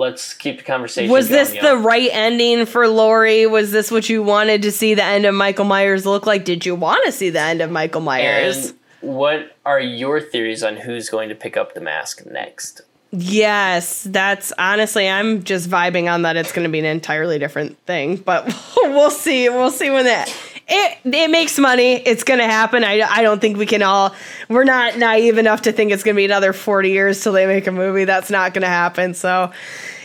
[0.00, 1.12] Let's keep the conversation.
[1.12, 1.76] was going, this y'all.
[1.76, 3.46] the right ending for Laurie?
[3.46, 6.46] Was this what you wanted to see the end of Michael Myers look like?
[6.46, 8.70] Did you want to see the end of Michael Myers?
[8.70, 12.80] And what are your theories on who's going to pick up the mask next?
[13.10, 16.34] Yes, that's honestly, I'm just vibing on that.
[16.34, 18.46] It's going to be an entirely different thing, but
[18.78, 19.50] we'll see.
[19.50, 20.34] We'll see when that
[20.70, 21.96] it it makes money.
[21.96, 22.84] It's going to happen.
[22.84, 24.14] I I don't think we can all.
[24.48, 27.46] We're not naive enough to think it's going to be another 40 years till they
[27.46, 28.04] make a movie.
[28.04, 29.12] That's not going to happen.
[29.14, 29.52] So.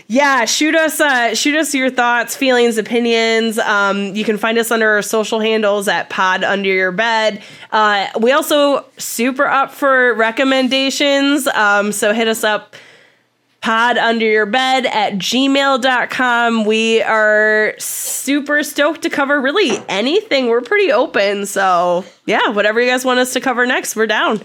[0.07, 3.57] Yeah, shoot us uh, shoot us your thoughts, feelings, opinions.
[3.57, 7.41] Um, you can find us under our social handles at Pod Under Your Bed.
[7.71, 11.47] Uh, we also super up for recommendations.
[11.47, 12.75] Um, so hit us up
[13.61, 20.61] pod under your bed at gmail.com we are super stoked to cover really anything we're
[20.61, 24.39] pretty open so yeah whatever you guys want us to cover next we're down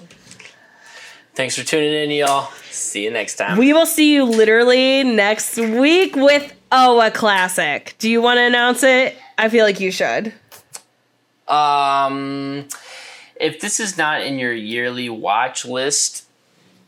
[1.40, 2.50] Thanks for tuning in, y'all.
[2.70, 3.56] See you next time.
[3.56, 8.42] we will see you literally next week with oh a classic do you want to
[8.42, 10.34] announce it i feel like you should
[11.48, 12.68] Um,
[13.36, 16.26] if this is not in your yearly watch list,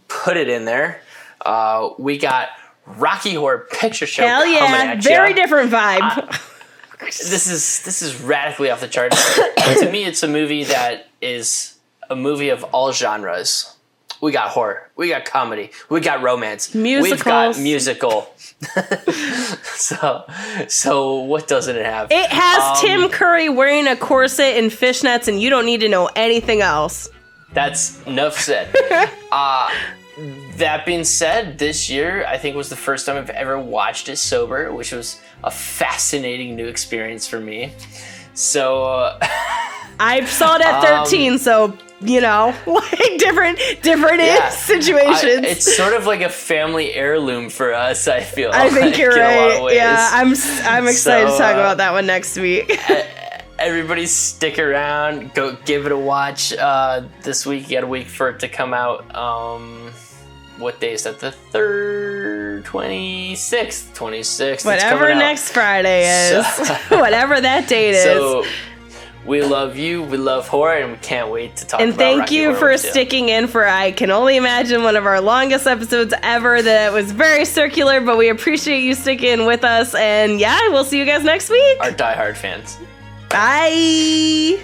[0.09, 1.01] put it in there.
[1.41, 2.51] Uh, we got
[2.87, 5.35] Rocky Horror Picture Show hell coming yeah at very ya.
[5.35, 6.41] different vibe
[7.01, 9.17] This is this is radically off the charts.
[9.81, 11.79] to me, it's a movie that is
[12.11, 13.72] a movie of all genres.
[14.23, 18.33] We got horror, we got comedy, we got romance, we've got musical.
[19.65, 20.25] so,
[20.69, 22.11] so what doesn't it have?
[22.11, 25.89] it has Um, tim curry wearing a corset and fishnets and you don't need to
[25.89, 27.09] know anything else
[27.53, 28.75] That's enough said.
[29.33, 29.71] uh,
[30.57, 34.17] that being said, this year I think was the first time I've ever watched it
[34.19, 37.73] sober, which was a fascinating new experience for me.
[38.35, 39.19] So uh,
[39.99, 45.45] I saw it at Um, 13, so you know, like different different yeah, situations.
[45.47, 48.09] I- it's sort of like a family heirloom for us.
[48.09, 48.51] I feel.
[48.53, 49.75] I think like, you're lot of right.
[49.75, 50.35] Yeah, I'm
[50.65, 52.79] I'm excited So, to talk uh, about that one next week.
[53.59, 55.35] Everybody stick around.
[55.35, 56.53] Go give it a watch.
[56.53, 59.15] Uh, this week, you got a week for it to come out.
[59.15, 59.93] Um,
[60.59, 61.21] what day is that?
[61.21, 64.67] The third, twenty sixth, twenty sixth.
[64.67, 68.03] Whatever next Friday is, So- whatever that date is.
[68.05, 68.45] So
[69.25, 70.03] we love you.
[70.03, 71.81] We love horror, and we can't wait to talk.
[71.81, 75.21] and thank Rocky you for sticking in for I can only imagine one of our
[75.21, 79.95] longest episodes ever that was very circular, but we appreciate you sticking with us.
[79.95, 81.79] And yeah, we'll see you guys next week.
[81.81, 82.79] Our diehard fans.
[83.29, 84.63] Bye.